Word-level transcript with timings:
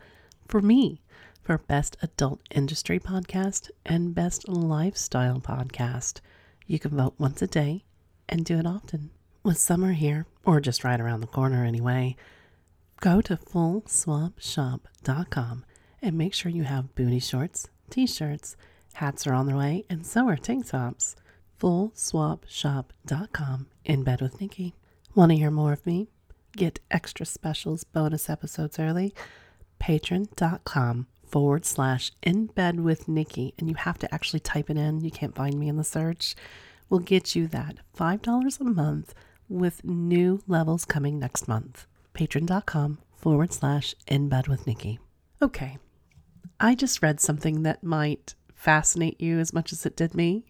for 0.48 0.62
me 0.62 1.02
for 1.42 1.58
Best 1.58 1.98
Adult 2.02 2.42
Industry 2.50 3.00
Podcast 3.00 3.70
and 3.86 4.16
Best 4.16 4.48
Lifestyle 4.48 5.40
Podcast. 5.40 6.22
You 6.66 6.80
can 6.80 6.92
vote 6.92 7.16
once 7.18 7.42
a 7.42 7.48
day 7.48 7.84
and 8.32 8.46
do 8.46 8.58
it 8.58 8.66
often. 8.66 9.10
With 9.44 9.58
summer 9.58 9.94
here, 9.94 10.28
or 10.46 10.60
just 10.60 10.84
right 10.84 11.00
around 11.00 11.22
the 11.22 11.28
corner 11.28 11.66
anyway, 11.66 12.16
go 13.00 13.22
to 13.22 13.38
fullswapshop.com 13.38 15.66
and 16.02 16.18
make 16.18 16.34
sure 16.34 16.52
you 16.52 16.64
have 16.64 16.96
booty 16.96 17.20
shorts, 17.20 17.68
t 17.90 18.08
shirts, 18.08 18.56
hats 18.94 19.28
are 19.28 19.34
on 19.34 19.46
their 19.46 19.58
way, 19.58 19.84
and 19.90 20.06
so 20.06 20.28
are 20.28 20.38
tank 20.38 20.68
tops. 20.68 21.16
Fullswapshop.com 21.60 23.68
in 23.86 24.04
bed 24.04 24.22
with 24.22 24.42
Nikki. 24.42 24.74
Want 25.14 25.32
to 25.32 25.38
hear 25.38 25.52
more 25.52 25.74
of 25.74 25.86
me? 25.86 26.08
Get 26.56 26.80
extra 26.90 27.26
specials, 27.26 27.84
bonus 27.84 28.30
episodes 28.30 28.80
early? 28.80 29.14
Patreon.com 29.80 31.08
forward 31.26 31.66
slash 31.66 32.12
in 32.22 32.48
bed 32.48 32.80
with 32.80 33.08
Nikki. 33.08 33.54
And 33.58 33.70
you 33.70 33.76
have 33.76 33.98
to 34.00 34.14
actually 34.14 34.42
type 34.42 34.70
it 34.70 34.78
in. 34.78 35.02
You 35.02 35.12
can't 35.12 35.36
find 35.36 35.60
me 35.60 35.70
in 35.70 35.78
the 35.78 35.84
search. 35.84 36.36
We'll 36.92 37.00
get 37.00 37.36
you 37.36 37.48
that 37.48 37.78
$5 37.98 38.60
a 38.60 38.64
month 38.66 39.14
with 39.48 39.86
new 39.86 40.44
levels 40.46 40.84
coming 40.84 41.18
next 41.18 41.48
month. 41.48 41.88
Patreon.com 42.14 42.98
forward 43.16 43.54
slash 43.54 43.96
in 44.08 44.28
bed 44.28 44.50
with 44.50 44.68
Nikki. 44.68 45.00
Okay. 45.42 45.78
I 46.60 46.76
just 46.76 47.02
read 47.02 47.22
something 47.22 47.64
that 47.64 47.82
might 47.82 48.36
fascinate 48.54 49.22
you 49.22 49.40
as 49.40 49.54
much 49.54 49.72
as 49.72 49.86
it 49.86 49.96
did 49.96 50.14
me. 50.14 50.44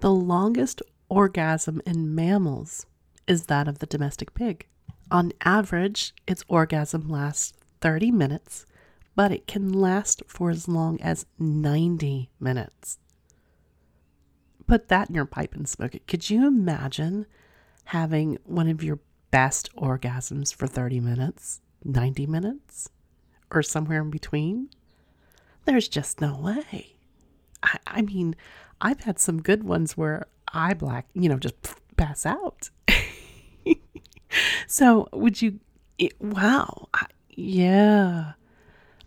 The 0.00 0.10
longest 0.10 0.82
orgasm 1.08 1.80
in 1.86 2.16
mammals 2.16 2.86
is 3.28 3.46
that 3.46 3.68
of 3.68 3.78
the 3.78 3.86
domestic 3.86 4.34
pig. 4.34 4.66
On 5.08 5.30
average, 5.44 6.12
its 6.26 6.44
orgasm 6.48 7.08
lasts 7.08 7.52
30 7.80 8.10
minutes, 8.10 8.66
but 9.14 9.30
it 9.30 9.46
can 9.46 9.72
last 9.72 10.24
for 10.26 10.50
as 10.50 10.66
long 10.66 11.00
as 11.00 11.26
90 11.38 12.28
minutes. 12.40 12.98
Put 14.70 14.86
that 14.86 15.08
in 15.08 15.16
your 15.16 15.24
pipe 15.24 15.56
and 15.56 15.68
smoke 15.68 15.96
it. 15.96 16.06
Could 16.06 16.30
you 16.30 16.46
imagine 16.46 17.26
having 17.86 18.38
one 18.44 18.68
of 18.68 18.84
your 18.84 19.00
best 19.32 19.68
orgasms 19.74 20.54
for 20.54 20.68
30 20.68 21.00
minutes, 21.00 21.60
90 21.84 22.28
minutes, 22.28 22.88
or 23.50 23.64
somewhere 23.64 24.00
in 24.00 24.10
between? 24.10 24.70
There's 25.64 25.88
just 25.88 26.20
no 26.20 26.38
way. 26.38 26.94
I, 27.64 27.78
I 27.84 28.02
mean, 28.02 28.36
I've 28.80 29.00
had 29.00 29.18
some 29.18 29.42
good 29.42 29.64
ones 29.64 29.96
where 29.96 30.28
I 30.54 30.74
black, 30.74 31.08
you 31.14 31.28
know, 31.28 31.38
just 31.38 31.56
pass 31.96 32.24
out. 32.24 32.70
so 34.68 35.08
would 35.12 35.42
you, 35.42 35.58
it, 35.98 36.12
wow. 36.20 36.86
I, 36.94 37.06
yeah. 37.30 38.34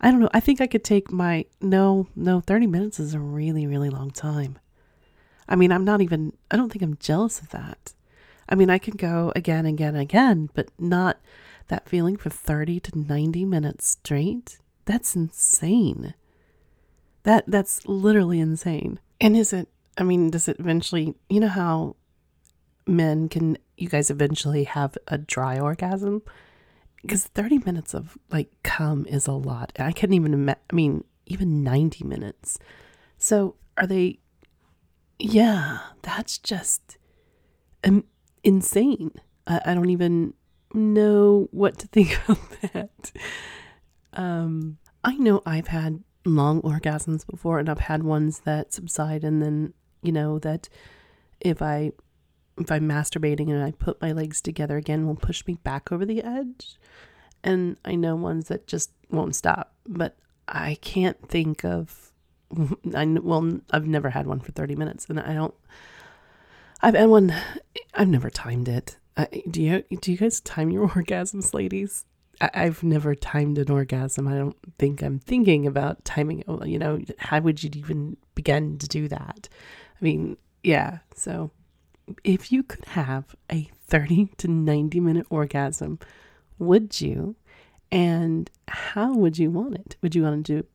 I 0.02 0.12
don't 0.12 0.20
know. 0.20 0.30
I 0.34 0.42
think 0.42 0.60
I 0.60 0.68
could 0.68 0.84
take 0.84 1.10
my, 1.10 1.46
no, 1.62 2.10
no, 2.18 2.42
30 2.42 2.68
minutes 2.68 3.00
is 3.00 3.14
a 3.14 3.20
really, 3.22 3.66
really 3.66 3.90
long 3.90 4.12
time. 4.12 4.60
I 5.54 5.56
mean, 5.56 5.72
I'm 5.72 5.86
not 5.86 6.02
even, 6.02 6.34
I 6.50 6.58
don't 6.58 6.72
think 6.72 6.82
I'm 6.82 6.98
jealous 6.98 7.40
of 7.40 7.50
that. 7.52 7.94
I 8.50 8.56
mean, 8.56 8.72
I 8.72 8.80
can 8.80 8.96
go 8.96 9.32
again, 9.36 9.68
and 9.68 9.76
again, 9.76 9.94
and 9.94 10.02
again, 10.02 10.50
but 10.56 10.70
not 10.80 11.20
that 11.68 11.88
feeling 11.88 12.18
for 12.18 12.32
30 12.32 12.80
to 12.80 13.00
90 13.00 13.46
minutes 13.46 13.88
straight. 13.88 14.58
That's 14.86 15.16
insane. 15.16 16.16
That 17.22 17.44
that's 17.48 17.88
literally 17.88 18.40
insane. 18.40 19.00
And 19.22 19.38
is 19.38 19.54
it 19.54 19.70
I 19.96 20.02
mean, 20.02 20.32
does 20.32 20.48
it 20.48 20.60
eventually, 20.60 21.14
you 21.30 21.40
know 21.40 21.50
how 21.50 21.98
men 22.88 23.30
can 23.30 23.60
you 23.78 23.90
guys 23.90 24.10
eventually 24.10 24.64
have 24.64 24.98
a 25.08 25.20
dry 25.20 25.60
orgasm? 25.60 26.24
Cuz 27.08 27.26
30 27.26 27.60
minutes 27.60 27.94
of 27.94 28.18
like 28.32 28.52
cum 28.64 29.06
is 29.06 29.28
a 29.28 29.34
lot. 29.34 29.72
I 29.78 29.92
couldn't 29.92 30.16
even 30.16 30.34
ima- 30.34 30.58
I 30.72 30.76
mean, 30.76 31.04
even 31.28 31.64
90 31.64 32.04
minutes. 32.06 32.58
So, 33.20 33.56
are 33.78 33.88
they 33.88 34.20
yeah, 35.24 35.80
that's 36.02 36.38
just 36.38 36.98
um, 37.86 38.04
insane. 38.44 39.12
I, 39.48 39.62
I 39.66 39.74
don't 39.74 39.90
even 39.90 40.34
know 40.74 41.48
what 41.52 41.80
to 41.80 41.88
think 41.92 42.20
of 42.30 42.60
that. 42.74 43.12
Um, 44.12 44.78
I 45.04 45.16
know 45.16 45.42
I've 45.46 45.68
had 45.68 46.04
long 46.26 46.62
orgasms 46.62 47.26
before, 47.26 47.58
and 47.58 47.70
I've 47.70 47.80
had 47.80 48.04
ones 48.04 48.40
that 48.42 48.74
subside, 48.74 49.24
and 49.24 49.42
then 49.42 49.74
you 50.02 50.12
know 50.12 50.40
that 50.40 50.68
if 51.40 51.62
I 51.62 51.94
if 52.58 52.70
I'm 52.70 52.88
masturbating 52.88 53.50
and 53.50 53.64
I 53.64 53.72
put 53.72 54.02
my 54.02 54.12
legs 54.12 54.42
together 54.42 54.76
again, 54.76 55.08
will 55.08 55.16
push 55.16 55.48
me 55.48 55.56
back 55.56 55.92
over 55.92 56.06
the 56.06 56.22
edge. 56.22 56.78
And 57.46 57.78
I 57.84 57.96
know 57.96 58.16
ones 58.16 58.50
that 58.50 58.68
just 58.68 58.92
won't 59.10 59.36
stop, 59.36 59.74
but 59.88 60.18
I 60.48 60.76
can't 60.82 61.28
think 61.28 61.64
of. 61.64 62.13
I 62.96 63.06
well, 63.06 63.60
I've 63.72 63.88
never 63.88 64.10
had 64.10 64.28
one 64.28 64.40
for 64.40 64.52
thirty 64.52 64.76
minutes, 64.76 65.06
and 65.10 65.20
I 65.20 65.34
don't. 65.34 65.54
I've 66.82 66.96
had 66.96 67.10
one. 67.10 67.34
I've 67.94 68.10
never 68.10 68.30
timed 68.30 68.68
it. 68.68 68.98
I, 69.16 69.28
do 69.50 69.62
you? 69.62 69.84
Do 70.02 70.12
you 70.12 70.18
guys 70.18 70.42
time 70.42 70.70
your 70.70 70.88
orgasms, 70.90 71.54
ladies? 71.54 72.06
I, 72.42 72.50
I've 72.54 72.84
never 72.84 73.16
timed 73.16 73.58
an 73.58 73.72
orgasm. 73.72 74.28
I 74.28 74.36
don't 74.36 74.58
think 74.78 75.02
I'm 75.02 75.20
thinking 75.20 75.68
about 75.68 76.04
timing. 76.06 76.44
You 76.66 76.80
know, 76.80 77.02
how 77.20 77.40
would 77.42 77.64
you 77.64 77.70
even 77.76 78.18
begin 78.36 78.78
to 78.80 78.88
do 78.88 79.08
that? 79.08 79.50
I 80.00 80.04
mean, 80.04 80.38
yeah. 80.64 81.00
So, 81.16 81.52
if 82.24 82.52
you 82.52 82.64
could 82.64 82.86
have 82.86 83.36
a 83.52 83.70
30 83.88 84.30
to 84.38 84.48
90 84.48 85.00
minute 85.00 85.28
orgasm, 85.30 86.00
would 86.60 87.00
you? 87.00 87.36
And 87.92 88.50
how 88.68 89.14
would 89.14 89.38
you 89.38 89.52
want 89.52 89.76
it? 89.76 89.98
Would 90.02 90.16
you 90.16 90.24
want 90.24 90.44
to 90.46 90.62
do, 90.62 90.68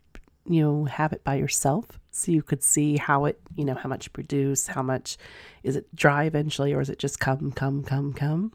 you 0.48 0.62
know, 0.62 0.84
have 0.86 1.12
it 1.12 1.22
by 1.24 1.34
yourself 1.34 1.98
so 2.10 2.32
you 2.32 2.42
could 2.42 2.62
see 2.62 2.96
how 2.96 3.26
it, 3.26 3.38
you 3.54 3.64
know, 3.64 3.74
how 3.74 3.88
much 3.88 4.12
produce, 4.12 4.66
how 4.68 4.82
much 4.82 5.16
is 5.62 5.76
it 5.76 5.94
dry 5.94 6.24
eventually, 6.24 6.72
or 6.72 6.80
is 6.80 6.90
it 6.90 6.98
just 6.98 7.20
come, 7.20 7.52
come, 7.52 7.84
come, 7.84 8.12
come? 8.12 8.52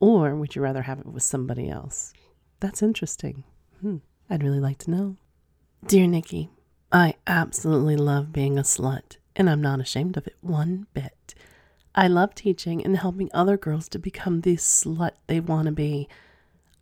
Or 0.00 0.34
would 0.34 0.54
you 0.54 0.62
rather 0.62 0.82
have 0.82 1.00
it 1.00 1.06
with 1.06 1.22
somebody 1.22 1.68
else? 1.68 2.12
That's 2.60 2.82
interesting. 2.82 3.44
Hmm. 3.80 3.98
I'd 4.30 4.42
really 4.42 4.60
like 4.60 4.78
to 4.78 4.90
know. 4.90 5.16
Dear 5.86 6.06
Nikki, 6.06 6.48
I 6.90 7.14
absolutely 7.26 7.96
love 7.96 8.32
being 8.32 8.58
a 8.58 8.62
slut, 8.62 9.18
and 9.36 9.50
I'm 9.50 9.60
not 9.60 9.80
ashamed 9.80 10.16
of 10.16 10.26
it 10.26 10.36
one 10.40 10.86
bit. 10.94 11.34
I 11.94 12.08
love 12.08 12.34
teaching 12.34 12.84
and 12.84 12.96
helping 12.96 13.30
other 13.34 13.56
girls 13.56 13.88
to 13.90 13.98
become 13.98 14.40
the 14.40 14.56
slut 14.56 15.12
they 15.26 15.40
want 15.40 15.66
to 15.66 15.72
be. 15.72 16.08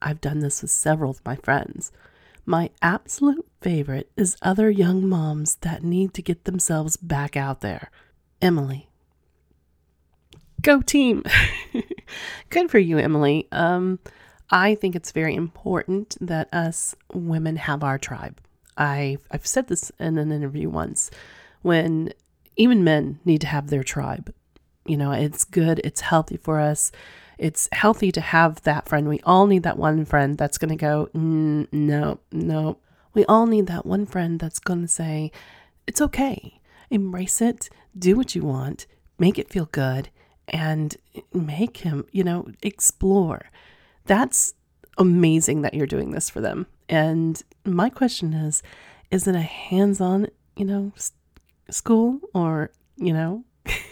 I've 0.00 0.20
done 0.20 0.38
this 0.38 0.62
with 0.62 0.70
several 0.70 1.10
of 1.10 1.24
my 1.24 1.36
friends. 1.36 1.92
My 2.44 2.70
absolute 2.80 3.46
favorite 3.60 4.10
is 4.16 4.36
other 4.42 4.70
young 4.70 5.08
moms 5.08 5.56
that 5.56 5.84
need 5.84 6.12
to 6.14 6.22
get 6.22 6.44
themselves 6.44 6.96
back 6.96 7.36
out 7.36 7.60
there. 7.60 7.90
Emily. 8.40 8.88
Go 10.60 10.82
team. 10.82 11.22
Good 12.50 12.70
for 12.70 12.78
you, 12.78 12.98
Emily. 12.98 13.48
Um, 13.52 14.00
I 14.50 14.74
think 14.74 14.94
it's 14.94 15.12
very 15.12 15.34
important 15.34 16.16
that 16.20 16.52
us 16.52 16.94
women 17.12 17.56
have 17.56 17.82
our 17.82 17.98
tribe. 17.98 18.40
I 18.76 19.18
I've 19.30 19.46
said 19.46 19.68
this 19.68 19.90
in 19.98 20.18
an 20.18 20.32
interview 20.32 20.68
once 20.68 21.10
when 21.62 22.12
even 22.56 22.84
men 22.84 23.20
need 23.24 23.40
to 23.42 23.46
have 23.46 23.68
their 23.68 23.82
tribe. 23.82 24.34
You 24.84 24.96
know, 24.96 25.12
it's 25.12 25.44
good, 25.44 25.80
it's 25.84 26.00
healthy 26.00 26.36
for 26.36 26.60
us. 26.60 26.90
It's 27.38 27.68
healthy 27.72 28.12
to 28.12 28.20
have 28.20 28.62
that 28.62 28.88
friend. 28.88 29.08
We 29.08 29.20
all 29.24 29.46
need 29.46 29.62
that 29.64 29.78
one 29.78 30.04
friend 30.04 30.38
that's 30.38 30.58
going 30.58 30.70
to 30.70 30.76
go, 30.76 31.08
mm, 31.14 31.66
no, 31.72 32.20
no. 32.30 32.78
We 33.14 33.24
all 33.26 33.46
need 33.46 33.66
that 33.66 33.86
one 33.86 34.06
friend 34.06 34.38
that's 34.38 34.58
going 34.58 34.82
to 34.82 34.88
say, 34.88 35.32
it's 35.86 36.00
okay. 36.00 36.60
Embrace 36.90 37.40
it, 37.40 37.68
do 37.98 38.16
what 38.16 38.34
you 38.34 38.42
want, 38.42 38.86
make 39.18 39.38
it 39.38 39.50
feel 39.50 39.66
good, 39.66 40.08
and 40.48 40.96
make 41.32 41.78
him, 41.78 42.06
you 42.12 42.24
know, 42.24 42.48
explore. 42.62 43.50
That's 44.04 44.54
amazing 44.98 45.62
that 45.62 45.74
you're 45.74 45.86
doing 45.86 46.10
this 46.10 46.28
for 46.30 46.40
them. 46.40 46.66
And 46.88 47.42
my 47.64 47.88
question 47.88 48.32
is 48.34 48.62
is 49.10 49.26
it 49.26 49.34
a 49.34 49.40
hands 49.40 50.00
on, 50.00 50.26
you 50.56 50.64
know, 50.64 50.92
school 51.70 52.18
or, 52.34 52.70
you 52.96 53.12
know, 53.12 53.44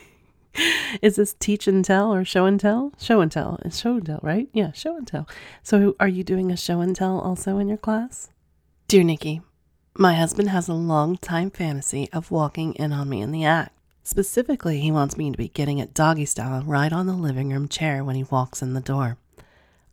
is 1.03 1.17
this 1.17 1.35
teach 1.39 1.67
and 1.67 1.85
tell 1.85 2.12
or 2.12 2.25
show 2.25 2.47
and 2.47 2.59
tell? 2.59 2.93
Show 2.99 3.21
and 3.21 3.31
tell. 3.31 3.59
It's 3.65 3.79
show 3.79 3.95
and 3.95 4.07
tell, 4.07 4.21
right? 4.23 4.49
Yeah, 4.53 4.73
show 4.73 4.97
and 4.97 5.07
tell. 5.07 5.29
So 5.62 5.97
are 6.01 6.09
you 6.09 6.25
doing 6.25 6.51
a 6.51 6.57
show 6.57 6.81
and 6.81 6.95
tell 6.95 7.19
also 7.21 7.59
in 7.59 7.69
your 7.69 7.79
class? 7.79 8.31
Dear 8.89 9.05
Nikki, 9.05 9.43
my 9.97 10.15
husband 10.15 10.51
has 10.51 10.69
a 10.69 10.75
long 10.75 11.17
time 11.17 11.51
fantasy 11.51 12.09
of 12.12 12.31
walking 12.31 12.75
in 12.75 12.93
on 12.93 13.09
me 13.09 13.21
in 13.21 13.33
the 13.33 13.45
act. 13.45 13.77
Specifically, 14.03 14.81
he 14.81 14.91
wants 14.91 15.17
me 15.17 15.31
to 15.31 15.37
be 15.37 15.49
getting 15.49 15.79
it 15.79 15.95
doggy 15.95 16.25
style 16.25 16.62
right 16.62 16.93
on 16.93 17.07
the 17.07 17.12
living 17.12 17.51
room 17.51 17.69
chair 17.69 18.03
when 18.03 18.17
he 18.17 18.25
walks 18.25 18.62
in 18.62 18.75
the 18.75 18.81
door. 18.81 19.19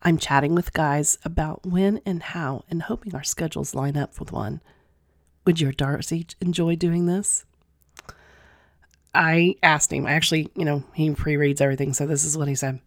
I'm 0.02 0.18
chatting 0.18 0.56
with 0.56 0.74
guys 0.74 1.18
about 1.26 1.66
when 1.66 2.00
and 2.06 2.24
how 2.24 2.64
and 2.70 2.84
hoping 2.84 3.14
our 3.14 3.24
schedules 3.24 3.76
line 3.76 3.98
up 3.98 4.20
with 4.20 4.32
one. 4.32 4.62
Would 5.46 5.60
your 5.60 5.72
Darcy 5.72 6.28
enjoy 6.40 6.76
doing 6.76 7.06
this? 7.06 7.46
I 9.18 9.56
asked 9.64 9.92
him. 9.92 10.06
I 10.06 10.12
actually, 10.12 10.52
you 10.56 10.64
know, 10.64 10.84
he 10.94 11.10
pre 11.16 11.38
reads 11.38 11.60
everything, 11.60 11.94
so 11.94 12.06
this 12.06 12.24
is 12.24 12.38
what 12.38 12.48
he 12.48 12.54
said. 12.54 12.80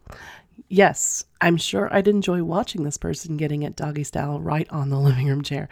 Yes, 0.68 1.24
I'm 1.40 1.56
sure 1.56 1.92
I'd 1.92 2.06
enjoy 2.06 2.44
watching 2.44 2.84
this 2.84 2.96
person 2.96 3.36
getting 3.36 3.64
it 3.64 3.74
doggy 3.74 4.04
style 4.04 4.38
right 4.40 4.68
on 4.70 4.90
the 4.90 4.98
living 5.00 5.26
room 5.26 5.42
chair. 5.42 5.68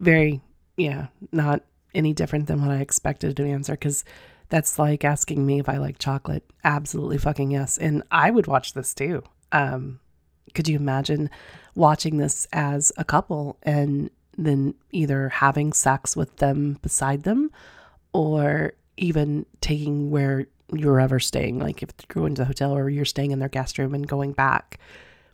Very, 0.00 0.40
yeah, 0.76 1.06
not 1.30 1.62
any 1.94 2.12
different 2.12 2.48
than 2.48 2.60
what 2.60 2.72
I 2.72 2.80
expected 2.80 3.36
to 3.36 3.46
answer 3.46 3.74
because 3.74 4.04
that's 4.48 4.76
like 4.76 5.04
asking 5.04 5.46
me 5.46 5.60
if 5.60 5.68
I 5.68 5.76
like 5.76 5.98
chocolate. 5.98 6.50
Absolutely 6.64 7.18
fucking 7.18 7.52
yes. 7.52 7.78
And 7.78 8.02
I 8.10 8.32
would 8.32 8.48
watch 8.48 8.74
this 8.74 8.92
too. 8.94 9.22
Um, 9.52 10.00
could 10.52 10.66
you 10.66 10.76
imagine 10.76 11.30
watching 11.76 12.16
this 12.16 12.48
as 12.52 12.90
a 12.96 13.04
couple 13.04 13.56
and 13.62 14.10
then 14.36 14.74
either 14.90 15.28
having 15.28 15.72
sex 15.72 16.16
with 16.16 16.38
them 16.38 16.78
beside 16.82 17.22
them 17.22 17.52
or 18.12 18.72
even 19.02 19.44
taking 19.60 20.10
where 20.10 20.46
you're 20.72 21.00
ever 21.00 21.18
staying, 21.18 21.58
like 21.58 21.82
if 21.82 21.90
you're 22.08 22.22
going 22.22 22.34
to 22.36 22.42
the 22.42 22.46
hotel 22.46 22.72
or 22.72 22.88
you're 22.88 23.04
staying 23.04 23.32
in 23.32 23.40
their 23.40 23.48
guest 23.48 23.78
room 23.78 23.94
and 23.94 24.06
going 24.06 24.32
back. 24.32 24.78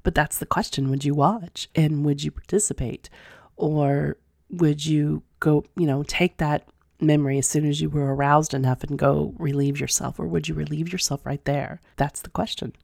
But 0.02 0.14
that's 0.14 0.38
the 0.38 0.46
question 0.46 0.90
would 0.90 1.04
you 1.04 1.14
watch 1.14 1.68
and 1.74 2.04
would 2.04 2.22
you 2.22 2.30
participate? 2.30 3.10
Or 3.56 4.16
would 4.50 4.86
you 4.86 5.22
go, 5.40 5.64
you 5.76 5.86
know, 5.86 6.02
take 6.02 6.38
that 6.38 6.68
memory 7.00 7.38
as 7.38 7.48
soon 7.48 7.66
as 7.66 7.80
you 7.80 7.90
were 7.90 8.14
aroused 8.14 8.54
enough 8.54 8.82
and 8.82 8.98
go 8.98 9.34
relieve 9.38 9.78
yourself? 9.78 10.18
Or 10.18 10.26
would 10.26 10.48
you 10.48 10.54
relieve 10.54 10.90
yourself 10.90 11.24
right 11.26 11.44
there? 11.44 11.80
That's 11.96 12.22
the 12.22 12.30
question. 12.30 12.74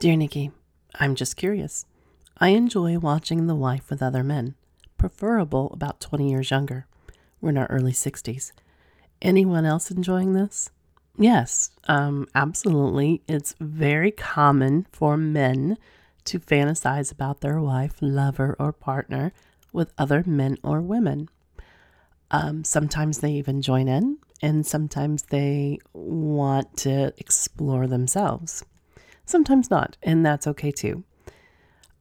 Dear 0.00 0.16
Nikki, 0.16 0.50
I'm 0.96 1.14
just 1.14 1.36
curious. 1.36 1.86
I 2.38 2.48
enjoy 2.48 2.98
watching 2.98 3.46
the 3.46 3.54
wife 3.54 3.88
with 3.88 4.02
other 4.02 4.24
men, 4.24 4.56
preferable 4.98 5.70
about 5.72 6.00
20 6.00 6.28
years 6.28 6.50
younger. 6.50 6.86
We're 7.40 7.50
in 7.50 7.58
our 7.58 7.66
early 7.66 7.92
60s. 7.92 8.52
Anyone 9.22 9.64
else 9.64 9.90
enjoying 9.90 10.34
this? 10.34 10.70
Yes, 11.16 11.70
um, 11.84 12.26
absolutely. 12.34 13.22
It's 13.28 13.54
very 13.60 14.10
common 14.10 14.86
for 14.92 15.16
men 15.16 15.78
to 16.24 16.40
fantasize 16.40 17.12
about 17.12 17.40
their 17.40 17.60
wife, 17.60 17.96
lover, 18.00 18.56
or 18.58 18.72
partner 18.72 19.32
with 19.72 19.92
other 19.96 20.24
men 20.26 20.56
or 20.62 20.80
women. 20.80 21.28
Um, 22.30 22.64
sometimes 22.64 23.18
they 23.18 23.32
even 23.32 23.62
join 23.62 23.86
in, 23.86 24.18
and 24.42 24.66
sometimes 24.66 25.24
they 25.24 25.78
want 25.92 26.76
to 26.78 27.12
explore 27.18 27.86
themselves. 27.86 28.64
Sometimes 29.24 29.70
not, 29.70 29.96
and 30.02 30.24
that's 30.24 30.46
okay 30.48 30.70
too. 30.70 31.04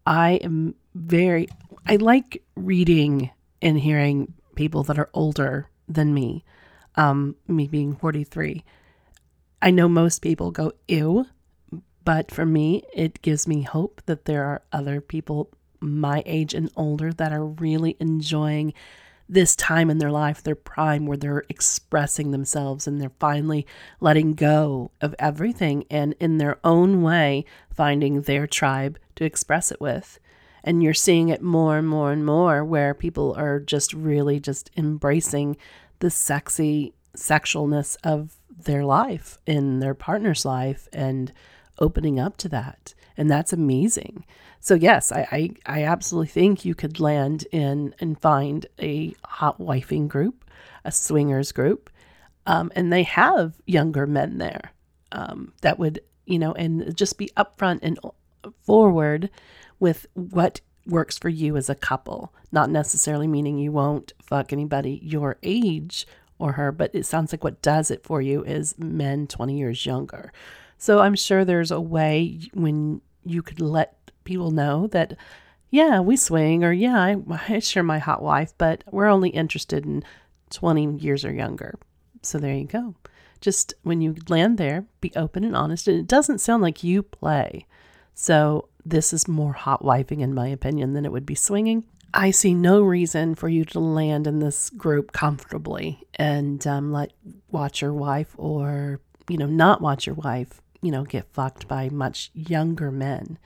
I 0.06 0.34
am 0.44 0.76
very, 0.96 1.48
I 1.86 1.98
like 1.98 2.44
reading 2.56 3.30
and 3.62 3.80
hearing 3.80 4.34
people 4.56 4.84
that 4.84 5.00
are 5.00 5.10
older 5.14 5.70
than 5.88 6.14
me, 6.14 6.44
um, 6.96 7.36
me 7.48 7.68
being 7.68 7.96
43. 7.96 8.64
I 9.62 9.72
know 9.72 9.88
most 9.88 10.22
people 10.22 10.52
go, 10.52 10.74
ew, 10.88 11.26
but 12.04 12.32
for 12.32 12.46
me, 12.46 12.84
it 12.94 13.22
gives 13.22 13.48
me 13.48 13.62
hope 13.62 14.02
that 14.06 14.26
there 14.26 14.44
are 14.44 14.62
other 14.72 15.00
people 15.00 15.50
my 15.80 16.24
age 16.26 16.54
and 16.54 16.72
older 16.76 17.12
that 17.14 17.34
are 17.34 17.46
really 17.46 17.98
enjoying 18.00 18.74
this 19.30 19.56
time 19.56 19.90
in 19.90 19.98
their 19.98 20.12
life, 20.12 20.44
their 20.44 20.56
prime, 20.56 21.06
where 21.06 21.18
they're 21.18 21.46
expressing 21.50 22.32
themselves 22.32 22.88
and 22.88 23.00
they're 23.00 23.12
finally 23.20 23.66
letting 24.00 24.34
go 24.34 24.92
of 25.02 25.16
everything 25.18 25.86
and 25.90 26.14
in 26.20 26.38
their 26.38 26.58
own 26.64 27.02
way 27.02 27.46
finding 27.74 28.22
their 28.22 28.48
tribe 28.48 29.00
to 29.16 29.26
express 29.26 29.72
it 29.72 29.82
with. 29.82 30.20
And 30.64 30.82
you're 30.82 30.94
seeing 30.94 31.30
it 31.30 31.42
more 31.42 31.78
and 31.78 31.88
more 31.88 32.12
and 32.12 32.26
more 32.26 32.64
where 32.64 32.94
people 32.94 33.34
are 33.38 33.60
just 33.60 33.94
really 33.94 34.40
just 34.40 34.72
embracing 34.78 35.58
the 36.04 36.10
sexy 36.10 36.94
sexualness 37.16 37.96
of 38.04 38.36
their 38.66 38.84
life 38.84 39.38
in 39.46 39.80
their 39.80 39.94
partner's 39.94 40.44
life 40.44 40.90
and 40.92 41.32
opening 41.80 42.20
up 42.20 42.36
to 42.36 42.50
that. 42.50 42.94
And 43.16 43.32
that's 43.32 43.54
amazing. 43.54 44.26
So 44.60 44.76
yes, 44.76 45.14
I, 45.14 45.28
I, 45.32 45.50
I 45.66 45.84
absolutely 45.86 46.28
think 46.28 46.66
you 46.66 46.76
could 46.76 47.00
land 47.00 47.48
in 47.54 47.96
and 48.00 48.20
find 48.20 48.66
a 48.82 49.16
hot 49.24 49.60
wifing 49.60 50.10
group, 50.10 50.44
a 50.84 50.92
swingers 50.92 51.54
group, 51.54 51.90
um, 52.46 52.70
and 52.76 52.92
they 52.92 53.04
have 53.04 53.54
younger 53.66 54.06
men 54.06 54.40
there 54.40 54.74
um, 55.14 55.54
that 55.62 55.80
would 55.80 56.02
you 56.26 56.38
know 56.38 56.52
and 56.52 56.98
just 56.98 57.18
be 57.18 57.30
upfront 57.38 57.80
and 57.82 57.98
forward 58.64 59.30
with 59.80 60.06
what 60.16 60.60
works 60.86 61.18
for 61.18 61.30
you 61.30 61.58
as 61.58 61.70
a 61.70 61.76
couple. 61.76 62.34
Not 62.52 62.70
necessarily 62.70 63.28
meaning 63.28 63.58
you 63.58 63.72
won't 63.72 64.14
fuck 64.22 64.52
anybody 64.52 65.00
your 65.04 65.38
age 65.44 66.06
or 66.40 66.54
her, 66.54 66.72
but 66.72 66.92
it 66.94 67.06
sounds 67.06 67.32
like 67.32 67.44
what 67.44 67.62
does 67.62 67.90
it 67.90 68.04
for 68.04 68.22
you 68.22 68.44
is 68.44 68.78
men 68.78 69.28
20 69.28 69.58
years 69.58 69.86
younger. 69.86 70.32
So 70.78 71.00
I'm 71.00 71.16
sure 71.16 71.46
there's 71.46 71.72
a 71.72 71.80
way 71.80 72.40
when 72.54 73.02
you 73.24 73.42
could 73.42 73.62
let 73.62 73.96
people 74.24 74.52
know 74.52 74.88
that, 74.88 75.16
yeah, 75.70 76.00
we 76.02 76.18
swing, 76.18 76.64
or 76.64 76.74
yeah, 76.74 77.00
I, 77.00 77.16
I 77.50 77.60
share 77.60 77.84
my 77.84 78.00
hot 78.00 78.22
wife, 78.22 78.54
but 78.58 78.84
we're 78.92 79.08
only 79.08 79.30
interested 79.30 79.86
in 79.86 80.04
20 80.50 80.98
years 80.98 81.24
or 81.24 81.34
younger. 81.34 81.80
So 82.22 82.38
there 82.38 82.56
you 82.56 82.66
go. 82.66 82.96
Just 83.42 83.74
when 83.84 84.02
you 84.02 84.16
land 84.30 84.58
there, 84.58 84.86
be 85.02 85.12
open 85.16 85.44
and 85.44 85.56
honest. 85.56 85.88
And 85.88 86.00
it 86.00 86.08
doesn't 86.08 86.40
sound 86.40 86.64
like 86.64 86.84
you 86.84 87.04
play. 87.04 87.66
So 88.14 88.70
this 88.86 89.14
is 89.14 89.28
more 89.28 89.54
hot 89.54 89.82
wifing, 89.82 90.22
in 90.22 90.34
my 90.34 90.48
opinion, 90.48 90.94
than 90.94 91.06
it 91.06 91.12
would 91.12 91.26
be 91.26 91.36
swinging. 91.36 91.86
I 92.14 92.32
see 92.32 92.54
no 92.54 92.82
reason 92.84 93.34
for 93.34 93.50
you 93.50 93.66
to 93.66 93.80
land 93.80 94.28
in 94.28 94.40
this 94.40 94.70
group 94.70 95.12
comfortably 95.14 96.00
and 96.16 96.66
um, 96.68 96.92
let 96.92 97.12
watch 97.50 97.82
your 97.82 97.94
wife 97.94 98.36
or, 98.38 99.02
you 99.28 99.38
know, 99.38 99.48
not 99.48 99.82
watch 99.82 100.06
your 100.06 100.16
wife, 100.16 100.62
you 100.82 100.92
know, 100.92 101.04
get 101.04 101.34
fucked 101.34 101.68
by 101.68 101.90
much 101.90 102.30
younger 102.34 102.92
men. 102.92 103.40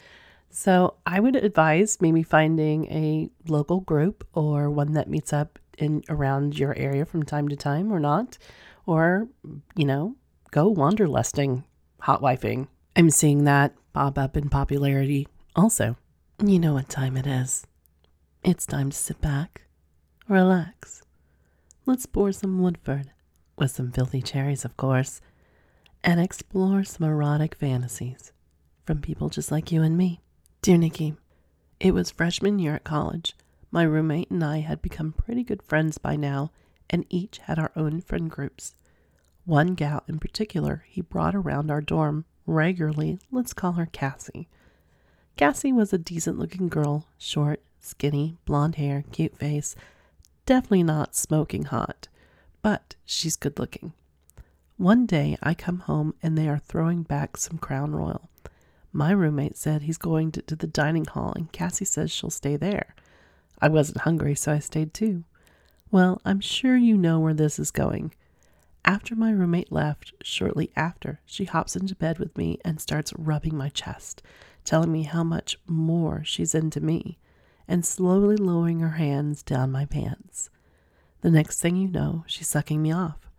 So 0.49 0.95
I 1.05 1.19
would 1.19 1.35
advise 1.35 2.01
maybe 2.01 2.23
finding 2.23 2.91
a 2.91 3.29
local 3.47 3.79
group 3.79 4.27
or 4.33 4.69
one 4.69 4.93
that 4.93 5.09
meets 5.09 5.31
up 5.31 5.59
in 5.77 6.03
around 6.09 6.57
your 6.57 6.75
area 6.75 7.05
from 7.05 7.23
time 7.23 7.47
to 7.49 7.55
time 7.55 7.93
or 7.93 7.99
not, 7.99 8.37
or 8.85 9.27
you 9.75 9.85
know, 9.85 10.15
go 10.51 10.73
wanderlusting, 10.73 11.63
hot 11.99 12.21
wifing. 12.21 12.67
I'm 12.95 13.11
seeing 13.11 13.43
that 13.43 13.75
pop 13.97 14.15
up 14.15 14.37
in 14.37 14.47
popularity 14.47 15.27
also. 15.55 15.97
You 16.45 16.59
know 16.59 16.75
what 16.75 16.87
time 16.87 17.17
it 17.17 17.25
is. 17.25 17.65
It's 18.43 18.67
time 18.67 18.91
to 18.91 18.95
sit 18.95 19.19
back, 19.21 19.63
relax. 20.29 21.01
Let's 21.87 22.05
pour 22.05 22.31
some 22.31 22.61
Woodford, 22.61 23.09
with 23.57 23.71
some 23.71 23.91
filthy 23.91 24.21
cherries, 24.21 24.63
of 24.63 24.77
course, 24.77 25.19
and 26.03 26.19
explore 26.19 26.83
some 26.83 27.07
erotic 27.07 27.55
fantasies 27.55 28.31
from 28.85 29.01
people 29.01 29.29
just 29.29 29.51
like 29.51 29.71
you 29.71 29.81
and 29.81 29.97
me. 29.97 30.21
Dear 30.61 30.77
Nikki, 30.77 31.15
it 31.79 31.95
was 31.95 32.11
freshman 32.11 32.59
year 32.59 32.75
at 32.75 32.83
college. 32.83 33.33
My 33.71 33.81
roommate 33.81 34.29
and 34.29 34.43
I 34.43 34.59
had 34.59 34.79
become 34.79 35.11
pretty 35.11 35.43
good 35.43 35.63
friends 35.63 35.97
by 35.97 36.15
now 36.15 36.51
and 36.87 37.03
each 37.09 37.39
had 37.39 37.57
our 37.57 37.71
own 37.75 38.01
friend 38.01 38.29
groups. 38.29 38.75
One 39.45 39.73
gal 39.73 40.03
in 40.07 40.19
particular 40.19 40.85
he 40.87 41.01
brought 41.01 41.33
around 41.33 41.71
our 41.71 41.81
dorm 41.81 42.25
regularly. 42.47 43.19
Let's 43.31 43.53
call 43.53 43.73
her 43.73 43.85
Cassie. 43.85 44.47
Cassie 45.35 45.71
was 45.71 45.93
a 45.93 45.99
decent 45.99 46.39
looking 46.39 46.67
girl, 46.67 47.05
short, 47.19 47.61
skinny, 47.79 48.37
blonde 48.45 48.75
hair, 48.75 49.03
cute 49.11 49.37
face, 49.37 49.75
definitely 50.47 50.81
not 50.83 51.15
smoking 51.15 51.65
hot, 51.65 52.07
but 52.63 52.95
she's 53.05 53.35
good 53.35 53.59
looking. 53.59 53.93
One 54.77 55.05
day 55.05 55.37
I 55.43 55.53
come 55.53 55.79
home 55.81 56.15
and 56.23 56.37
they 56.37 56.47
are 56.47 56.57
throwing 56.59 57.03
back 57.03 57.37
some 57.37 57.57
Crown 57.59 57.91
Royal. 57.91 58.29
My 58.91 59.11
roommate 59.11 59.57
said 59.57 59.83
he's 59.83 59.97
going 59.97 60.31
to, 60.31 60.41
to 60.43 60.55
the 60.55 60.65
dining 60.65 61.05
hall 61.05 61.33
and 61.35 61.51
Cassie 61.51 61.85
says 61.85 62.11
she'll 62.11 62.29
stay 62.31 62.55
there. 62.55 62.95
I 63.61 63.69
wasn't 63.69 64.01
hungry, 64.01 64.35
so 64.35 64.53
I 64.53 64.59
stayed 64.59 64.93
too. 64.93 65.23
Well, 65.91 66.21
I'm 66.25 66.39
sure 66.39 66.77
you 66.77 66.97
know 66.97 67.19
where 67.19 67.33
this 67.33 67.59
is 67.59 67.71
going. 67.71 68.13
After 68.87 69.17
my 69.17 69.31
roommate 69.31 69.69
left, 69.69 70.13
shortly 70.23 70.71
after, 70.73 71.19
she 71.25 71.43
hops 71.43 71.75
into 71.75 71.93
bed 71.93 72.19
with 72.19 72.37
me 72.37 72.57
and 72.63 72.79
starts 72.79 73.11
rubbing 73.17 73.57
my 73.57 73.67
chest, 73.67 74.23
telling 74.63 74.93
me 74.93 75.03
how 75.03 75.25
much 75.25 75.59
more 75.67 76.23
she's 76.23 76.55
into 76.55 76.79
me, 76.79 77.17
and 77.67 77.85
slowly 77.85 78.37
lowering 78.37 78.79
her 78.79 78.91
hands 78.91 79.43
down 79.43 79.73
my 79.73 79.83
pants. 79.83 80.49
The 81.19 81.29
next 81.29 81.59
thing 81.59 81.75
you 81.75 81.89
know, 81.89 82.23
she's 82.27 82.47
sucking 82.47 82.81
me 82.81 82.93
off. 82.93 83.29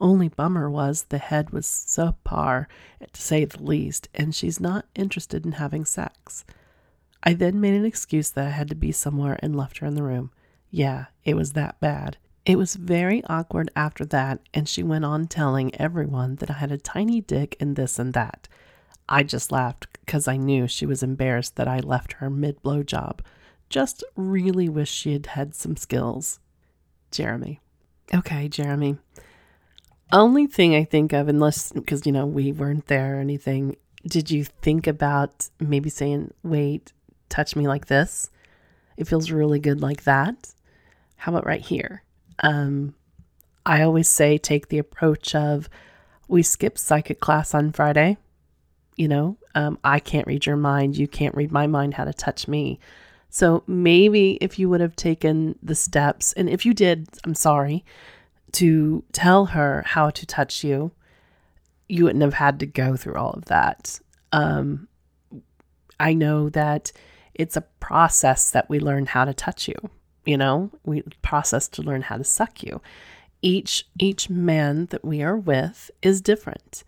Only 0.00 0.30
bummer 0.30 0.68
was 0.68 1.04
the 1.04 1.18
head 1.18 1.50
was 1.50 1.66
subpar, 1.66 2.66
to 3.12 3.22
say 3.22 3.44
the 3.44 3.62
least, 3.62 4.08
and 4.16 4.34
she's 4.34 4.58
not 4.58 4.86
interested 4.96 5.46
in 5.46 5.52
having 5.52 5.84
sex. 5.84 6.44
I 7.22 7.34
then 7.34 7.60
made 7.60 7.74
an 7.74 7.84
excuse 7.84 8.30
that 8.30 8.48
I 8.48 8.50
had 8.50 8.68
to 8.70 8.74
be 8.74 8.90
somewhere 8.90 9.38
and 9.40 9.54
left 9.54 9.78
her 9.78 9.86
in 9.86 9.94
the 9.94 10.02
room. 10.02 10.32
Yeah, 10.72 11.06
it 11.24 11.34
was 11.34 11.52
that 11.52 11.78
bad. 11.78 12.16
It 12.48 12.56
was 12.56 12.76
very 12.76 13.22
awkward 13.26 13.70
after 13.76 14.06
that, 14.06 14.40
and 14.54 14.66
she 14.66 14.82
went 14.82 15.04
on 15.04 15.26
telling 15.26 15.74
everyone 15.78 16.36
that 16.36 16.48
I 16.48 16.54
had 16.54 16.72
a 16.72 16.78
tiny 16.78 17.20
dick 17.20 17.54
and 17.60 17.76
this 17.76 17.98
and 17.98 18.14
that. 18.14 18.48
I 19.06 19.22
just 19.22 19.52
laughed 19.52 19.86
because 20.00 20.26
I 20.26 20.38
knew 20.38 20.66
she 20.66 20.86
was 20.86 21.02
embarrassed 21.02 21.56
that 21.56 21.68
I 21.68 21.80
left 21.80 22.14
her 22.14 22.30
mid 22.30 22.62
blow 22.62 22.82
job. 22.82 23.20
Just 23.68 24.02
really 24.16 24.66
wish 24.66 24.90
she 24.90 25.12
had 25.12 25.26
had 25.26 25.54
some 25.54 25.76
skills. 25.76 26.40
Jeremy. 27.10 27.60
Okay, 28.14 28.48
Jeremy. 28.48 28.96
Only 30.10 30.46
thing 30.46 30.74
I 30.74 30.84
think 30.84 31.12
of, 31.12 31.28
unless, 31.28 31.70
because, 31.70 32.06
you 32.06 32.12
know, 32.12 32.24
we 32.24 32.52
weren't 32.52 32.86
there 32.86 33.18
or 33.18 33.20
anything, 33.20 33.76
did 34.06 34.30
you 34.30 34.44
think 34.44 34.86
about 34.86 35.50
maybe 35.60 35.90
saying, 35.90 36.32
wait, 36.42 36.94
touch 37.28 37.54
me 37.56 37.68
like 37.68 37.88
this? 37.88 38.30
It 38.96 39.06
feels 39.06 39.30
really 39.30 39.60
good 39.60 39.82
like 39.82 40.04
that. 40.04 40.54
How 41.16 41.32
about 41.32 41.44
right 41.44 41.60
here? 41.60 42.04
Um, 42.40 42.94
I 43.66 43.82
always 43.82 44.08
say 44.08 44.38
take 44.38 44.68
the 44.68 44.78
approach 44.78 45.34
of 45.34 45.68
we 46.26 46.42
skip 46.42 46.78
psychic 46.78 47.20
class 47.20 47.54
on 47.54 47.72
Friday. 47.72 48.18
You 48.96 49.08
know, 49.08 49.38
um, 49.54 49.78
I 49.84 50.00
can't 50.00 50.26
read 50.26 50.46
your 50.46 50.56
mind. 50.56 50.96
You 50.96 51.08
can't 51.08 51.34
read 51.34 51.52
my 51.52 51.66
mind 51.66 51.94
how 51.94 52.04
to 52.04 52.12
touch 52.12 52.48
me. 52.48 52.80
So 53.30 53.62
maybe 53.66 54.38
if 54.40 54.58
you 54.58 54.68
would 54.68 54.80
have 54.80 54.96
taken 54.96 55.58
the 55.62 55.74
steps, 55.74 56.32
and 56.32 56.48
if 56.48 56.64
you 56.64 56.72
did, 56.74 57.08
I'm 57.24 57.34
sorry, 57.34 57.84
to 58.52 59.04
tell 59.12 59.46
her 59.46 59.82
how 59.86 60.10
to 60.10 60.26
touch 60.26 60.64
you, 60.64 60.92
you 61.88 62.04
wouldn't 62.04 62.22
have 62.22 62.34
had 62.34 62.58
to 62.60 62.66
go 62.66 62.96
through 62.96 63.16
all 63.16 63.32
of 63.32 63.46
that. 63.46 64.00
Um, 64.32 64.88
I 66.00 66.14
know 66.14 66.48
that 66.50 66.92
it's 67.34 67.56
a 67.56 67.62
process 67.80 68.50
that 68.50 68.68
we 68.68 68.80
learn 68.80 69.06
how 69.06 69.24
to 69.24 69.34
touch 69.34 69.68
you 69.68 69.90
you 70.28 70.36
know 70.36 70.70
we 70.84 71.02
process 71.22 71.66
to 71.68 71.82
learn 71.82 72.02
how 72.02 72.18
to 72.18 72.24
suck 72.24 72.62
you. 72.62 72.80
Each 73.40 73.86
each 73.98 74.28
man 74.28 74.86
that 74.86 75.04
we 75.04 75.22
are 75.22 75.36
with 75.36 75.90
is 76.02 76.20
different. 76.20 76.84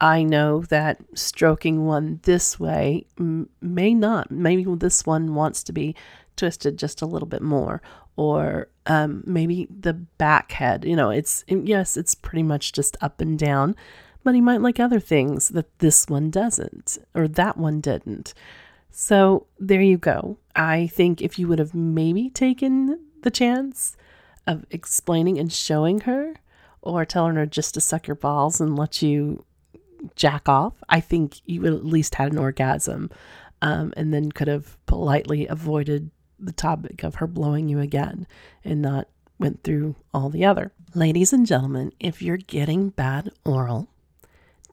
I 0.00 0.22
know 0.22 0.62
that 0.62 0.98
stroking 1.14 1.86
one 1.86 2.20
this 2.24 2.58
way 2.58 3.06
may 3.18 3.94
not 3.94 4.30
maybe 4.30 4.64
this 4.74 5.06
one 5.06 5.34
wants 5.34 5.62
to 5.64 5.72
be 5.72 5.94
twisted 6.36 6.78
just 6.78 7.00
a 7.00 7.06
little 7.06 7.28
bit 7.28 7.42
more 7.42 7.80
or 8.16 8.68
um, 8.86 9.22
maybe 9.26 9.68
the 9.70 9.92
back 9.92 10.52
head 10.52 10.84
you 10.84 10.96
know 10.96 11.10
it's 11.10 11.44
yes 11.48 11.98
it's 11.98 12.14
pretty 12.14 12.42
much 12.42 12.72
just 12.72 12.96
up 13.02 13.20
and 13.20 13.38
down 13.38 13.76
but 14.24 14.34
he 14.34 14.40
might 14.40 14.62
like 14.62 14.80
other 14.80 15.00
things 15.00 15.50
that 15.50 15.78
this 15.80 16.06
one 16.08 16.30
doesn't 16.30 16.96
or 17.14 17.28
that 17.28 17.58
one 17.58 17.80
didn't 17.80 18.32
so 18.90 19.46
there 19.58 19.80
you 19.82 19.98
go. 19.98 20.38
I 20.54 20.86
think 20.88 21.22
if 21.22 21.38
you 21.38 21.48
would 21.48 21.58
have 21.58 21.74
maybe 21.74 22.30
taken 22.30 23.00
the 23.22 23.30
chance 23.30 23.96
of 24.46 24.64
explaining 24.70 25.38
and 25.38 25.52
showing 25.52 26.00
her, 26.00 26.34
or 26.82 27.04
telling 27.04 27.36
her 27.36 27.46
just 27.46 27.74
to 27.74 27.80
suck 27.80 28.06
your 28.06 28.14
balls 28.14 28.60
and 28.60 28.76
let 28.76 29.02
you 29.02 29.44
jack 30.16 30.48
off, 30.48 30.74
I 30.88 31.00
think 31.00 31.40
you 31.44 31.60
would 31.62 31.74
at 31.74 31.84
least 31.84 32.14
had 32.14 32.32
an 32.32 32.38
orgasm 32.38 33.10
um, 33.62 33.92
and 33.96 34.14
then 34.14 34.32
could 34.32 34.48
have 34.48 34.78
politely 34.86 35.46
avoided 35.46 36.10
the 36.38 36.52
topic 36.52 37.02
of 37.02 37.16
her 37.16 37.26
blowing 37.26 37.68
you 37.68 37.80
again 37.80 38.26
and 38.64 38.80
not 38.80 39.08
went 39.38 39.62
through 39.62 39.94
all 40.14 40.30
the 40.30 40.44
other. 40.44 40.72
Ladies 40.94 41.32
and 41.32 41.46
gentlemen, 41.46 41.92
if 42.00 42.22
you're 42.22 42.38
getting 42.38 42.90
bad 42.90 43.30
oral, 43.44 43.88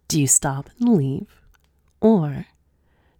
do 0.07 0.19
you 0.19 0.27
stop 0.27 0.69
and 0.79 0.97
leave? 0.97 1.41
Or 2.00 2.45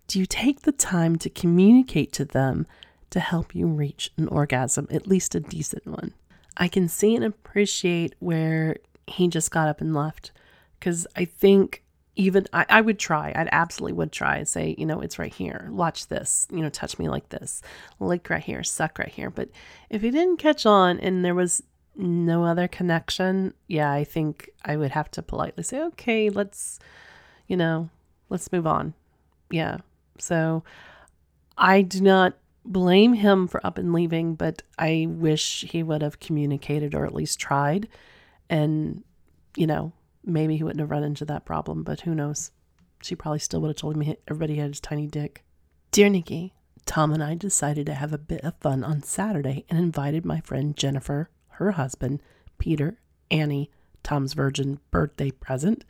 do 0.08 0.20
you 0.20 0.26
take 0.26 0.62
the 0.62 0.72
time 0.72 1.18
to 1.18 1.30
communicate 1.30 2.14
to 2.14 2.26
them 2.26 2.66
to 3.10 3.20
help 3.20 3.54
you 3.54 3.68
reach 3.68 4.12
an 4.18 4.28
orgasm, 4.30 4.88
at 4.90 5.08
least 5.08 5.36
a 5.36 5.40
decent 5.40 5.86
one? 5.86 6.14
I 6.56 6.68
can 6.68 6.88
see 6.88 7.16
and 7.16 7.24
appreciate 7.24 8.16
where 8.20 8.78
he 9.06 9.28
just 9.28 9.52
got 9.52 9.68
up 9.68 9.82
and 9.82 9.94
left 9.94 10.32
because 10.80 11.06
I 11.16 11.26
think 11.26 11.84
even 12.16 12.48
I, 12.52 12.66
I 12.68 12.82
would 12.82 12.98
try, 12.98 13.32
I'd 13.36 13.50
absolutely 13.52 13.94
would 13.94 14.12
try 14.12 14.38
and 14.38 14.48
say, 14.48 14.76
you 14.78 14.86
know, 14.86 15.02
it's 15.02 15.20
right 15.20 15.34
here. 15.34 15.70
Watch 15.72 16.08
this, 16.08 16.48
you 16.52 16.62
know, 16.62 16.70
touch 16.70 16.98
me 16.98 17.10
like 17.10 17.30
this, 17.30 17.62
lick 18.00 18.30
right 18.30 18.44
here, 18.44 18.64
suck 18.64 18.98
right 18.98 19.08
here. 19.08 19.30
But 19.30 19.50
if 19.90 20.02
he 20.02 20.10
didn't 20.10 20.38
catch 20.38 20.66
on 20.66 21.00
and 21.00 21.24
there 21.24 21.36
was 21.36 21.62
no 21.96 22.44
other 22.44 22.68
connection, 22.68 23.54
yeah, 23.68 23.92
I 23.92 24.04
think 24.04 24.50
I 24.66 24.78
would 24.78 24.92
have 24.92 25.12
to 25.12 25.22
politely 25.22 25.64
say, 25.64 25.80
okay, 25.82 26.30
let's, 26.30 26.80
you 27.48 27.56
know, 27.56 27.90
let's 28.30 28.52
move 28.52 28.66
on. 28.66 28.96
Yeah, 29.52 29.78
so 30.22 30.64
I 31.58 31.82
do 31.82 32.02
not 32.02 32.38
blame 32.66 33.14
him 33.14 33.48
for 33.48 33.66
up 33.66 33.78
and 33.78 33.94
leaving, 33.94 34.36
but 34.36 34.62
I 34.78 35.08
wish 35.10 35.66
he 35.70 35.84
would 35.84 36.02
have 36.02 36.20
communicated 36.20 36.94
or 36.94 37.06
at 37.06 37.16
least 37.16 37.40
tried. 37.40 37.88
And, 38.50 39.04
you 39.56 39.68
know, 39.68 39.94
maybe 40.24 40.58
he 40.58 40.64
wouldn't 40.64 40.82
have 40.82 40.92
run 40.92 41.04
into 41.04 41.26
that 41.26 41.46
problem, 41.46 41.84
but 41.84 42.02
who 42.02 42.14
knows? 42.14 42.52
She 43.02 43.16
probably 43.16 43.40
still 43.40 43.62
would 43.62 43.70
have 43.70 43.78
told 43.78 43.96
me 43.96 44.18
everybody 44.28 44.56
had 44.56 44.70
his 44.70 44.80
tiny 44.80 45.08
dick. 45.08 45.44
Dear 45.92 46.10
Nikki, 46.10 46.54
Tom 46.86 47.12
and 47.12 47.24
I 47.24 47.36
decided 47.36 47.86
to 47.86 47.94
have 47.94 48.14
a 48.14 48.18
bit 48.18 48.42
of 48.42 48.58
fun 48.60 48.84
on 48.84 49.04
Saturday 49.04 49.66
and 49.70 49.80
invited 49.80 50.26
my 50.26 50.42
friend 50.42 50.76
Jennifer, 50.76 51.30
her 51.50 51.72
husband, 51.72 52.22
Peter, 52.58 53.00
Annie, 53.30 53.70
Tom's 54.04 54.34
virgin 54.34 54.80
birthday 54.90 55.32
present, 55.32 55.86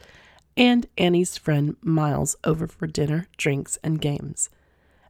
and 0.57 0.87
Annie's 0.97 1.37
friend 1.37 1.75
Miles 1.83 2.35
over 2.43 2.67
for 2.67 2.87
dinner, 2.87 3.27
drinks, 3.37 3.77
and 3.83 4.01
games. 4.01 4.49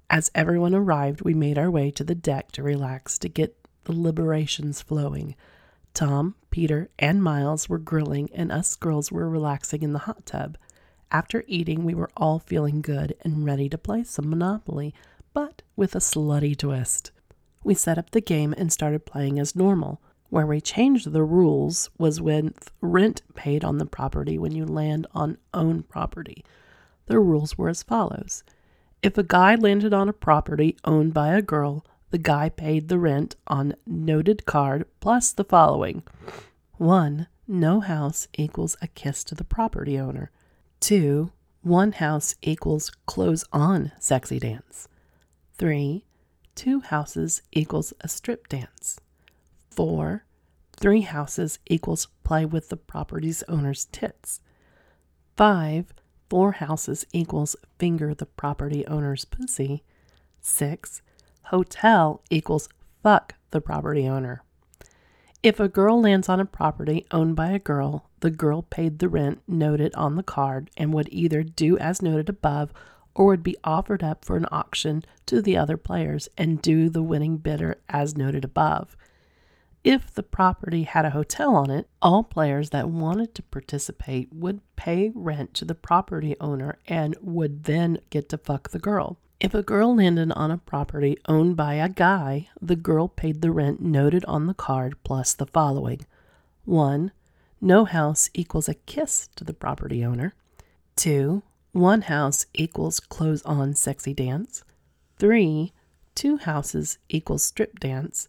As 0.09 0.29
everyone 0.35 0.75
arrived, 0.75 1.21
we 1.21 1.33
made 1.33 1.57
our 1.57 1.71
way 1.71 1.89
to 1.91 2.03
the 2.03 2.15
deck 2.15 2.51
to 2.51 2.63
relax 2.63 3.17
to 3.19 3.29
get 3.29 3.65
the 3.85 3.93
liberations 3.93 4.81
flowing. 4.81 5.35
Tom, 5.93 6.35
Peter, 6.51 6.89
and 6.99 7.23
Miles 7.23 7.69
were 7.69 7.79
grilling, 7.79 8.29
and 8.33 8.51
us 8.51 8.75
girls 8.75 9.11
were 9.11 9.29
relaxing 9.29 9.81
in 9.83 9.93
the 9.93 9.99
hot 9.99 10.25
tub. 10.25 10.57
After 11.11 11.45
eating, 11.47 11.85
we 11.85 11.95
were 11.95 12.11
all 12.17 12.39
feeling 12.39 12.81
good 12.81 13.15
and 13.21 13.45
ready 13.45 13.69
to 13.69 13.77
play 13.77 14.03
some 14.03 14.29
Monopoly, 14.29 14.93
but 15.33 15.61
with 15.77 15.95
a 15.95 15.99
slutty 15.99 16.57
twist. 16.57 17.11
We 17.63 17.73
set 17.73 17.97
up 17.97 18.11
the 18.11 18.21
game 18.21 18.53
and 18.57 18.71
started 18.71 19.05
playing 19.05 19.39
as 19.39 19.55
normal. 19.55 20.01
Where 20.29 20.45
we 20.45 20.59
changed 20.59 21.11
the 21.11 21.23
rules 21.23 21.89
was 21.97 22.19
with 22.19 22.71
rent 22.81 23.21
paid 23.33 23.63
on 23.63 23.77
the 23.77 23.85
property 23.85 24.37
when 24.37 24.53
you 24.53 24.65
land 24.65 25.07
on 25.13 25.37
owned 25.53 25.87
property. 25.87 26.43
The 27.05 27.19
rules 27.19 27.57
were 27.57 27.69
as 27.69 27.83
follows 27.83 28.43
If 29.01 29.17
a 29.17 29.23
guy 29.23 29.55
landed 29.55 29.93
on 29.93 30.09
a 30.09 30.13
property 30.13 30.75
owned 30.83 31.13
by 31.13 31.29
a 31.29 31.41
girl, 31.41 31.85
the 32.09 32.17
guy 32.17 32.49
paid 32.49 32.87
the 32.87 32.99
rent 32.99 33.35
on 33.47 33.75
noted 33.85 34.45
card 34.45 34.85
plus 34.99 35.31
the 35.31 35.43
following 35.45 36.03
1. 36.73 37.27
No 37.47 37.79
house 37.79 38.27
equals 38.37 38.75
a 38.81 38.87
kiss 38.87 39.23
to 39.25 39.35
the 39.35 39.45
property 39.45 39.97
owner. 39.97 40.31
2. 40.81 41.31
One 41.61 41.93
house 41.93 42.35
equals 42.41 42.91
clothes 43.05 43.45
on 43.53 43.93
sexy 43.99 44.39
dance. 44.39 44.87
3. 45.57 46.05
two 46.55 46.81
houses 46.81 47.41
equals 47.51 47.93
a 48.01 48.07
strip 48.07 48.47
dance. 48.47 48.99
4. 49.77 50.25
Three 50.75 51.01
houses 51.01 51.59
equals 51.67 52.07
play 52.23 52.45
with 52.45 52.69
the 52.69 52.77
property's 52.77 53.43
owner's 53.47 53.85
tits. 53.85 54.41
5. 55.35 55.93
Four 56.31 56.53
houses 56.53 57.05
equals 57.13 57.55
finger 57.77 58.15
the 58.15 58.25
property 58.25 58.87
owner's 58.87 59.23
pussy. 59.23 59.83
6. 60.41 61.03
Hotel 61.43 62.23
equals 62.31 62.69
fuck 63.03 63.35
the 63.51 63.61
property 63.61 64.07
owner. 64.07 64.41
If 65.43 65.59
a 65.59 65.69
girl 65.69 66.01
lands 66.01 66.27
on 66.27 66.39
a 66.39 66.45
property 66.45 67.05
owned 67.11 67.35
by 67.35 67.51
a 67.51 67.59
girl, 67.59 68.09
the 68.21 68.31
girl 68.31 68.63
paid 68.63 68.97
the 68.97 69.07
rent 69.07 69.43
noted 69.47 69.93
on 69.93 70.15
the 70.15 70.23
card 70.23 70.71
and 70.75 70.91
would 70.91 71.07
either 71.11 71.43
do 71.43 71.77
as 71.77 72.01
noted 72.01 72.29
above 72.29 72.73
or 73.13 73.27
would 73.27 73.43
be 73.43 73.55
offered 73.63 74.03
up 74.03 74.25
for 74.25 74.37
an 74.37 74.47
auction 74.51 75.05
to 75.27 75.39
the 75.39 75.55
other 75.55 75.77
players 75.77 76.27
and 76.35 76.63
do 76.63 76.89
the 76.89 77.03
winning 77.03 77.37
bidder 77.37 77.77
as 77.87 78.17
noted 78.17 78.43
above. 78.43 78.97
If 79.87 80.13
the 80.13 80.21
property 80.21 80.83
had 80.83 81.05
a 81.05 81.11
hotel 81.11 81.55
on 81.55 81.69
it, 81.69 81.87
all 82.01 82.21
players 82.21 82.71
that 82.71 82.89
wanted 82.89 83.33
to 83.35 83.41
participate 83.41 84.33
would 84.33 84.59
pay 84.75 85.13
rent 85.15 85.53
to 85.53 85.63
the 85.63 85.75
property 85.75 86.35
owner 86.41 86.77
and 86.89 87.15
would 87.21 87.63
then 87.63 87.99
get 88.09 88.27
to 88.27 88.37
fuck 88.37 88.71
the 88.71 88.79
girl. 88.79 89.17
If 89.39 89.53
a 89.53 89.63
girl 89.63 89.95
landed 89.95 90.33
on 90.33 90.51
a 90.51 90.57
property 90.57 91.17
owned 91.29 91.55
by 91.55 91.75
a 91.75 91.87
guy, 91.87 92.49
the 92.61 92.75
girl 92.75 93.07
paid 93.07 93.41
the 93.41 93.49
rent 93.49 93.79
noted 93.79 94.25
on 94.25 94.45
the 94.45 94.53
card 94.53 95.01
plus 95.05 95.33
the 95.33 95.45
following 95.45 96.01
1. 96.65 97.13
No 97.61 97.85
house 97.85 98.29
equals 98.33 98.67
a 98.67 98.73
kiss 98.73 99.29
to 99.37 99.45
the 99.45 99.53
property 99.53 100.03
owner. 100.03 100.33
2. 100.97 101.43
One 101.71 102.01
house 102.01 102.45
equals 102.53 102.99
clothes 102.99 103.41
on 103.43 103.73
sexy 103.73 104.13
dance. 104.13 104.65
3. 105.17 105.71
Two 106.13 106.35
houses 106.35 106.97
equals 107.07 107.45
strip 107.45 107.79
dance. 107.79 108.27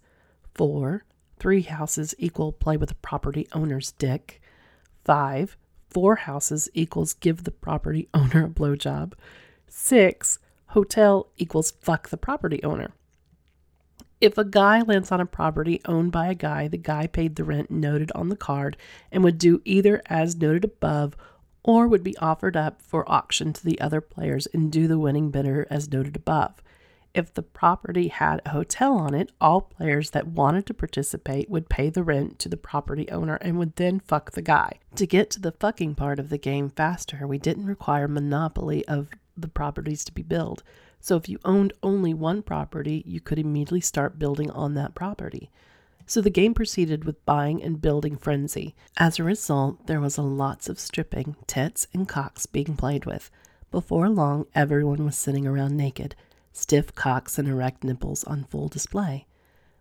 4. 0.55 1.03
Three 1.39 1.63
houses 1.63 2.15
equal 2.19 2.53
play 2.53 2.77
with 2.77 2.89
the 2.89 2.95
property 2.97 3.47
owner's 3.53 3.93
dick. 3.93 4.41
5. 5.05 5.57
Four 5.89 6.17
houses 6.17 6.69
equals 6.75 7.15
give 7.15 7.45
the 7.45 7.51
property 7.51 8.09
owner 8.15 8.45
a 8.45 8.49
blowjob. 8.49 9.15
6 9.69 10.39
Hotel 10.73 11.29
equals 11.39 11.71
fuck 11.81 12.11
the 12.11 12.19
property 12.19 12.63
owner. 12.63 12.93
If 14.21 14.37
a 14.37 14.45
guy 14.45 14.83
lands 14.83 15.13
on 15.13 15.21
a 15.21 15.27
property 15.27 15.81
owned 15.87 16.13
by 16.13 16.27
a 16.27 16.35
guy, 16.35 16.69
the 16.69 16.77
guy 16.77 17.07
paid 17.07 17.37
the 17.37 17.45
rent 17.45 17.71
noted 17.71 18.11
on 18.15 18.29
the 18.29 18.37
card 18.37 18.77
and 19.13 19.23
would 19.23 19.39
do 19.39 19.63
either 19.65 20.03
as 20.07 20.37
noted 20.37 20.65
above 20.65 21.17
or 21.63 21.87
would 21.87 22.03
be 22.03 22.17
offered 22.19 22.57
up 22.57 22.83
for 22.83 23.11
auction 23.11 23.53
to 23.53 23.65
the 23.65 23.81
other 23.81 24.01
players 24.01 24.47
and 24.53 24.73
do 24.73 24.89
the 24.89 24.99
winning 24.99 25.31
bidder 25.31 25.67
as 25.71 25.91
noted 25.91 26.17
above. 26.17 26.63
If 27.19 27.35
the 27.35 27.43
property 27.43 28.07
had 28.07 28.41
a 28.47 28.51
hotel 28.51 28.97
on 28.97 29.13
it, 29.13 29.33
all 29.41 29.63
players 29.63 30.11
that 30.11 30.29
wanted 30.29 30.67
to 30.67 30.73
participate 30.73 31.51
would 31.51 31.69
pay 31.69 31.91
the 31.91 32.05
rent 32.05 32.39
to 32.39 32.49
the 32.49 32.57
property 32.57 33.11
owner 33.11 33.35
and 33.41 33.59
would 33.59 33.75
then 33.75 33.99
fuck 33.99 34.31
the 34.31 34.41
guy. 34.41 34.79
To 34.95 35.05
get 35.05 35.29
to 35.31 35.41
the 35.41 35.51
fucking 35.51 35.97
part 35.97 36.21
of 36.21 36.29
the 36.29 36.39
game 36.39 36.71
faster, 36.71 37.27
we 37.27 37.37
didn't 37.37 37.67
require 37.67 38.07
monopoly 38.07 38.87
of 38.87 39.09
the 39.37 39.49
properties 39.49 40.05
to 40.05 40.13
be 40.13 40.23
built. 40.23 40.63
So 41.01 41.17
if 41.17 41.29
you 41.29 41.41
owned 41.45 41.73
only 41.83 42.15
one 42.15 42.41
property, 42.41 43.03
you 43.05 43.21
could 43.21 43.41
immediately 43.41 43.81
start 43.81 44.21
building 44.21 44.53
on 44.53 44.75
that 44.75 44.95
property. 44.95 45.51
So 46.07 46.21
the 46.21 46.31
game 46.31 46.55
proceeded 46.55 47.05
with 47.05 47.27
buying 47.27 47.61
and 47.61 47.83
building 47.83 48.17
frenzy. 48.17 48.77
As 48.97 49.19
a 49.19 49.25
result, 49.25 49.89
there 49.89 50.01
was 50.01 50.19
a 50.19 50.23
lots 50.23 50.69
of 50.69 50.79
stripping, 50.79 51.35
tits, 51.49 51.89
and 51.93 52.09
cocks 52.09 52.47
being 52.47 52.77
played 52.77 53.07
with. 53.07 53.29
Before 53.73 54.09
long, 54.09 54.47
everyone 54.55 55.05
was 55.05 55.19
sitting 55.19 55.49
around 55.49 55.77
naked, 55.77 56.15
stiff 56.59 56.95
cocks 56.95 57.39
and 57.39 57.49
erect 57.49 57.85
nipples 57.85 58.25
on 58.25 58.45
full 58.45 58.69
display. 58.69 59.27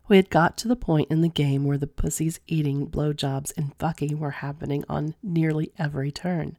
We 0.07 0.15
had 0.15 0.29
got 0.29 0.57
to 0.59 0.67
the 0.67 0.75
point 0.75 1.11
in 1.11 1.21
the 1.21 1.27
game 1.27 1.65
where 1.65 1.77
the 1.77 1.87
pussies 1.87 2.39
eating, 2.47 2.87
blowjobs, 2.87 3.51
and 3.57 3.75
fucking 3.77 4.19
were 4.19 4.31
happening 4.31 4.85
on 4.87 5.15
nearly 5.21 5.71
every 5.77 6.11
turn. 6.11 6.57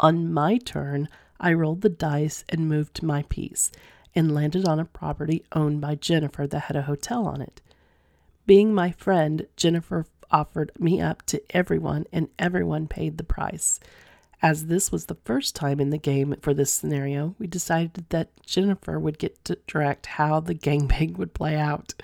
On 0.00 0.32
my 0.32 0.58
turn, 0.58 1.08
I 1.38 1.52
rolled 1.52 1.82
the 1.82 1.88
dice 1.88 2.44
and 2.48 2.68
moved 2.68 2.94
to 2.96 3.04
my 3.04 3.22
piece 3.24 3.70
and 4.14 4.34
landed 4.34 4.66
on 4.66 4.80
a 4.80 4.84
property 4.84 5.44
owned 5.52 5.80
by 5.80 5.94
Jennifer 5.94 6.46
that 6.46 6.60
had 6.60 6.76
a 6.76 6.82
hotel 6.82 7.26
on 7.26 7.40
it. 7.40 7.60
Being 8.46 8.74
my 8.74 8.90
friend, 8.92 9.46
Jennifer 9.56 10.06
offered 10.30 10.72
me 10.78 11.00
up 11.00 11.22
to 11.26 11.42
everyone, 11.50 12.06
and 12.12 12.28
everyone 12.38 12.88
paid 12.88 13.18
the 13.18 13.24
price. 13.24 13.78
As 14.44 14.66
this 14.66 14.92
was 14.92 15.06
the 15.06 15.16
first 15.24 15.56
time 15.56 15.80
in 15.80 15.88
the 15.88 15.96
game 15.96 16.36
for 16.42 16.52
this 16.52 16.70
scenario, 16.70 17.34
we 17.38 17.46
decided 17.46 18.04
that 18.10 18.28
Jennifer 18.44 19.00
would 19.00 19.18
get 19.18 19.42
to 19.46 19.56
direct 19.66 20.04
how 20.04 20.38
the 20.38 20.54
gangbang 20.54 21.16
would 21.16 21.32
play 21.32 21.56
out. 21.56 21.94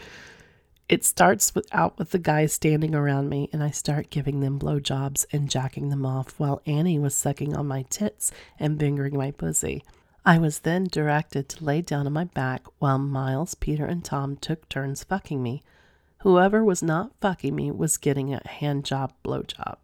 It 0.89 1.05
starts 1.05 1.55
with, 1.55 1.69
out 1.71 1.99
with 1.99 2.13
the 2.13 2.19
guys 2.19 2.55
standing 2.55 2.95
around 2.95 3.29
me, 3.29 3.51
and 3.53 3.63
I 3.63 3.71
start 3.71 4.09
giving 4.09 4.41
them 4.41 4.59
blowjobs 4.59 5.27
and 5.35 5.51
jacking 5.51 5.91
them 5.91 6.07
off 6.07 6.41
while 6.41 6.63
Annie 6.65 6.99
was 6.99 7.15
sucking 7.15 7.55
on 7.55 7.69
my 7.69 7.83
tits 7.91 8.33
and 8.59 8.81
fingering 8.81 9.19
my 9.19 9.33
pussy. 9.33 9.85
I 10.25 10.39
was 10.39 10.61
then 10.61 10.85
directed 10.85 11.47
to 11.51 11.65
lay 11.65 11.83
down 11.83 12.07
on 12.07 12.15
my 12.15 12.25
back 12.25 12.65
while 12.79 12.99
Miles, 12.99 13.55
Peter, 13.55 13.85
and 13.85 14.03
Tom 14.03 14.39
took 14.39 14.67
turns 14.71 15.05
fucking 15.05 15.43
me. 15.43 15.63
Whoever 16.21 16.65
was 16.65 16.83
not 16.83 17.13
fucking 17.21 17.55
me 17.55 17.71
was 17.71 17.99
getting 17.99 18.33
a 18.33 18.49
hand 18.49 18.87
job 18.87 19.13
blowjob. 19.23 19.77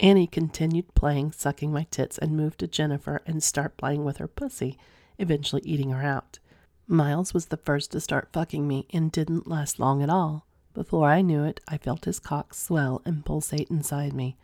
Annie 0.00 0.26
continued 0.26 0.94
playing, 0.94 1.32
sucking 1.32 1.72
my 1.72 1.86
tits, 1.90 2.18
and 2.18 2.36
moved 2.36 2.58
to 2.60 2.66
Jennifer 2.66 3.22
and 3.26 3.42
start 3.42 3.76
playing 3.76 4.04
with 4.04 4.18
her 4.18 4.28
pussy, 4.28 4.78
eventually 5.18 5.62
eating 5.64 5.90
her 5.90 6.02
out. 6.02 6.38
Miles 6.86 7.32
was 7.32 7.46
the 7.46 7.56
first 7.56 7.92
to 7.92 8.00
start 8.00 8.28
fucking 8.32 8.66
me 8.66 8.86
and 8.92 9.10
didn't 9.10 9.46
last 9.46 9.78
long 9.78 10.02
at 10.02 10.10
all. 10.10 10.46
Before 10.74 11.08
I 11.08 11.22
knew 11.22 11.44
it, 11.44 11.60
I 11.68 11.78
felt 11.78 12.04
his 12.04 12.18
cock 12.18 12.52
swell 12.52 13.00
and 13.04 13.24
pulsate 13.24 13.70
inside 13.70 14.12
me. 14.12 14.36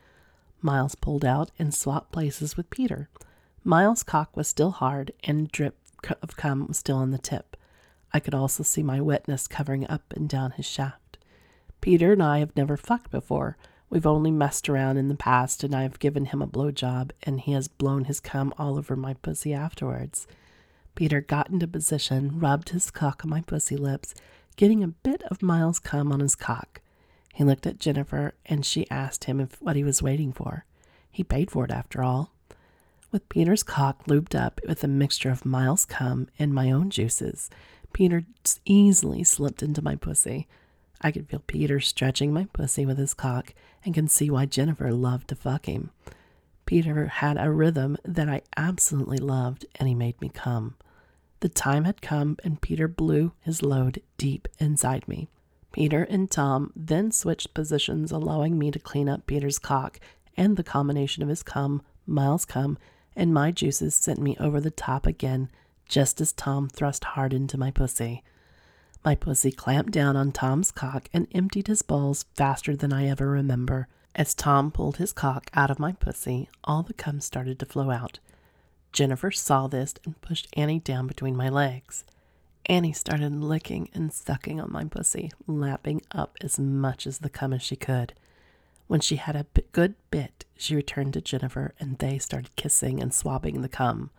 Miles 0.63 0.95
pulled 0.95 1.25
out 1.25 1.51
and 1.59 1.75
swapped 1.75 2.13
places 2.13 2.57
with 2.57 2.71
Peter. 2.71 3.09
Miles' 3.65 4.03
cock 4.03 4.37
was 4.37 4.49
still 4.49 4.71
hard, 4.71 5.13
and 5.25 5.51
drip 5.51 5.77
of 6.23 6.37
cum 6.37 6.67
was 6.67 6.79
still 6.79 6.97
on 6.97 7.11
the 7.11 7.19
tip. 7.19 7.57
I 8.13 8.21
could 8.21 8.35
also 8.35 8.63
see 8.63 8.83
my 8.83 9.01
wetness 9.01 9.49
covering 9.49 9.87
up 9.89 10.13
and 10.15 10.29
down 10.29 10.53
his 10.53 10.67
shaft. 10.67 11.19
Peter 11.81 12.13
and 12.13 12.23
I 12.23 12.39
have 12.39 12.57
never 12.57 12.77
fucked 12.77 13.11
before. 13.11 13.57
We've 13.91 14.07
only 14.07 14.31
messed 14.31 14.69
around 14.69 14.99
in 14.99 15.09
the 15.09 15.17
past, 15.17 15.65
and 15.65 15.75
I've 15.75 15.99
given 15.99 16.27
him 16.27 16.41
a 16.41 16.47
blowjob, 16.47 17.11
and 17.25 17.41
he 17.41 17.53
has 17.53 17.67
blown 17.67 18.05
his 18.05 18.21
cum 18.21 18.55
all 18.57 18.79
over 18.79 18.95
my 18.95 19.15
pussy 19.15 19.53
afterwards. 19.53 20.29
Peter 20.95 21.21
got 21.21 21.51
into 21.51 21.67
position, 21.67 22.39
rubbed 22.39 22.69
his 22.69 22.91
cock 22.91 23.23
on 23.25 23.31
my 23.31 23.41
pussy 23.41 23.77
lips, 23.77 24.15
getting 24.55 24.85
a 24.85 24.89
bit 24.89 25.23
of 25.25 25.43
Miles' 25.43 25.81
cum 25.81 26.13
on 26.13 26.21
his 26.21 26.37
cock. 26.37 26.81
He 27.35 27.43
looked 27.43 27.67
at 27.67 27.81
Jennifer 27.81 28.35
and 28.47 28.65
she 28.65 28.91
asked 28.91 29.25
him 29.25 29.41
if 29.41 29.61
what 29.61 29.77
he 29.77 29.85
was 29.85 30.03
waiting 30.03 30.33
for. 30.33 30.65
He 31.11 31.25
paid 31.25 31.51
for 31.51 31.65
it 31.65 31.71
after 31.71 32.03
all. 32.03 32.33
With 33.11 33.29
Peter's 33.29 33.65
cock 33.65 34.07
lubed 34.07 34.37
up 34.37 34.61
with 34.69 34.85
a 34.85 34.89
mixture 34.89 35.31
of 35.31 35.45
Miles' 35.45 35.85
cum 35.85 36.29
and 36.39 36.55
my 36.55 36.71
own 36.71 36.91
juices, 36.91 37.51
Peter 37.93 38.25
easily 38.65 39.25
slipped 39.25 39.65
into 39.65 39.83
my 39.83 39.97
pussy. 39.97 40.47
I 41.01 41.11
could 41.11 41.29
feel 41.29 41.43
Peter 41.47 41.81
stretching 41.81 42.33
my 42.33 42.47
pussy 42.53 42.87
with 42.87 42.99
his 42.99 43.15
cock 43.15 43.55
and 43.85 43.95
can 43.95 44.09
see 44.09 44.31
why 44.31 44.47
Jennifer 44.47 44.93
loved 44.93 45.29
to 45.29 45.35
fuck 45.35 45.67
him. 45.67 45.91
Peter 46.67 47.07
had 47.07 47.37
a 47.39 47.51
rhythm 47.51 47.97
that 48.05 48.29
I 48.29 48.43
absolutely 48.57 49.19
loved 49.19 49.67
and 49.77 49.89
he 49.89 49.95
made 49.95 50.21
me 50.21 50.29
come. 50.29 50.77
The 51.41 51.49
time 51.49 51.85
had 51.85 52.03
come, 52.03 52.37
and 52.45 52.61
Peter 52.61 52.87
blew 52.87 53.33
his 53.41 53.63
load 53.63 54.03
deep 54.19 54.47
inside 54.59 55.09
me. 55.09 55.29
Peter 55.73 56.03
and 56.05 56.31
Tom 56.31 56.73
then 56.77 57.11
switched 57.11 57.55
positions, 57.55 58.13
allowing 58.13 58.59
me 58.59 58.71
to 58.71 58.79
clean 58.79 59.09
up 59.09 59.27
Peter's 59.27 59.59
cock, 59.59 59.99
and 60.37 60.57
the 60.57 60.63
combination 60.63 61.23
of 61.23 61.31
his 61.31 61.43
cum, 61.43 61.81
Miles' 62.07 62.45
cum, 62.45 62.77
and 63.17 63.33
my 63.33 63.51
juices 63.51 63.95
sent 63.95 64.19
me 64.19 64.37
over 64.39 64.61
the 64.61 64.71
top 64.71 65.07
again, 65.07 65.49
just 65.87 66.21
as 66.21 66.33
Tom 66.33 66.69
thrust 66.69 67.05
hard 67.05 67.33
into 67.33 67.57
my 67.57 67.71
pussy. 67.71 68.23
My 69.03 69.15
pussy 69.15 69.51
clamped 69.51 69.93
down 69.93 70.15
on 70.15 70.31
Tom's 70.31 70.71
cock 70.71 71.09
and 71.13 71.27
emptied 71.33 71.69
his 71.69 71.81
balls 71.81 72.27
faster 72.35 72.77
than 72.77 72.93
I 72.93 73.07
ever 73.07 73.29
remember. 73.29 73.89
As 74.15 74.35
Tom 74.35 74.71
pulled 74.71 74.99
his 74.99 75.13
cock 75.13 75.51
out 75.55 75.71
of 75.71 75.79
my 75.79 75.93
pussy, 75.93 76.51
all 76.65 76.83
the 76.83 76.93
cum 76.93 77.21
started 77.21 77.59
to 77.61 77.67
flow 77.67 77.91
out. 77.91 78.19
Jennifer 78.93 79.31
saw 79.31 79.69
this 79.69 79.95
and 80.05 80.21
pushed 80.21 80.49
Annie 80.53 80.81
down 80.81 81.07
between 81.07 81.35
my 81.35 81.49
legs. 81.49 82.05
Annie 82.67 82.93
started 82.93 83.33
licking 83.33 83.89
and 83.95 84.13
sucking 84.13 84.61
on 84.61 84.71
my 84.71 84.85
pussy, 84.85 85.31
lapping 85.47 86.03
up 86.13 86.37
as 86.43 86.59
much 86.59 87.07
as 87.07 87.19
the 87.19 87.31
cum 87.31 87.55
as 87.55 87.63
she 87.63 87.77
could. 87.77 88.13
When 88.87 89.01
she 89.01 89.17
had 89.17 89.35
a 89.35 89.47
good 89.73 89.95
bit, 90.11 90.45
she 90.59 90.77
returned 90.77 91.15
to 91.15 91.23
Jennifer 91.23 91.73
and 91.81 91.99
they 91.99 92.19
started 92.19 92.55
kissing 92.57 93.01
and 93.01 93.15
swabbing 93.15 93.63
the 93.63 93.69
cum. 93.69 94.11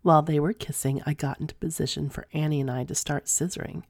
While 0.00 0.22
they 0.22 0.40
were 0.40 0.54
kissing, 0.54 1.02
I 1.04 1.12
got 1.12 1.38
into 1.38 1.54
position 1.56 2.08
for 2.08 2.26
Annie 2.32 2.62
and 2.62 2.70
I 2.70 2.84
to 2.84 2.94
start 2.94 3.26
scissoring. 3.26 3.82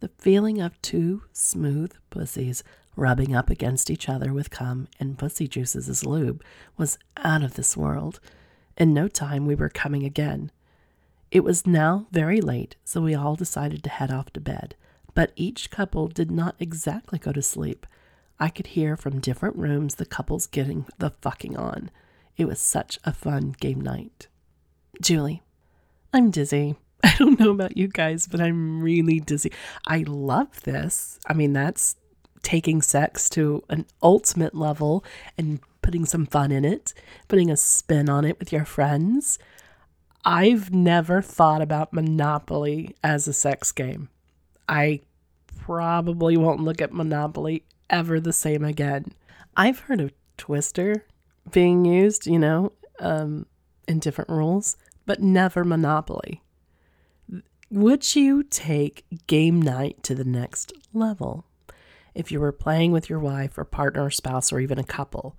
The 0.00 0.10
feeling 0.18 0.60
of 0.60 0.80
two 0.80 1.22
smooth 1.32 1.92
pussies 2.10 2.62
rubbing 2.94 3.34
up 3.34 3.50
against 3.50 3.90
each 3.90 4.08
other 4.08 4.32
with 4.32 4.50
cum 4.50 4.88
and 5.00 5.18
pussy 5.18 5.48
juices 5.48 5.88
as 5.88 6.06
lube 6.06 6.42
was 6.76 6.98
out 7.16 7.42
of 7.42 7.54
this 7.54 7.76
world. 7.76 8.20
In 8.76 8.94
no 8.94 9.08
time, 9.08 9.46
we 9.46 9.54
were 9.54 9.68
coming 9.68 10.04
again. 10.04 10.52
It 11.30 11.44
was 11.44 11.66
now 11.66 12.06
very 12.10 12.40
late, 12.40 12.76
so 12.84 13.00
we 13.00 13.14
all 13.14 13.34
decided 13.34 13.82
to 13.84 13.90
head 13.90 14.10
off 14.10 14.32
to 14.32 14.40
bed. 14.40 14.76
But 15.14 15.32
each 15.36 15.70
couple 15.70 16.08
did 16.08 16.30
not 16.30 16.54
exactly 16.58 17.18
go 17.18 17.32
to 17.32 17.42
sleep. 17.42 17.86
I 18.38 18.48
could 18.50 18.68
hear 18.68 18.96
from 18.96 19.20
different 19.20 19.56
rooms 19.56 19.96
the 19.96 20.06
couples 20.06 20.46
getting 20.46 20.86
the 20.98 21.10
fucking 21.20 21.56
on. 21.56 21.90
It 22.36 22.46
was 22.46 22.60
such 22.60 23.00
a 23.04 23.12
fun 23.12 23.56
game 23.58 23.80
night. 23.80 24.28
Julie, 25.02 25.42
I'm 26.12 26.30
dizzy. 26.30 26.76
I 27.04 27.14
don't 27.18 27.38
know 27.38 27.50
about 27.50 27.76
you 27.76 27.88
guys, 27.88 28.26
but 28.26 28.40
I'm 28.40 28.82
really 28.82 29.20
dizzy. 29.20 29.52
I 29.86 30.04
love 30.06 30.62
this. 30.62 31.18
I 31.26 31.34
mean, 31.34 31.52
that's 31.52 31.96
taking 32.42 32.82
sex 32.82 33.28
to 33.30 33.62
an 33.68 33.86
ultimate 34.02 34.54
level 34.54 35.04
and 35.36 35.60
putting 35.82 36.04
some 36.04 36.26
fun 36.26 36.50
in 36.50 36.64
it, 36.64 36.94
putting 37.28 37.50
a 37.50 37.56
spin 37.56 38.08
on 38.08 38.24
it 38.24 38.38
with 38.38 38.52
your 38.52 38.64
friends. 38.64 39.38
I've 40.24 40.72
never 40.72 41.22
thought 41.22 41.62
about 41.62 41.92
Monopoly 41.92 42.96
as 43.02 43.28
a 43.28 43.32
sex 43.32 43.72
game. 43.72 44.08
I 44.68 45.00
probably 45.56 46.36
won't 46.36 46.60
look 46.60 46.82
at 46.82 46.92
Monopoly 46.92 47.64
ever 47.88 48.20
the 48.20 48.32
same 48.32 48.64
again. 48.64 49.12
I've 49.56 49.80
heard 49.80 50.00
of 50.00 50.12
Twister 50.36 51.04
being 51.50 51.84
used, 51.84 52.26
you 52.26 52.38
know, 52.38 52.72
um, 53.00 53.46
in 53.86 53.98
different 53.98 54.30
rules, 54.30 54.76
but 55.06 55.22
never 55.22 55.64
Monopoly. 55.64 56.42
Would 57.70 58.16
you 58.16 58.42
take 58.42 59.04
game 59.26 59.60
night 59.60 60.02
to 60.04 60.14
the 60.14 60.24
next 60.24 60.72
level? 60.94 61.44
If 62.14 62.32
you 62.32 62.40
were 62.40 62.52
playing 62.52 62.92
with 62.92 63.10
your 63.10 63.18
wife 63.18 63.58
or 63.58 63.64
partner 63.64 64.04
or 64.04 64.10
spouse 64.10 64.52
or 64.52 64.58
even 64.58 64.78
a 64.78 64.84
couple, 64.84 65.38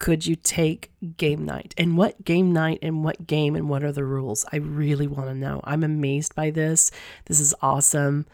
could 0.00 0.26
you 0.26 0.34
take 0.34 0.90
game 1.16 1.44
night? 1.44 1.72
And 1.78 1.96
what 1.96 2.24
game 2.24 2.52
night 2.52 2.80
and 2.82 3.04
what 3.04 3.28
game 3.28 3.54
and 3.54 3.68
what 3.68 3.84
are 3.84 3.92
the 3.92 4.04
rules? 4.04 4.44
I 4.52 4.56
really 4.56 5.06
want 5.06 5.28
to 5.28 5.34
know. 5.34 5.60
I'm 5.62 5.84
amazed 5.84 6.34
by 6.34 6.50
this. 6.50 6.90
This 7.26 7.38
is 7.38 7.54
awesome. 7.62 8.26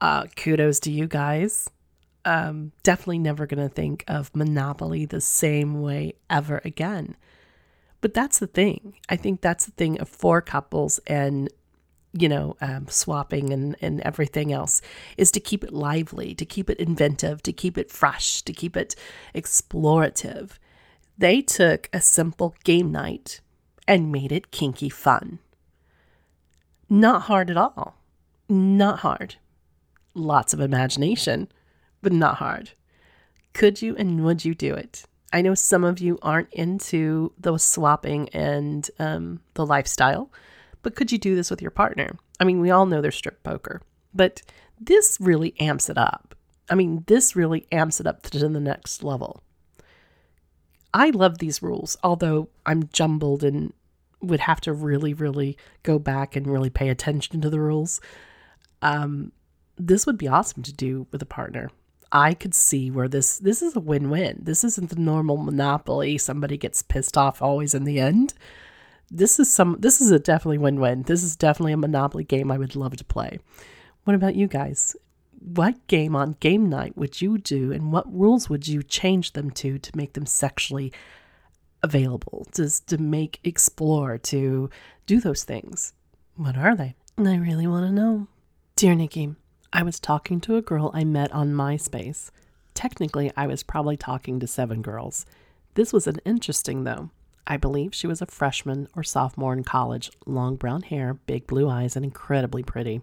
Uh, 0.00 0.26
kudos 0.36 0.78
to 0.80 0.92
you 0.92 1.08
guys. 1.08 1.68
Um, 2.24 2.70
definitely 2.84 3.18
never 3.18 3.46
going 3.46 3.68
to 3.68 3.74
think 3.74 4.04
of 4.06 4.34
Monopoly 4.34 5.04
the 5.04 5.20
same 5.20 5.82
way 5.82 6.14
ever 6.30 6.60
again. 6.64 7.16
But 8.00 8.14
that's 8.14 8.38
the 8.38 8.46
thing. 8.46 8.94
I 9.08 9.16
think 9.16 9.40
that's 9.40 9.66
the 9.66 9.72
thing 9.72 9.98
of 9.98 10.08
four 10.08 10.40
couples 10.40 11.00
and 11.08 11.50
you 12.18 12.28
know, 12.28 12.56
um, 12.60 12.86
swapping 12.88 13.52
and, 13.52 13.76
and 13.80 14.00
everything 14.00 14.52
else 14.52 14.80
is 15.16 15.30
to 15.32 15.40
keep 15.40 15.64
it 15.64 15.72
lively, 15.72 16.34
to 16.34 16.44
keep 16.44 16.70
it 16.70 16.78
inventive, 16.78 17.42
to 17.42 17.52
keep 17.52 17.76
it 17.78 17.90
fresh, 17.90 18.42
to 18.42 18.52
keep 18.52 18.76
it 18.76 18.94
explorative. 19.34 20.52
They 21.18 21.40
took 21.40 21.88
a 21.92 22.00
simple 22.00 22.54
game 22.64 22.92
night 22.92 23.40
and 23.88 24.12
made 24.12 24.32
it 24.32 24.50
kinky 24.50 24.88
fun. 24.88 25.38
Not 26.88 27.22
hard 27.22 27.50
at 27.50 27.56
all. 27.56 27.96
Not 28.48 29.00
hard. 29.00 29.36
Lots 30.14 30.54
of 30.54 30.60
imagination, 30.60 31.48
but 32.02 32.12
not 32.12 32.36
hard. 32.36 32.70
Could 33.52 33.82
you 33.82 33.96
and 33.96 34.24
would 34.24 34.44
you 34.44 34.54
do 34.54 34.74
it? 34.74 35.04
I 35.32 35.42
know 35.42 35.54
some 35.54 35.84
of 35.84 35.98
you 35.98 36.18
aren't 36.22 36.52
into 36.52 37.32
the 37.38 37.58
swapping 37.58 38.28
and 38.30 38.88
um, 38.98 39.40
the 39.54 39.66
lifestyle 39.66 40.30
but 40.86 40.94
could 40.94 41.10
you 41.10 41.18
do 41.18 41.34
this 41.34 41.50
with 41.50 41.60
your 41.60 41.72
partner? 41.72 42.16
I 42.38 42.44
mean, 42.44 42.60
we 42.60 42.70
all 42.70 42.86
know 42.86 43.00
there's 43.00 43.16
strip 43.16 43.42
poker, 43.42 43.82
but 44.14 44.42
this 44.80 45.18
really 45.20 45.52
amps 45.58 45.90
it 45.90 45.98
up. 45.98 46.36
I 46.70 46.76
mean, 46.76 47.02
this 47.08 47.34
really 47.34 47.66
amps 47.72 47.98
it 47.98 48.06
up 48.06 48.22
to 48.22 48.38
the 48.38 48.60
next 48.60 49.02
level. 49.02 49.42
I 50.94 51.10
love 51.10 51.38
these 51.38 51.60
rules, 51.60 51.96
although 52.04 52.50
I'm 52.64 52.88
jumbled 52.92 53.42
and 53.42 53.72
would 54.22 54.38
have 54.38 54.60
to 54.60 54.72
really, 54.72 55.12
really 55.12 55.58
go 55.82 55.98
back 55.98 56.36
and 56.36 56.46
really 56.46 56.70
pay 56.70 56.88
attention 56.88 57.40
to 57.40 57.50
the 57.50 57.58
rules. 57.58 58.00
Um, 58.80 59.32
this 59.76 60.06
would 60.06 60.16
be 60.16 60.28
awesome 60.28 60.62
to 60.62 60.72
do 60.72 61.08
with 61.10 61.20
a 61.20 61.26
partner. 61.26 61.68
I 62.12 62.32
could 62.32 62.54
see 62.54 62.92
where 62.92 63.08
this 63.08 63.38
this 63.38 63.60
is 63.60 63.74
a 63.74 63.80
win-win. 63.80 64.38
This 64.40 64.62
isn't 64.62 64.90
the 64.90 65.00
normal 65.00 65.36
monopoly. 65.36 66.16
Somebody 66.16 66.56
gets 66.56 66.82
pissed 66.82 67.18
off 67.18 67.42
always 67.42 67.74
in 67.74 67.82
the 67.82 67.98
end 67.98 68.34
this 69.10 69.38
is 69.38 69.52
some 69.52 69.76
this 69.78 70.00
is 70.00 70.10
a 70.10 70.18
definitely 70.18 70.58
win-win. 70.58 71.02
This 71.02 71.22
is 71.22 71.36
definitely 71.36 71.72
a 71.72 71.76
Monopoly 71.76 72.24
game 72.24 72.50
I 72.50 72.58
would 72.58 72.76
love 72.76 72.96
to 72.96 73.04
play. 73.04 73.38
What 74.04 74.14
about 74.14 74.34
you 74.34 74.46
guys? 74.46 74.96
What 75.38 75.86
game 75.86 76.16
on 76.16 76.36
game 76.40 76.68
night 76.68 76.96
would 76.96 77.20
you 77.20 77.38
do 77.38 77.72
and 77.72 77.92
what 77.92 78.12
rules 78.12 78.48
would 78.48 78.66
you 78.66 78.82
change 78.82 79.32
them 79.32 79.50
to 79.52 79.78
to 79.78 79.96
make 79.96 80.14
them 80.14 80.26
sexually 80.26 80.92
available? 81.82 82.46
Just 82.54 82.88
to 82.88 82.98
make 82.98 83.40
explore, 83.44 84.18
to 84.18 84.70
do 85.06 85.20
those 85.20 85.44
things. 85.44 85.92
What 86.36 86.56
are 86.56 86.74
they? 86.74 86.94
I 87.18 87.36
really 87.36 87.66
want 87.66 87.86
to 87.86 87.92
know. 87.92 88.28
Dear 88.74 88.94
Nikki, 88.94 89.34
I 89.72 89.82
was 89.82 90.00
talking 90.00 90.40
to 90.42 90.56
a 90.56 90.62
girl 90.62 90.90
I 90.92 91.04
met 91.04 91.32
on 91.32 91.52
MySpace. 91.52 92.30
Technically, 92.74 93.32
I 93.36 93.46
was 93.46 93.62
probably 93.62 93.96
talking 93.96 94.38
to 94.40 94.46
seven 94.46 94.82
girls. 94.82 95.24
This 95.74 95.92
was 95.92 96.06
an 96.06 96.18
interesting 96.24 96.84
though. 96.84 97.10
I 97.46 97.56
believe 97.56 97.94
she 97.94 98.06
was 98.06 98.20
a 98.20 98.26
freshman 98.26 98.88
or 98.96 99.02
sophomore 99.02 99.52
in 99.52 99.62
college, 99.62 100.10
long 100.26 100.56
brown 100.56 100.82
hair, 100.82 101.14
big 101.14 101.46
blue 101.46 101.68
eyes, 101.68 101.94
and 101.94 102.04
incredibly 102.04 102.62
pretty. 102.62 103.02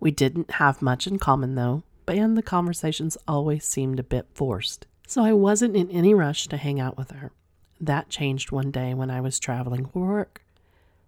We 0.00 0.10
didn't 0.10 0.52
have 0.52 0.82
much 0.82 1.06
in 1.06 1.18
common 1.18 1.54
though, 1.54 1.84
and 2.08 2.36
the 2.36 2.42
conversations 2.42 3.16
always 3.28 3.64
seemed 3.64 4.00
a 4.00 4.04
bit 4.04 4.26
forced, 4.34 4.86
so 5.06 5.22
I 5.22 5.32
wasn't 5.32 5.76
in 5.76 5.90
any 5.90 6.12
rush 6.12 6.48
to 6.48 6.56
hang 6.56 6.80
out 6.80 6.98
with 6.98 7.12
her. 7.12 7.30
That 7.80 8.08
changed 8.08 8.50
one 8.50 8.70
day 8.70 8.94
when 8.94 9.10
I 9.10 9.20
was 9.20 9.38
traveling 9.38 9.86
for 9.86 10.06
work. 10.06 10.42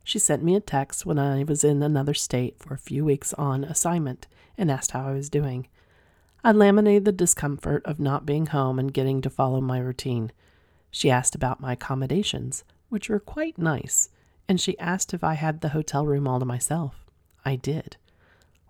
She 0.04 0.18
sent 0.18 0.44
me 0.44 0.54
a 0.54 0.60
text 0.60 1.06
when 1.06 1.18
I 1.18 1.44
was 1.44 1.64
in 1.64 1.82
another 1.82 2.14
state 2.14 2.58
for 2.58 2.74
a 2.74 2.78
few 2.78 3.04
weeks 3.04 3.32
on 3.34 3.64
assignment 3.64 4.26
and 4.56 4.70
asked 4.70 4.92
how 4.92 5.08
I 5.08 5.12
was 5.12 5.30
doing. 5.30 5.66
I 6.44 6.52
laminated 6.52 7.06
the 7.06 7.12
discomfort 7.12 7.84
of 7.86 7.98
not 7.98 8.26
being 8.26 8.46
home 8.46 8.78
and 8.78 8.92
getting 8.92 9.22
to 9.22 9.30
follow 9.30 9.60
my 9.62 9.78
routine. 9.78 10.30
She 10.94 11.10
asked 11.10 11.34
about 11.34 11.60
my 11.60 11.72
accommodations, 11.72 12.62
which 12.88 13.08
were 13.08 13.18
quite 13.18 13.58
nice, 13.58 14.10
and 14.48 14.60
she 14.60 14.78
asked 14.78 15.12
if 15.12 15.24
I 15.24 15.34
had 15.34 15.60
the 15.60 15.70
hotel 15.70 16.06
room 16.06 16.28
all 16.28 16.38
to 16.38 16.44
myself. 16.44 17.04
I 17.44 17.56
did. 17.56 17.96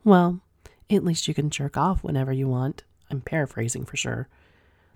Well, 0.05 0.41
at 0.89 1.05
least 1.05 1.29
you 1.29 1.35
can 1.35 1.51
jerk 1.51 1.77
off 1.77 2.03
whenever 2.03 2.33
you 2.33 2.49
want. 2.49 2.83
I'm 3.11 3.21
paraphrasing 3.21 3.85
for 3.85 3.99
sure. 3.99 4.27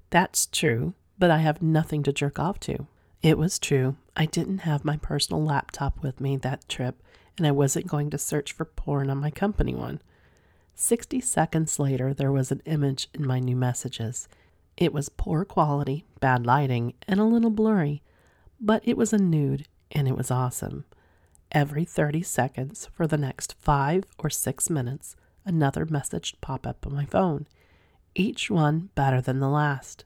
That's 0.09 0.47
true, 0.47 0.95
but 1.19 1.31
I 1.31 1.41
have 1.41 1.61
nothing 1.61 2.03
to 2.05 2.15
jerk 2.15 2.39
off 2.39 2.61
to. 2.61 2.87
It 3.21 3.37
was 3.37 3.59
true. 3.59 3.97
I 4.17 4.25
didn't 4.25 4.61
have 4.61 4.83
my 4.83 4.97
personal 4.97 5.45
laptop 5.45 6.03
with 6.03 6.23
me 6.23 6.39
that 6.39 6.67
trip, 6.67 7.03
and 7.37 7.47
I 7.47 7.51
wasn't 7.51 7.89
going 7.89 8.09
to 8.09 8.17
search 8.17 8.53
for 8.53 8.65
porn 8.65 9.11
on 9.11 9.19
my 9.19 9.31
company 9.31 9.75
one. 9.75 10.01
Sixty 10.75 11.21
seconds 11.21 11.79
later, 11.79 12.15
there 12.15 12.33
was 12.33 12.51
an 12.51 12.63
image 12.65 13.11
in 13.13 13.27
my 13.27 13.39
new 13.39 13.55
messages. 13.55 14.29
It 14.79 14.93
was 14.93 15.09
poor 15.09 15.45
quality, 15.45 16.05
bad 16.21 16.47
lighting, 16.47 16.95
and 17.09 17.19
a 17.19 17.25
little 17.25 17.51
blurry, 17.51 18.01
but 18.61 18.81
it 18.87 18.97
was 18.97 19.13
a 19.13 19.19
nude 19.19 19.67
and 19.91 20.07
it 20.07 20.17
was 20.17 20.31
awesome. 20.31 20.85
Every 21.51 21.85
30 21.85 22.23
seconds 22.23 22.89
for 22.95 23.09
the 23.09 23.17
next 23.19 23.57
five 23.59 24.05
or 24.21 24.31
six 24.31 24.71
minutes, 24.71 25.17
another 25.45 25.85
message 25.85 26.37
pop 26.41 26.65
up 26.65 26.87
on 26.87 26.95
my 26.95 27.07
phone, 27.07 27.49
each 28.15 28.53
one 28.53 28.91
better 28.95 29.21
than 29.21 29.41
the 29.41 29.49
last. 29.49 30.05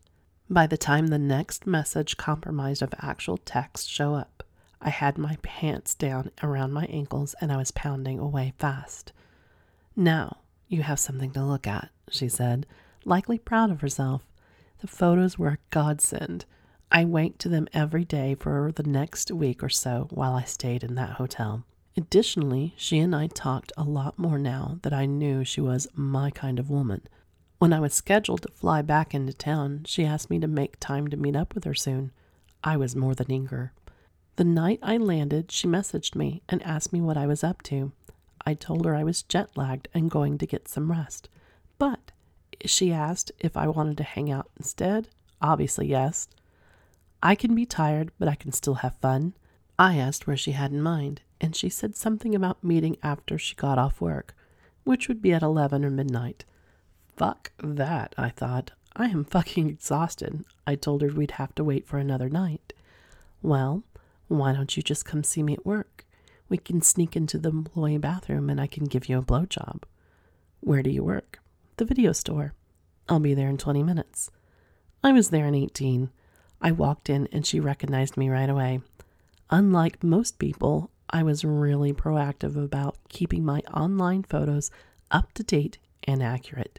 By 0.49 0.67
the 0.67 0.79
time 0.79 1.09
the 1.09 1.19
next 1.19 1.67
message 1.67 2.17
compromised 2.17 2.81
of 2.81 2.95
actual 2.99 3.37
text 3.37 3.91
show 3.91 4.15
up, 4.15 4.43
I 4.81 4.89
had 4.89 5.19
my 5.19 5.37
pants 5.43 5.95
down 5.95 6.31
around 6.43 6.73
my 6.73 6.87
ankles 6.87 7.35
and 7.43 7.53
I 7.53 7.59
was 7.59 7.73
pounding 7.73 8.19
away 8.19 8.55
fast. 8.57 9.13
Now 9.95 10.39
you 10.67 10.83
have 10.83 10.99
something 10.99 11.33
to 11.33 11.45
look 11.45 11.67
at, 11.67 11.91
she 12.11 12.31
said, 12.31 12.65
likely 13.05 13.39
proud 13.39 13.71
of 13.71 13.83
herself. 13.83 14.23
The 14.83 14.89
photos 14.89 15.39
were 15.39 15.49
a 15.49 15.59
godsend. 15.71 16.45
I 16.91 17.05
went 17.05 17.39
to 17.39 17.49
them 17.49 17.69
every 17.73 18.05
day 18.05 18.35
for 18.35 18.73
the 18.75 18.83
next 18.83 19.31
week 19.31 19.63
or 19.63 19.69
so 19.69 20.09
while 20.11 20.35
I 20.35 20.43
stayed 20.43 20.83
in 20.83 20.97
that 20.97 21.11
hotel. 21.11 21.65
Additionally, 21.97 22.75
she 22.77 22.99
and 22.99 23.15
I 23.15 23.29
talked 23.29 23.71
a 23.77 23.85
lot 23.85 24.19
more 24.19 24.41
now 24.41 24.81
that 24.83 24.93
I 24.93 25.07
knew 25.07 25.45
she 25.45 25.61
was 25.61 25.87
my 25.95 26.33
kind 26.33 26.59
of 26.59 26.69
woman. 26.69 27.03
When 27.61 27.73
I 27.73 27.79
was 27.79 27.95
scheduled 27.95 28.43
to 28.43 28.51
fly 28.51 28.83
back 28.83 29.15
into 29.15 29.33
town, 29.33 29.85
she 29.87 30.05
asked 30.05 30.31
me 30.31 30.41
to 30.41 30.49
make 30.49 30.81
time 30.81 31.07
to 31.11 31.17
meet 31.17 31.37
up 31.37 31.55
with 31.55 31.63
her 31.63 31.75
soon. 31.75 32.11
I 32.65 32.77
was 32.77 32.97
more 32.97 33.15
than 33.15 33.31
eager. 33.31 33.73
The 34.35 34.43
night 34.43 34.81
I 34.83 34.97
landed, 34.97 35.53
she 35.53 35.69
messaged 35.69 36.17
me 36.17 36.43
and 36.49 36.61
asked 36.65 36.93
me 36.93 37.01
what 37.01 37.17
I 37.17 37.29
was 37.29 37.45
up 37.45 37.63
to. 37.65 37.93
I 38.45 38.55
told 38.55 38.85
her 38.85 38.97
I 38.97 39.05
was 39.05 39.23
jet 39.23 39.57
lagged 39.57 39.87
and 39.95 40.11
going 40.11 40.39
to 40.39 40.47
get 40.47 40.67
some 40.67 40.91
rest. 40.91 41.29
But 41.79 42.11
she 42.67 42.93
asked 42.93 43.33
if 43.39 43.57
I 43.57 43.69
wanted 43.69 43.97
to 43.99 44.05
hang 44.05 44.31
out 44.31 44.51
instead. 44.57 45.09
Obviously, 45.41 45.87
yes. 45.87 46.29
I 47.23 47.35
can 47.35 47.55
be 47.55 47.67
tired, 47.67 48.11
but 48.19 48.29
I 48.29 48.35
can 48.35 48.53
still 48.53 48.75
have 48.75 48.97
fun. 48.97 49.35
I 49.79 49.97
asked 49.97 50.27
where 50.27 50.37
she 50.37 50.53
had 50.53 50.73
in 50.73 50.83
mind, 50.83 51.23
and 51.41 51.57
she 51.57 51.69
said 51.69 51.97
something 51.97 52.35
about 52.35 52.63
meeting 52.63 52.97
after 53.03 53.39
she 53.39 53.55
got 53.55 53.79
off 53.79 54.01
work, 54.01 54.35
which 54.85 55.09
would 55.09 55.23
be 55.23 55.33
at 55.33 55.43
11 55.43 55.85
or 55.85 55.91
midnight. 55.91 56.45
Fuck 57.17 57.53
that, 57.59 58.15
I 58.17 58.31
thought. 58.31 58.73
I 58.95 59.07
am 59.07 59.25
fucking 59.25 59.69
exhausted. 59.69 60.45
I 60.67 60.75
told 60.75 61.03
her 61.03 61.09
we'd 61.09 61.33
have 61.33 61.55
to 61.57 61.65
wait 61.65 61.87
for 61.87 61.99
another 61.99 62.29
night. 62.29 62.73
Well, 63.41 63.83
why 64.29 64.53
don't 64.53 64.77
you 64.77 64.83
just 64.83 65.05
come 65.05 65.25
see 65.25 65.43
me 65.43 65.55
at 65.55 65.67
work? 65.67 66.07
We 66.49 66.59
can 66.59 66.83
sneak 66.83 67.17
into 67.17 67.39
the 67.39 67.51
employee 67.51 67.99
bathroom 67.99 68.51
and 68.51 68.61
I 68.61 68.67
can 68.67 68.85
give 68.85 69.09
you 69.09 69.19
a 69.19 69.23
blowjob. 69.23 69.83
Where 70.61 70.83
do 70.83 70.91
you 70.91 71.03
work? 71.03 71.42
The 71.83 71.95
video 71.95 72.13
store. 72.13 72.55
I'll 73.09 73.19
be 73.19 73.35
there 73.35 73.49
in 73.49 73.59
20 73.59 73.83
minutes. 73.83 74.31
I 75.03 75.11
was 75.11 75.31
there 75.31 75.47
in 75.47 75.57
18. 75.57 76.11
I 76.61 76.71
walked 76.71 77.11
in 77.11 77.29
and 77.33 77.45
she 77.45 77.59
recognized 77.59 78.17
me 78.17 78.31
right 78.31 78.49
away. 78.49 78.83
Unlike 79.51 80.05
most 80.05 80.39
people, 80.39 80.93
I 81.11 81.25
was 81.25 81.45
really 81.45 81.93
proactive 81.93 82.57
about 82.57 82.99
keeping 83.09 83.45
my 83.45 83.63
online 83.75 84.23
photos 84.23 84.71
up 85.11 85.33
to 85.33 85.43
date 85.43 85.79
and 86.05 86.23
accurate. 86.23 86.79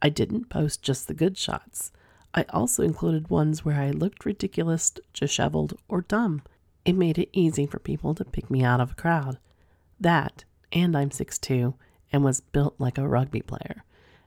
I 0.00 0.08
didn't 0.08 0.48
post 0.48 0.82
just 0.82 1.06
the 1.06 1.12
good 1.12 1.36
shots. 1.36 1.92
I 2.32 2.46
also 2.48 2.82
included 2.82 3.28
ones 3.28 3.62
where 3.62 3.78
I 3.78 3.90
looked 3.90 4.24
ridiculous, 4.24 4.90
disheveled, 5.12 5.78
or 5.86 6.00
dumb. 6.00 6.40
It 6.86 6.94
made 6.94 7.18
it 7.18 7.28
easy 7.34 7.66
for 7.66 7.78
people 7.78 8.14
to 8.14 8.24
pick 8.24 8.50
me 8.50 8.64
out 8.64 8.80
of 8.80 8.92
a 8.92 8.94
crowd. 8.94 9.36
That, 10.00 10.44
and 10.72 10.96
I'm 10.96 11.10
6'2 11.10 11.74
and 12.10 12.24
was 12.24 12.40
built 12.40 12.76
like 12.78 12.96
a 12.96 13.06
rugby 13.06 13.42
player. 13.42 13.84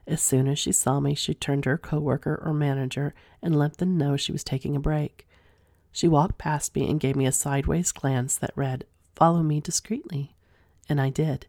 As 0.08 0.22
soon 0.22 0.48
as 0.48 0.58
she 0.58 0.72
saw 0.72 1.00
me, 1.00 1.14
she 1.14 1.34
turned 1.34 1.64
to 1.64 1.68
her 1.68 1.78
coworker 1.78 2.42
or 2.42 2.54
manager 2.54 3.14
and 3.42 3.54
let 3.54 3.76
them 3.76 3.98
know 3.98 4.16
she 4.16 4.32
was 4.32 4.42
taking 4.42 4.74
a 4.74 4.80
break. 4.80 5.28
She 5.92 6.08
walked 6.08 6.38
past 6.38 6.74
me 6.74 6.88
and 6.88 6.98
gave 6.98 7.14
me 7.14 7.26
a 7.26 7.32
sideways 7.32 7.92
glance 7.92 8.34
that 8.38 8.56
read, 8.56 8.86
Follow 9.14 9.42
me 9.42 9.60
discreetly. 9.60 10.34
And 10.88 10.98
I 10.98 11.10
did. 11.10 11.46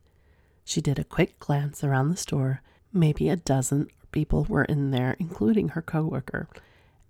She 0.65 0.81
did 0.81 0.99
a 0.99 1.05
quick 1.05 1.39
glance 1.39 1.85
around 1.85 2.09
the 2.09 2.17
store. 2.17 2.61
Maybe 2.91 3.29
a 3.29 3.37
dozen 3.37 3.87
people 4.11 4.45
were 4.49 4.65
in 4.65 4.91
there, 4.91 5.15
including 5.19 5.69
her 5.69 5.81
coworker. 5.81 6.49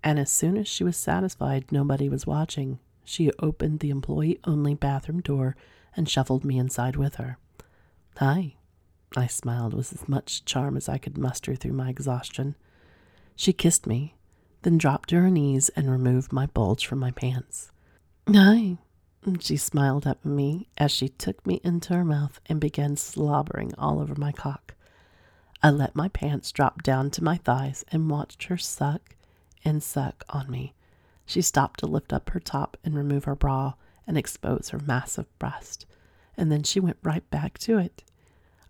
And 0.04 0.20
as 0.20 0.30
soon 0.30 0.56
as 0.56 0.68
she 0.68 0.84
was 0.84 0.96
satisfied 0.96 1.72
nobody 1.72 2.08
was 2.08 2.28
watching, 2.28 2.78
she 3.04 3.32
opened 3.40 3.80
the 3.80 3.90
employee 3.90 4.38
only 4.44 4.74
bathroom 4.74 5.20
door 5.20 5.56
and 5.96 6.08
shuffled 6.08 6.44
me 6.44 6.58
inside 6.58 6.94
with 6.94 7.16
her. 7.16 7.38
Hi, 8.18 8.54
I 9.16 9.26
smiled 9.26 9.74
with 9.74 9.92
as 9.92 10.08
much 10.08 10.44
charm 10.44 10.76
as 10.76 10.88
I 10.88 10.98
could 10.98 11.18
muster 11.18 11.54
through 11.54 11.72
my 11.72 11.90
exhaustion. 11.90 12.54
She 13.34 13.52
kissed 13.52 13.86
me, 13.86 14.14
then 14.62 14.78
dropped 14.78 15.08
to 15.08 15.16
her 15.16 15.30
knees 15.30 15.68
and 15.70 15.90
removed 15.90 16.32
my 16.32 16.46
bulge 16.46 16.86
from 16.86 16.98
my 16.98 17.10
pants. 17.10 17.72
Hi, 18.32 18.78
she 19.40 19.56
smiled 19.56 20.06
up 20.06 20.18
at 20.24 20.30
me 20.30 20.68
as 20.78 20.92
she 20.92 21.08
took 21.08 21.44
me 21.46 21.60
into 21.64 21.94
her 21.94 22.04
mouth 22.04 22.40
and 22.46 22.60
began 22.60 22.96
slobbering 22.96 23.74
all 23.76 24.00
over 24.00 24.14
my 24.14 24.32
cock. 24.32 24.74
I 25.62 25.70
let 25.70 25.96
my 25.96 26.08
pants 26.08 26.52
drop 26.52 26.82
down 26.82 27.10
to 27.10 27.24
my 27.24 27.36
thighs 27.36 27.84
and 27.90 28.08
watched 28.08 28.44
her 28.44 28.56
suck 28.56 29.16
and 29.64 29.82
suck 29.82 30.24
on 30.28 30.50
me. 30.50 30.74
She 31.26 31.42
stopped 31.42 31.80
to 31.80 31.86
lift 31.86 32.12
up 32.12 32.30
her 32.30 32.40
top 32.40 32.76
and 32.84 32.94
remove 32.94 33.24
her 33.24 33.34
bra 33.34 33.74
and 34.06 34.16
expose 34.16 34.70
her 34.70 34.78
massive 34.78 35.26
breast, 35.38 35.84
and 36.36 36.50
then 36.50 36.62
she 36.62 36.80
went 36.80 36.96
right 37.02 37.28
back 37.30 37.58
to 37.58 37.78
it. 37.78 38.04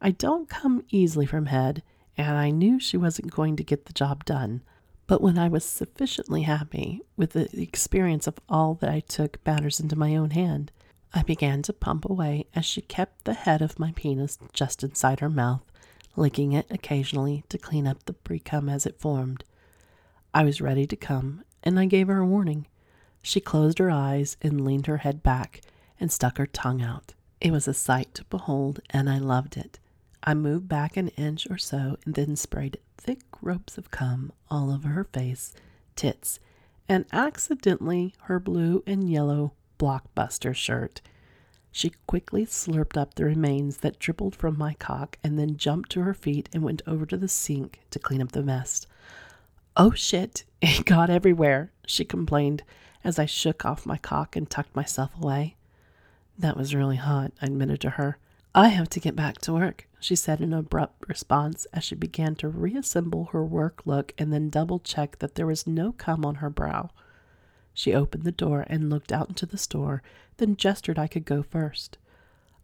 I 0.03 0.13
don't 0.13 0.49
come 0.49 0.85
easily 0.89 1.27
from 1.27 1.47
head, 1.47 1.83
and 2.17 2.37
I 2.37 2.51
knew 2.51 2.81
she 2.81 2.97
wasn't 2.97 3.31
going 3.31 3.57
to 3.57 3.65
get 3.65 3.85
the 3.85 3.93
job 3.93 4.25
done. 4.25 4.63
But 5.07 5.21
when 5.21 5.39
I 5.39 5.49
was 5.49 5.65
sufficiently 5.65 6.43
happy 6.43 7.03
with 7.17 7.33
the 7.33 7.51
experience 7.61 8.27
of 8.27 8.39
all 8.49 8.75
that 8.75 8.89
I 8.89 9.01
took 9.01 9.45
matters 9.45 9.79
into 9.79 9.97
my 9.97 10.17
own 10.17 10.31
hand, 10.31 10.73
I 11.13 11.23
began 11.23 11.63
to 11.63 11.73
pump 11.73 12.09
away 12.09 12.47
as 12.55 12.65
she 12.65 12.81
kept 12.81 13.25
the 13.25 13.35
head 13.35 13.61
of 13.61 13.79
my 13.79 13.93
penis 13.93 14.39
just 14.53 14.83
inside 14.83 15.21
her 15.21 15.29
mouth, 15.29 15.65
licking 16.17 16.53
it 16.53 16.67
occasionally 16.71 17.45
to 17.49 17.59
clean 17.59 17.87
up 17.87 18.05
the 18.05 18.13
pre 18.13 18.39
cum 18.39 18.69
as 18.69 18.87
it 18.87 19.01
formed. 19.01 19.45
I 20.33 20.45
was 20.45 20.61
ready 20.61 20.87
to 20.87 20.97
come, 20.97 21.43
and 21.63 21.79
I 21.79 21.87
gave 21.87 22.07
her 22.07 22.21
a 22.21 22.27
warning. 22.27 22.67
She 23.21 23.41
closed 23.41 23.79
her 23.79 23.91
eyes 23.91 24.37
and 24.41 24.65
leaned 24.65 24.87
her 24.87 24.99
head 24.99 25.23
back 25.23 25.61
and 25.99 26.11
stuck 26.11 26.39
her 26.39 26.47
tongue 26.47 26.81
out. 26.81 27.13
It 27.41 27.51
was 27.51 27.69
a 27.69 27.75
sight 27.75 28.15
to 28.15 28.25
behold, 28.25 28.81
and 28.91 29.11
I 29.11 29.19
loved 29.19 29.57
it. 29.57 29.79
I 30.22 30.35
moved 30.35 30.68
back 30.68 30.96
an 30.96 31.09
inch 31.09 31.46
or 31.50 31.59
so 31.59 31.96
and 32.04 32.14
then 32.14 32.37
sprayed 32.37 32.78
thick 32.98 33.20
ropes 33.40 33.78
of 33.78 33.90
cum 33.90 34.33
all 34.50 34.70
over 34.70 34.88
her 34.88 35.04
face, 35.04 35.54
tits, 35.96 36.38
and 36.88 37.06
accidentally 37.12 38.14
her 38.22 38.38
blue 38.38 38.83
and 38.87 39.11
yellow 39.11 39.52
blockbuster 39.78 40.54
shirt. 40.54 41.00
She 41.72 41.92
quickly 42.06 42.44
slurped 42.44 42.96
up 42.96 43.14
the 43.14 43.24
remains 43.24 43.78
that 43.78 43.98
dribbled 43.98 44.35
from 44.35 44.59
my 44.59 44.74
cock 44.74 45.18
and 45.22 45.38
then 45.38 45.56
jumped 45.56 45.90
to 45.92 46.02
her 46.02 46.14
feet 46.14 46.48
and 46.52 46.62
went 46.62 46.83
over 46.87 47.06
to 47.06 47.16
the 47.16 47.28
sink 47.28 47.80
to 47.90 47.98
clean 47.98 48.20
up 48.20 48.33
the 48.33 48.42
mess. 48.42 48.87
Oh 49.76 49.92
shit, 49.92 50.44
it 50.62 50.85
got 50.85 51.11
everywhere, 51.11 51.72
she 51.87 52.04
complained 52.04 52.62
as 53.04 53.18
I 53.18 53.26
shook 53.26 53.64
off 53.64 53.87
my 53.87 53.96
cock 53.96 54.37
and 54.37 54.50
tucked 54.50 54.76
myself 54.76 55.12
away. 55.20 55.56
That 56.38 56.56
was 56.56 56.74
really 56.74 56.96
hot, 56.96 57.33
I 57.40 57.46
admitted 57.46 57.80
to 57.83 57.90
her. 57.90 58.18
I 58.54 58.68
have 58.68 58.90
to 58.90 59.00
get 59.00 59.14
back 59.14 59.38
to 59.42 59.52
work, 59.52 59.87
she 60.01 60.17
said 60.17 60.41
in 60.41 60.53
abrupt 60.53 61.09
response 61.09 61.67
as 61.73 61.85
she 61.85 61.95
began 61.95 62.35
to 62.37 62.49
reassemble 62.49 63.27
her 63.27 63.45
work 63.45 63.83
look 63.85 64.13
and 64.19 64.33
then 64.33 64.51
double 64.51 64.79
check 64.79 65.19
that 65.19 65.35
there 65.35 65.47
was 65.47 65.67
no 65.67 65.93
cum 65.93 66.25
on 66.25 66.37
her 66.37 66.51
brow. 66.51 66.91
She 67.75 67.95
opened 67.95 68.25
the 68.25 68.33
door 68.33 68.65
and 68.69 68.91
looked 68.91 69.13
out 69.13 69.29
into 69.29 69.47
the 69.47 69.59
store, 69.59 70.03
then 70.39 70.57
gestured 70.57 70.99
I 70.99 71.07
could 71.07 71.25
go 71.25 71.43
first. 71.43 71.99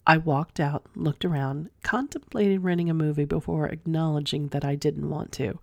I 0.07 0.17
walked 0.17 0.59
out, 0.59 0.87
looked 0.95 1.25
around, 1.25 1.71
contemplated 1.83 2.65
renting 2.65 2.91
a 2.91 2.95
movie 2.95 3.25
before 3.25 3.67
acknowledging 3.67 4.49
that 4.49 4.65
I 4.65 4.75
didn't 4.75 5.11
want 5.11 5.33
to. 5.33 5.59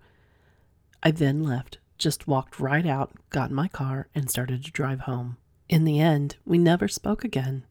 I 1.01 1.11
then 1.11 1.43
left, 1.43 1.79
just 1.97 2.27
walked 2.27 2.59
right 2.59 2.85
out, 2.85 3.11
got 3.29 3.49
in 3.49 3.55
my 3.55 3.67
car, 3.67 4.07
and 4.13 4.29
started 4.29 4.63
to 4.63 4.71
drive 4.71 5.01
home. 5.01 5.37
In 5.69 5.85
the 5.85 5.99
end, 5.99 6.37
we 6.45 6.57
never 6.57 6.87
spoke 6.87 7.23
again 7.23 7.65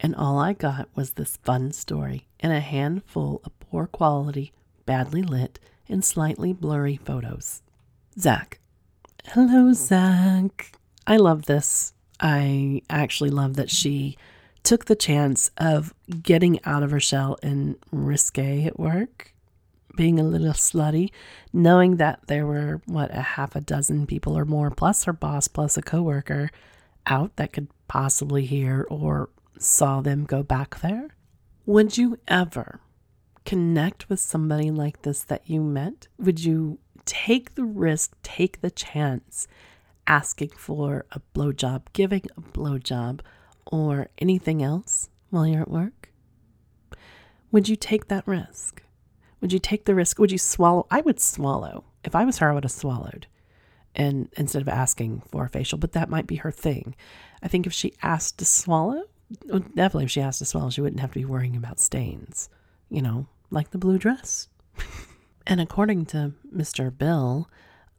and 0.00 0.14
all 0.14 0.38
I 0.38 0.52
got 0.52 0.88
was 0.94 1.12
this 1.12 1.36
fun 1.38 1.72
story 1.72 2.25
and 2.40 2.52
a 2.52 2.60
handful 2.60 3.40
of 3.44 3.58
poor 3.60 3.86
quality, 3.86 4.52
badly 4.84 5.22
lit, 5.22 5.58
and 5.88 6.04
slightly 6.04 6.52
blurry 6.52 6.96
photos. 6.96 7.62
Zach. 8.18 8.58
Hello, 9.26 9.72
Zach. 9.72 10.72
I 11.06 11.16
love 11.16 11.46
this. 11.46 11.92
I 12.20 12.82
actually 12.88 13.30
love 13.30 13.54
that 13.56 13.70
she 13.70 14.16
took 14.62 14.86
the 14.86 14.96
chance 14.96 15.50
of 15.58 15.94
getting 16.22 16.58
out 16.64 16.82
of 16.82 16.90
her 16.90 17.00
shell 17.00 17.38
and 17.42 17.76
risque 17.92 18.64
at 18.64 18.80
work, 18.80 19.32
being 19.96 20.18
a 20.18 20.24
little 20.24 20.52
slutty, 20.52 21.10
knowing 21.52 21.96
that 21.96 22.20
there 22.26 22.46
were, 22.46 22.80
what, 22.86 23.14
a 23.14 23.20
half 23.20 23.54
a 23.54 23.60
dozen 23.60 24.06
people 24.06 24.36
or 24.36 24.44
more, 24.44 24.70
plus 24.70 25.04
her 25.04 25.12
boss, 25.12 25.46
plus 25.46 25.76
a 25.76 25.82
coworker 25.82 26.50
out 27.06 27.36
that 27.36 27.52
could 27.52 27.68
possibly 27.86 28.44
hear 28.44 28.86
or 28.90 29.28
saw 29.58 30.00
them 30.00 30.24
go 30.24 30.42
back 30.42 30.80
there? 30.80 31.15
Would 31.66 31.98
you 31.98 32.20
ever 32.28 32.78
connect 33.44 34.08
with 34.08 34.20
somebody 34.20 34.70
like 34.70 35.02
this 35.02 35.24
that 35.24 35.50
you 35.50 35.60
met? 35.60 36.06
Would 36.16 36.44
you 36.44 36.78
take 37.04 37.56
the 37.56 37.64
risk, 37.64 38.16
take 38.22 38.60
the 38.60 38.70
chance, 38.70 39.48
asking 40.06 40.50
for 40.50 41.06
a 41.10 41.20
blowjob, 41.34 41.86
giving 41.92 42.22
a 42.36 42.40
blowjob, 42.40 43.18
or 43.66 44.06
anything 44.18 44.62
else 44.62 45.10
while 45.30 45.44
you're 45.44 45.62
at 45.62 45.70
work? 45.70 46.12
Would 47.50 47.68
you 47.68 47.74
take 47.74 48.06
that 48.06 48.28
risk? 48.28 48.84
Would 49.40 49.52
you 49.52 49.58
take 49.58 49.86
the 49.86 49.94
risk? 49.96 50.20
Would 50.20 50.30
you 50.30 50.38
swallow? 50.38 50.86
I 50.88 51.00
would 51.00 51.18
swallow. 51.18 51.82
If 52.04 52.14
I 52.14 52.24
was 52.24 52.38
her, 52.38 52.48
I 52.48 52.54
would 52.54 52.62
have 52.62 52.70
swallowed. 52.70 53.26
And 53.92 54.28
instead 54.36 54.62
of 54.62 54.68
asking 54.68 55.22
for 55.32 55.46
a 55.46 55.48
facial, 55.48 55.78
but 55.78 55.94
that 55.94 56.10
might 56.10 56.28
be 56.28 56.36
her 56.36 56.52
thing. 56.52 56.94
I 57.42 57.48
think 57.48 57.66
if 57.66 57.72
she 57.72 57.94
asked 58.04 58.38
to 58.38 58.44
swallow, 58.44 59.02
definitely 59.30 60.04
if 60.04 60.10
she 60.10 60.20
asked 60.20 60.42
as 60.42 60.54
well, 60.54 60.70
she 60.70 60.80
wouldn't 60.80 61.00
have 61.00 61.10
to 61.12 61.18
be 61.18 61.24
worrying 61.24 61.56
about 61.56 61.80
stains, 61.80 62.48
you 62.88 63.02
know, 63.02 63.26
like 63.50 63.70
the 63.70 63.78
blue 63.78 63.98
dress. 63.98 64.48
and 65.46 65.60
according 65.60 66.06
to 66.06 66.32
Mr. 66.54 66.96
Bill, 66.96 67.48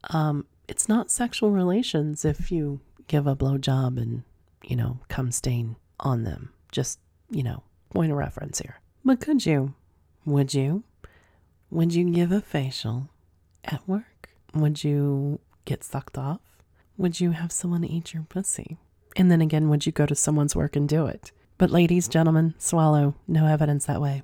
um, 0.10 0.46
it's 0.68 0.90
not 0.90 1.12
sexual 1.12 1.52
relations 1.52 2.26
if 2.26 2.52
you 2.52 2.82
give 3.08 3.28
a 3.28 3.36
blowjob 3.36 3.98
and, 4.02 4.24
you 4.64 4.76
know, 4.76 5.00
come 5.08 5.32
stain 5.32 5.76
on 6.00 6.24
them. 6.24 6.52
Just, 6.72 7.00
you 7.30 7.44
know, 7.44 7.64
point 7.90 8.12
of 8.12 8.18
reference 8.18 8.60
here. 8.60 8.80
But 9.04 9.22
could 9.22 9.46
you? 9.46 9.74
Would 10.26 10.54
you? 10.54 10.84
Would 11.70 11.94
you 11.94 12.10
give 12.12 12.32
a 12.32 12.42
facial 12.42 13.10
at 13.64 13.88
work? 13.88 14.30
Would 14.54 14.84
you 14.84 15.40
get 15.66 15.84
sucked 15.84 16.18
off? 16.18 16.42
Would 16.98 17.20
you 17.20 17.32
have 17.32 17.52
someone 17.52 17.84
eat 17.84 18.14
your 18.14 18.24
pussy? 18.24 18.78
And 19.18 19.32
then 19.32 19.42
again, 19.42 19.68
would 19.70 19.88
you 19.88 19.92
go 19.92 20.06
to 20.06 20.14
someone's 20.14 20.56
work 20.56 20.76
and 20.76 20.88
do 20.88 21.08
it? 21.08 21.32
But, 21.58 21.72
ladies, 21.72 22.08
gentlemen, 22.08 22.54
swallow. 22.60 23.16
No 23.28 23.48
evidence 23.48 23.88
that 23.88 24.00
way. 24.00 24.22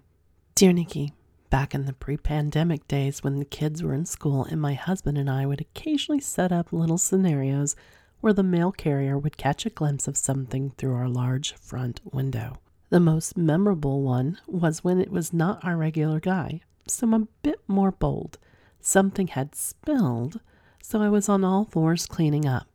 Dear 0.53 0.71
Nikki, 0.71 1.13
back 1.49 1.73
in 1.73 1.85
the 1.87 1.93
pre 1.93 2.15
pandemic 2.15 2.87
days 2.87 3.23
when 3.23 3.39
the 3.39 3.45
kids 3.45 3.81
were 3.81 3.95
in 3.95 4.05
school 4.05 4.43
and 4.43 4.61
my 4.61 4.75
husband 4.75 5.17
and 5.17 5.27
I 5.27 5.47
would 5.47 5.59
occasionally 5.59 6.21
set 6.21 6.51
up 6.51 6.71
little 6.71 6.99
scenarios 6.99 7.75
where 8.21 8.33
the 8.33 8.43
mail 8.43 8.71
carrier 8.71 9.17
would 9.17 9.35
catch 9.35 9.65
a 9.65 9.71
glimpse 9.71 10.07
of 10.07 10.15
something 10.15 10.69
through 10.77 10.93
our 10.93 11.09
large 11.09 11.55
front 11.55 11.99
window. 12.13 12.59
The 12.91 12.99
most 12.99 13.35
memorable 13.35 14.03
one 14.03 14.37
was 14.45 14.83
when 14.83 15.01
it 15.01 15.09
was 15.09 15.33
not 15.33 15.65
our 15.65 15.75
regular 15.75 16.19
guy, 16.19 16.61
so 16.87 17.07
I'm 17.07 17.13
a 17.15 17.27
bit 17.41 17.59
more 17.67 17.91
bold. 17.91 18.37
Something 18.79 19.27
had 19.27 19.55
spilled, 19.55 20.39
so 20.83 21.01
I 21.01 21.09
was 21.09 21.27
on 21.27 21.43
all 21.43 21.65
fours 21.65 22.05
cleaning 22.05 22.45
up. 22.45 22.72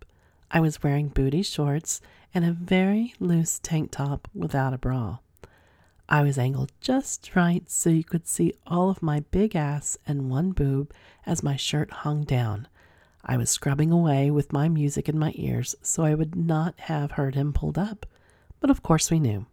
I 0.51 0.61
was 0.61 0.83
wearing 0.83 1.09
booty 1.09 1.43
shorts 1.43 2.01
and 2.35 2.45
a 2.45 2.53
very 2.53 3.15
loose 3.21 3.59
tank 3.59 3.91
top 3.91 4.29
without 4.35 4.73
a 4.73 4.79
bra. 4.79 5.19
I 6.09 6.23
was 6.23 6.39
angled 6.39 6.73
just 6.81 7.37
right 7.37 7.69
so 7.71 7.91
you 7.91 8.03
could 8.05 8.27
see 8.27 8.55
all 8.67 8.89
of 8.89 9.03
my 9.03 9.21
big 9.31 9.55
ass 9.55 9.99
and 10.07 10.31
one 10.31 10.53
boob 10.53 10.93
as 11.27 11.43
my 11.43 11.57
shirt 11.57 11.91
hung 11.91 12.25
down. 12.25 12.67
I 13.23 13.37
was 13.37 13.51
scrubbing 13.51 13.91
away 13.91 14.31
with 14.31 14.53
my 14.53 14.71
music 14.71 15.07
in 15.09 15.19
my 15.19 15.33
ears 15.35 15.75
so 15.83 16.05
I 16.05 16.15
would 16.15 16.35
not 16.35 16.81
have 16.81 17.13
heard 17.13 17.35
him 17.35 17.53
pulled 17.53 17.77
up. 17.77 18.07
But 18.59 18.71
of 18.71 18.83
course 18.83 19.11
we 19.11 19.21
knew. 19.21 19.47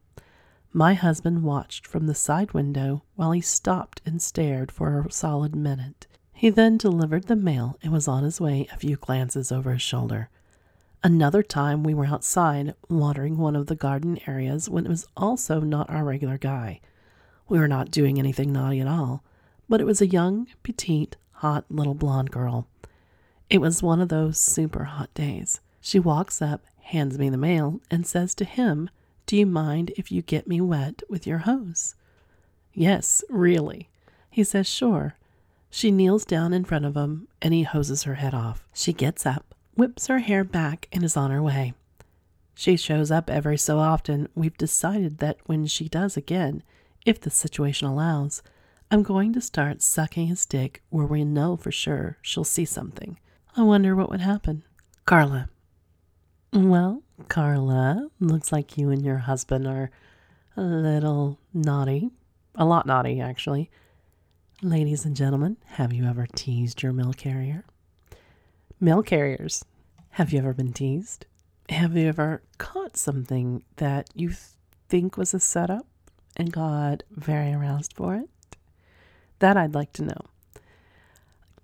My 0.71 0.93
husband 0.93 1.43
watched 1.43 1.86
from 1.86 2.08
the 2.08 2.15
side 2.15 2.53
window 2.53 3.03
while 3.15 3.31
he 3.31 3.41
stopped 3.41 4.01
and 4.05 4.21
stared 4.21 4.71
for 4.71 5.01
a 5.01 5.12
solid 5.12 5.55
minute. 5.55 6.08
He 6.34 6.49
then 6.49 6.77
delivered 6.77 7.25
the 7.25 7.36
mail 7.36 7.77
and 7.84 7.91
was 7.91 8.08
on 8.08 8.23
his 8.23 8.39
way 8.39 8.67
a 8.71 8.77
few 8.77 8.95
glances 8.95 9.51
over 9.51 9.73
his 9.73 9.81
shoulder. 9.81 10.29
Another 11.03 11.43
time 11.43 11.84
we 11.84 11.93
were 11.93 12.05
outside 12.05 12.73
watering 12.89 13.38
one 13.38 13.55
of 13.55 13.67
the 13.67 13.75
garden 13.75 14.19
areas 14.27 14.69
when 14.69 14.86
it 14.86 14.89
was 14.89 15.08
also 15.15 15.60
not 15.60 15.89
our 15.89 16.03
regular 16.03 16.38
guy. 16.38 16.81
We 17.47 17.60
were 17.60 17.67
not 17.67 17.91
doing 17.91 18.17
anything 18.17 18.51
naughty 18.51 18.79
at 18.79 18.88
all, 18.88 19.23
but 19.69 19.81
it 19.81 19.86
was 19.86 20.01
a 20.01 20.08
young, 20.08 20.47
petite, 20.63 21.15
hot 21.34 21.65
little 21.69 21.93
blonde 21.93 22.31
girl. 22.31 22.67
It 23.49 23.62
was 23.62 23.84
one 23.84 24.01
of 24.01 24.10
those 24.10 24.39
super 24.39 24.86
hot 24.86 25.13
days. 25.13 25.62
She 25.79 25.99
walks 25.99 26.41
up, 26.41 26.65
hands 26.81 27.19
me 27.19 27.29
the 27.29 27.38
mail, 27.38 27.79
and 27.91 28.08
says 28.08 28.34
to 28.36 28.45
him, 28.45 28.89
Do 29.27 29.38
you 29.38 29.45
mind 29.45 29.91
if 29.97 30.12
you 30.12 30.21
get 30.23 30.47
me 30.47 30.60
wet 30.62 31.03
with 31.08 31.27
your 31.27 31.39
hose? 31.39 31.95
Yes, 32.73 33.23
really. 33.29 33.89
He 34.29 34.43
says, 34.43 34.67
Sure. 34.67 35.15
She 35.69 35.91
kneels 35.91 36.25
down 36.25 36.53
in 36.53 36.65
front 36.65 36.86
of 36.86 36.95
him 36.95 37.27
and 37.41 37.53
he 37.53 37.63
hoses 37.63 38.03
her 38.03 38.15
head 38.15 38.34
off. 38.34 38.65
She 38.73 38.93
gets 38.93 39.25
up, 39.25 39.55
whips 39.75 40.07
her 40.07 40.19
hair 40.19 40.43
back, 40.43 40.88
and 40.91 41.03
is 41.03 41.17
on 41.17 41.31
her 41.31 41.41
way. 41.41 41.73
She 42.55 42.77
shows 42.77 43.11
up 43.11 43.29
every 43.29 43.57
so 43.57 43.79
often. 43.79 44.29
We've 44.33 44.57
decided 44.57 45.17
that 45.19 45.38
when 45.45 45.65
she 45.65 45.89
does 45.89 46.15
again, 46.15 46.63
if 47.05 47.19
the 47.19 47.29
situation 47.29 47.88
allows, 47.88 48.41
I'm 48.89 49.03
going 49.03 49.33
to 49.33 49.41
start 49.41 49.81
sucking 49.81 50.27
his 50.27 50.45
dick 50.45 50.81
where 50.89 51.05
we 51.05 51.25
know 51.25 51.57
for 51.57 51.71
sure 51.71 52.17
she'll 52.21 52.43
see 52.43 52.65
something. 52.65 53.19
I 53.57 53.63
wonder 53.63 53.95
what 53.95 54.09
would 54.09 54.21
happen. 54.21 54.63
Carla. 55.05 55.49
Well, 56.53 57.03
Carla, 57.27 58.09
looks 58.19 58.51
like 58.51 58.77
you 58.77 58.89
and 58.89 59.03
your 59.03 59.17
husband 59.17 59.67
are 59.67 59.91
a 60.55 60.61
little 60.61 61.39
naughty. 61.53 62.11
A 62.55 62.63
lot 62.63 62.85
naughty, 62.85 63.19
actually. 63.19 63.69
Ladies 64.61 65.03
and 65.03 65.15
gentlemen, 65.15 65.57
have 65.65 65.91
you 65.91 66.05
ever 66.05 66.25
teased 66.33 66.81
your 66.81 66.93
mail 66.93 67.11
carrier? 67.11 67.65
Mail 68.79 69.01
carriers, 69.01 69.63
have 70.11 70.33
you 70.33 70.39
ever 70.39 70.53
been 70.53 70.73
teased? 70.73 71.25
Have 71.69 71.95
you 71.95 72.09
ever 72.09 72.41
caught 72.57 72.97
something 72.97 73.63
that 73.77 74.09
you 74.13 74.33
think 74.89 75.15
was 75.15 75.33
a 75.33 75.39
setup 75.39 75.88
and 76.35 76.51
got 76.51 77.03
very 77.09 77.53
aroused 77.53 77.93
for 77.93 78.15
it? 78.15 78.29
That 79.39 79.55
I'd 79.55 79.73
like 79.73 79.93
to 79.93 80.03
know. 80.03 80.19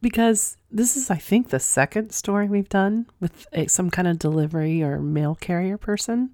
Because 0.01 0.55
this 0.71 0.95
is, 0.95 1.11
I 1.11 1.17
think, 1.17 1.49
the 1.49 1.59
second 1.59 2.13
story 2.13 2.47
we've 2.47 2.69
done 2.69 3.07
with 3.19 3.45
a, 3.51 3.67
some 3.67 3.91
kind 3.91 4.07
of 4.07 4.17
delivery 4.17 4.81
or 4.81 5.01
mail 5.01 5.35
carrier 5.35 5.77
person. 5.77 6.33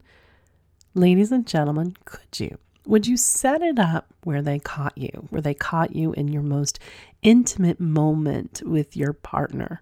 Ladies 0.94 1.32
and 1.32 1.48
gentlemen, 1.48 1.98
could 2.06 2.40
you? 2.40 2.60
Would 2.86 3.08
you 3.08 3.18
set 3.18 3.64
it 3.64 3.80
up 3.80 4.14
where 4.24 4.44
they 4.44 4.60
caught 4.60 4.96
you, 4.96 5.28
where 5.32 5.42
they 5.42 5.56
caught 5.56 5.96
you 5.96 6.14
in 6.14 6.28
your 6.28 6.44
most 6.44 6.80
intimate 7.24 7.80
moment 7.80 8.62
with 8.64 8.96
your 8.96 9.12
partner? 9.12 9.82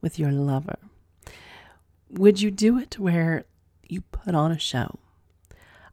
With 0.00 0.18
your 0.18 0.32
lover? 0.32 0.78
Would 2.10 2.40
you 2.40 2.50
do 2.50 2.78
it 2.78 2.98
where 2.98 3.44
you 3.88 4.02
put 4.02 4.34
on 4.34 4.50
a 4.50 4.58
show? 4.58 4.98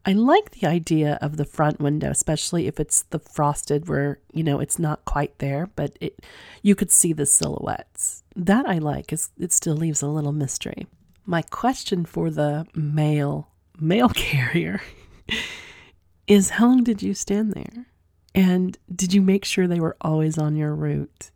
I 0.07 0.13
like 0.13 0.51
the 0.51 0.65
idea 0.65 1.19
of 1.21 1.35
the 1.35 1.43
front 1.43 1.81
window, 1.81 2.09
especially 2.09 2.65
if 2.65 2.79
it's 2.79 3.01
the 3.01 3.19
frosted 3.19 3.89
where, 3.89 4.19
you 4.31 4.41
know, 4.41 4.61
it's 4.61 4.79
not 4.79 5.03
quite 5.03 5.37
there, 5.39 5.69
but 5.75 5.97
it 5.99 6.25
you 6.61 6.75
could 6.75 6.91
see 6.91 7.11
the 7.11 7.25
silhouettes. 7.25 8.23
That 8.33 8.65
I 8.65 8.77
like 8.77 9.11
is 9.11 9.31
it 9.37 9.51
still 9.51 9.75
leaves 9.75 10.01
a 10.01 10.07
little 10.07 10.31
mystery. 10.31 10.87
My 11.25 11.41
question 11.41 12.05
for 12.05 12.29
the 12.29 12.65
mail 12.73 13.49
mail 13.77 14.07
carrier 14.15 14.81
is 16.25 16.51
how 16.51 16.67
long 16.67 16.85
did 16.85 17.01
you 17.01 17.13
stand 17.13 17.51
there? 17.51 17.87
And 18.33 18.77
did 18.95 19.13
you 19.13 19.21
make 19.21 19.43
sure 19.43 19.67
they 19.67 19.81
were 19.81 19.97
always 19.99 20.37
on 20.37 20.55
your 20.55 20.73
route? 20.73 21.31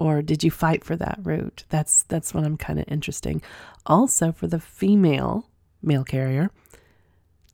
Or 0.00 0.22
did 0.22 0.42
you 0.42 0.50
fight 0.50 0.82
for 0.82 0.96
that 0.96 1.20
route? 1.22 1.64
That's 1.68 2.02
that's 2.04 2.34
what 2.34 2.42
I'm 2.42 2.56
kind 2.56 2.80
of 2.80 2.86
interesting. 2.88 3.42
Also 3.86 4.32
for 4.32 4.48
the 4.48 4.58
female 4.58 5.48
mail 5.82 6.02
carrier, 6.02 6.50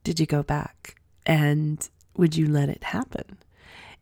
did 0.05 0.21
you 0.21 0.27
go 0.27 0.43
back 0.43 0.95
and 1.27 1.87
would 2.17 2.37
you 2.37 2.47
let 2.49 2.69
it 2.69 2.85
happen? 2.85 3.39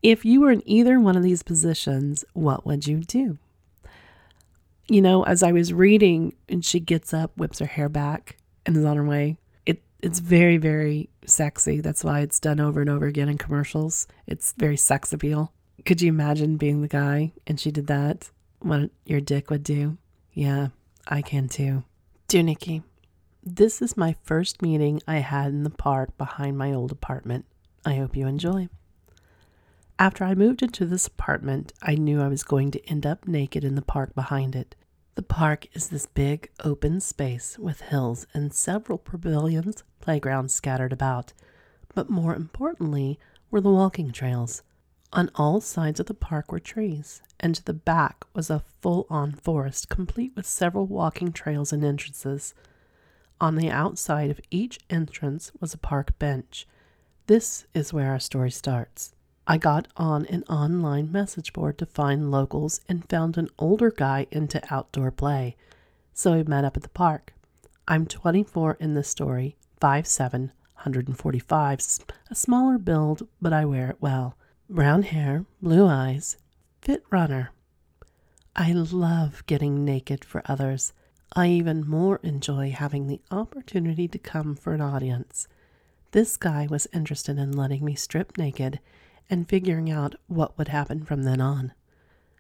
If 0.03 0.25
you 0.27 0.43
were 0.43 0.53
in 0.53 0.63
either 0.69 1.01
one 1.01 1.17
of 1.17 1.23
these 1.23 1.43
positions, 1.43 2.25
what 2.35 2.67
would 2.67 2.87
you 2.87 2.99
do? 2.99 3.39
You 4.87 5.01
know, 5.01 5.25
as 5.25 5.43
I 5.43 5.51
was 5.51 5.73
reading 5.73 6.35
and 6.47 6.63
she 6.63 6.79
gets 6.79 7.15
up, 7.15 7.35
whips 7.39 7.61
her 7.61 7.67
hair 7.67 7.89
back, 7.89 8.37
and 8.67 8.77
is 8.77 8.85
on 8.85 8.99
her 8.99 9.05
way. 9.05 9.39
It 9.65 9.83
it's 10.03 10.19
very, 10.19 10.59
very 10.59 11.09
sexy. 11.25 11.81
That's 11.81 12.05
why 12.05 12.21
it's 12.21 12.39
done 12.39 12.61
over 12.61 12.83
and 12.83 12.91
over 12.91 13.07
again 13.07 13.31
in 13.31 13.39
commercials. 13.39 14.07
It's 14.27 14.53
very 14.59 14.77
sex 14.77 15.15
appeal. 15.15 15.55
Could 15.87 16.03
you 16.03 16.11
imagine 16.11 16.59
being 16.59 16.83
the 16.83 16.89
guy 16.89 17.33
and 17.47 17.59
she 17.59 17.71
did 17.71 17.87
that? 17.87 18.31
What 18.64 18.92
your 19.05 19.20
dick 19.20 19.50
would 19.50 19.62
do? 19.62 19.98
Yeah, 20.33 20.68
I 21.07 21.20
can 21.20 21.50
too. 21.50 21.85
Dear 22.29 22.44
Nikky, 22.44 22.83
this 23.42 23.83
is 23.83 23.94
my 23.94 24.16
first 24.22 24.62
meeting 24.62 25.03
I 25.07 25.18
had 25.18 25.48
in 25.48 25.64
the 25.64 25.68
park 25.68 26.16
behind 26.16 26.57
my 26.57 26.72
old 26.72 26.90
apartment. 26.90 27.44
I 27.85 27.96
hope 27.96 28.16
you 28.16 28.27
enjoy. 28.27 28.70
After 29.98 30.24
I 30.24 30.35
moved 30.35 30.62
into 30.62 30.87
this 30.87 31.07
apartment, 31.07 31.74
I 31.83 31.96
knew 31.96 32.22
I 32.22 32.29
was 32.29 32.42
going 32.42 32.70
to 32.70 32.88
end 32.88 33.05
up 33.05 33.29
naked 33.29 33.64
in 33.64 33.74
the 33.74 33.83
park 33.83 34.14
behind 34.14 34.57
it. 34.57 34.74
The 35.14 35.20
park 35.20 35.66
is 35.74 35.88
this 35.88 36.07
big 36.07 36.48
open 36.64 37.03
space 37.03 37.59
with 37.59 37.83
hills 37.83 38.27
and 38.33 38.55
several 38.55 38.96
pavilions, 38.96 39.85
playgrounds 40.00 40.55
scattered 40.55 40.94
about. 40.94 41.35
But 41.94 42.09
more 42.09 42.35
importantly 42.35 43.18
were 43.50 43.61
the 43.61 43.68
walking 43.68 44.11
trails. 44.11 44.62
On 45.14 45.31
all 45.37 45.61
sides 45.61 46.00
of 46.00 46.07
the 46.07 46.12
park 46.12 46.50
were 46.50 46.59
trees, 46.59 47.22
and 47.38 47.55
to 47.55 47.64
the 47.64 47.72
back 47.72 48.24
was 48.35 48.50
a 48.50 48.64
full 48.81 49.07
on 49.09 49.31
forest, 49.31 49.88
complete 49.88 50.33
with 50.35 50.44
several 50.44 50.87
walking 50.87 51.31
trails 51.31 51.72
and 51.72 51.85
entrances. 51.85 52.53
On 53.40 53.55
the 53.55 53.70
outside 53.70 54.29
of 54.33 54.40
each 54.50 54.81
entrance 54.90 55.53
was 55.61 55.72
a 55.72 55.79
park 55.79 56.18
bench. 56.18 56.66
This 57.29 57.64
is 57.74 57.92
where 57.92 58.11
our 58.11 58.18
story 58.18 58.50
starts. 58.50 59.14
I 59.46 59.57
got 59.57 59.87
on 59.96 60.27
an 60.27 60.42
online 60.48 61.12
message 61.12 61.53
board 61.53 61.79
to 61.79 61.87
find 61.87 62.33
locals 62.33 62.81
and 62.88 63.09
found 63.09 63.38
an 63.38 63.50
older 63.57 63.92
guy 63.92 64.27
into 64.33 64.61
outdoor 64.68 65.12
play. 65.12 65.55
So 66.12 66.33
we 66.33 66.42
met 66.42 66.64
up 66.64 66.77
at 66.77 66.83
the 66.83 66.88
park. 66.88 67.33
I'm 67.87 68.07
24 68.07 68.79
in 68.81 68.94
this 68.94 69.11
story, 69.11 69.55
5'7, 69.81 70.33
145, 70.33 71.79
a 72.31 72.35
smaller 72.35 72.79
build, 72.79 73.29
but 73.40 73.53
I 73.53 73.64
wear 73.64 73.90
it 73.90 73.98
well 74.00 74.37
brown 74.68 75.03
hair, 75.03 75.44
blue 75.61 75.87
eyes, 75.87 76.38
fit 76.81 77.05
runner. 77.11 77.50
I 78.57 78.72
love 78.72 79.44
getting 79.46 79.85
naked 79.85 80.24
for 80.24 80.42
others. 80.46 80.92
I 81.35 81.48
even 81.48 81.87
more 81.87 82.18
enjoy 82.22 82.70
having 82.70 83.07
the 83.07 83.20
opportunity 83.31 84.09
to 84.09 84.18
come 84.18 84.55
for 84.55 84.72
an 84.72 84.81
audience. 84.81 85.48
This 86.12 86.37
guy 86.37 86.66
was 86.70 86.87
interested 86.94 87.38
in 87.38 87.53
letting 87.53 87.85
me 87.85 87.94
strip 87.94 88.38
naked 88.38 88.81
and 89.29 89.48
figuring 89.48 89.90
out 89.90 90.14
what 90.29 90.57
would 90.57 90.68
happen 90.68 91.05
from 91.05 91.24
then 91.24 91.40
on. 91.40 91.72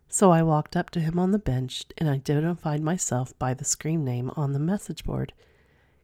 So 0.08 0.30
I 0.30 0.42
walked 0.42 0.76
up 0.76 0.90
to 0.90 1.00
him 1.00 1.18
on 1.18 1.32
the 1.32 1.38
bench 1.38 1.84
and 1.98 2.08
identified 2.08 2.80
myself 2.80 3.36
by 3.38 3.52
the 3.52 3.64
screen 3.64 4.04
name 4.04 4.30
on 4.36 4.52
the 4.52 4.58
message 4.58 5.04
board. 5.04 5.32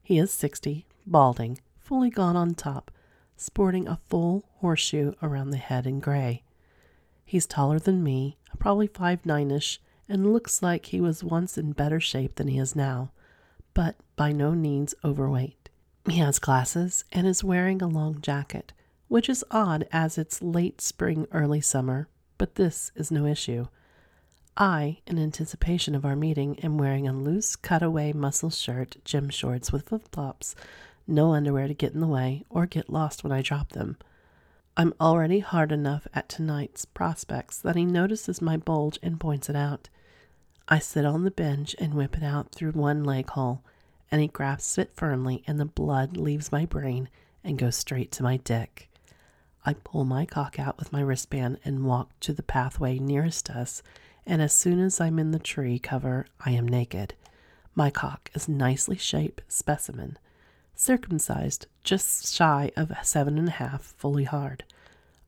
He 0.03 0.19
is 0.19 0.33
60, 0.33 0.85
balding, 1.07 1.61
fully 1.79 2.11
gone 2.11 2.37
on 2.37 2.55
top, 2.55 2.91
sporting 3.41 3.89
a 3.89 3.99
full 4.09 4.45
horseshoe 4.59 5.13
around 5.23 5.49
the 5.49 5.57
head 5.57 5.87
in 5.87 5.99
gray. 5.99 6.43
He's 7.25 7.47
taller 7.47 7.79
than 7.79 8.05
me, 8.05 8.37
probably 8.59 8.87
five 8.87 9.25
nine 9.25 9.51
ish, 9.51 9.81
and 10.09 10.33
looks 10.33 10.63
like 10.63 10.87
he 10.87 11.01
was 11.01 11.25
once 11.25 11.57
in 11.57 11.73
better 11.73 12.01
shape 12.01 12.35
than 12.35 12.49
he 12.49 12.59
is 12.59 12.77
now, 12.77 13.13
but 13.73 13.97
by 14.15 14.31
no 14.31 14.51
means 14.53 14.95
overweight. 15.03 15.71
He 16.07 16.19
has 16.19 16.39
glasses 16.39 17.05
and 17.13 17.27
is 17.27 17.43
wearing 17.43 17.81
a 17.81 17.89
long 17.89 18.21
jacket, 18.21 18.75
which 19.09 19.29
is 19.29 19.45
odd 19.51 19.89
as 19.91 20.19
it's 20.19 20.43
late 20.43 20.83
spring, 20.83 21.27
early 21.33 21.63
summer, 21.63 22.09
but 22.37 22.57
this 22.57 22.93
is 22.95 23.11
no 23.11 23.25
issue. 23.25 23.69
I, 24.57 24.99
in 25.07 25.19
anticipation 25.19 25.95
of 25.95 26.05
our 26.05 26.17
meeting, 26.17 26.59
am 26.61 26.77
wearing 26.77 27.09
a 27.09 27.15
loose 27.15 27.57
cutaway 27.57 28.13
muscle 28.13 28.51
shirt, 28.51 28.97
gym 29.05 29.31
shorts 29.31 29.73
with 29.73 29.89
flip 29.89 30.09
flops, 30.13 30.55
no 31.11 31.35
underwear 31.35 31.69
to 31.69 31.75
get 31.75 31.93
in 31.93 32.01
the 32.01 32.07
way 32.07 32.45
or 32.49 32.67
get 32.67 32.91
lost 32.91 33.23
when 33.23 33.33
I 33.33 33.43
drop 33.43 33.73
them. 33.73 33.97
I'm 34.77 34.95
already 35.01 35.41
hard 35.41 35.73
enough 35.73 36.07
at 36.15 36.29
tonight's 36.29 36.85
prospects 36.85 37.59
that 37.59 37.77
he 37.77 37.85
notices 37.85 38.41
my 38.41 38.57
bulge 38.57 38.99
and 39.03 39.21
points 39.21 39.51
it 39.51 39.57
out. 39.57 39.89
I 40.69 40.79
sit 40.79 41.05
on 41.05 41.25
the 41.25 41.31
bench 41.31 41.75
and 41.79 41.95
whip 41.95 42.17
it 42.17 42.23
out 42.23 42.53
through 42.53 42.73
one 42.73 43.03
leg 43.05 43.29
hole, 43.31 43.63
and 44.11 44.21
he 44.23 44.29
grasps 44.29 44.79
it 44.79 44.93
firmly, 44.95 45.43
and 45.47 45.59
the 45.59 45.65
blood 45.65 46.17
leaves 46.17 46.53
my 46.53 46.65
brain 46.65 47.09
and 47.43 47.59
goes 47.59 47.77
straight 47.77 48.13
to 48.13 48.23
my 48.23 48.37
dick. 48.39 48.89
I 49.67 49.75
pull 49.75 50.05
my 50.05 50.25
cock 50.25 50.59
out 50.59 50.79
with 50.79 50.93
my 50.93 51.01
wristband 51.01 51.59
and 51.65 51.85
walk 51.85 52.19
to 52.21 52.33
the 52.33 52.43
pathway 52.43 52.99
nearest 52.99 53.51
us, 53.51 53.83
and 54.25 54.41
as 54.41 54.53
soon 54.53 54.81
as 54.81 55.01
I'm 55.01 55.19
in 55.19 55.33
the 55.33 55.39
tree 55.39 55.79
cover, 55.79 56.27
I 56.45 56.53
am 56.53 56.67
naked. 56.67 57.15
My 57.75 57.91
cock 57.91 58.31
is 58.35 58.49
nicely 58.49 58.97
shaped 58.97 59.43
specimen, 59.49 60.19
circumcised, 60.81 61.67
just 61.85 62.35
shy 62.35 62.73
of 62.77 62.91
seven 63.03 63.39
and 63.39 63.49
a 63.49 63.53
half, 63.53 63.95
fully 63.99 64.25
hard. 64.25 64.65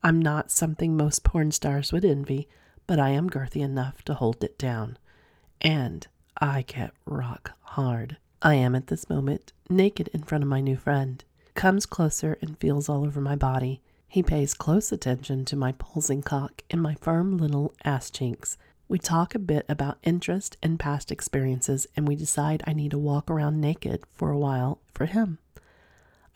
I'm 0.03 0.21
not 0.21 0.51
something 0.51 0.97
most 0.97 1.23
porn 1.23 1.53
stars 1.53 1.93
would 1.93 2.05
envy, 2.05 2.49
but 2.87 2.99
I 2.99 3.11
am 3.11 3.31
girthy 3.31 3.61
enough 3.61 4.03
to 4.05 4.15
hold 4.15 4.43
it 4.43 4.59
down. 4.59 4.99
And 5.61 6.07
I 6.41 6.63
get 6.63 6.93
rock 7.05 7.53
hard. 7.61 8.17
I 8.41 8.55
am 8.55 8.75
at 8.75 8.89
this 8.89 9.09
moment 9.09 9.53
naked 9.69 10.09
in 10.09 10.23
front 10.23 10.43
of 10.43 10.49
my 10.49 10.61
new 10.61 10.77
friend. 10.77 11.23
Comes 11.55 11.87
closer 11.87 12.39
and 12.41 12.59
feels 12.59 12.89
all 12.89 13.05
over 13.05 13.21
my 13.21 13.37
body. 13.37 13.81
He 14.09 14.23
pays 14.23 14.55
close 14.55 14.91
attention 14.91 15.45
to 15.47 15.57
my 15.57 15.73
pulsing 15.73 16.23
cock 16.23 16.63
and 16.71 16.83
my 16.83 16.95
firm 16.95 17.37
little 17.37 17.75
ass 17.85 18.11
cheeks. 18.11 18.57
We 18.89 18.99
talk 18.99 19.35
a 19.35 19.39
bit 19.39 19.65
about 19.69 19.99
interest 20.03 20.57
and 20.63 20.79
past 20.79 21.11
experiences, 21.11 21.87
and 21.97 22.07
we 22.07 22.15
decide 22.15 22.63
I 22.67 22.73
need 22.73 22.91
to 22.91 22.99
walk 22.99 23.31
around 23.31 23.61
naked 23.61 24.05
for 24.13 24.31
a 24.31 24.39
while 24.39 24.81
for 24.93 25.07
him. 25.07 25.39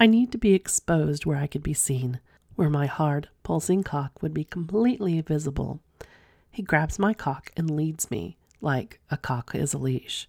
I 0.01 0.07
need 0.07 0.33
to 0.33 0.39
be 0.39 0.55
exposed 0.55 1.27
where 1.27 1.39
I 1.39 1.47
could 1.47 1.63
be 1.63 1.75
seen, 1.75 2.21
where 2.55 2.71
my 2.71 2.87
hard, 2.87 3.29
pulsing 3.43 3.83
cock 3.83 4.23
would 4.23 4.33
be 4.33 4.45
completely 4.45 5.21
visible. 5.21 5.81
He 6.51 6.63
grabs 6.63 6.99
my 6.99 7.13
cock 7.13 7.53
and 7.57 7.71
leads 7.71 8.11
me, 8.11 8.39
like 8.63 9.01
a 9.11 9.19
cock 9.19 9.55
is 9.55 9.75
a 9.75 9.79
leash, 9.79 10.27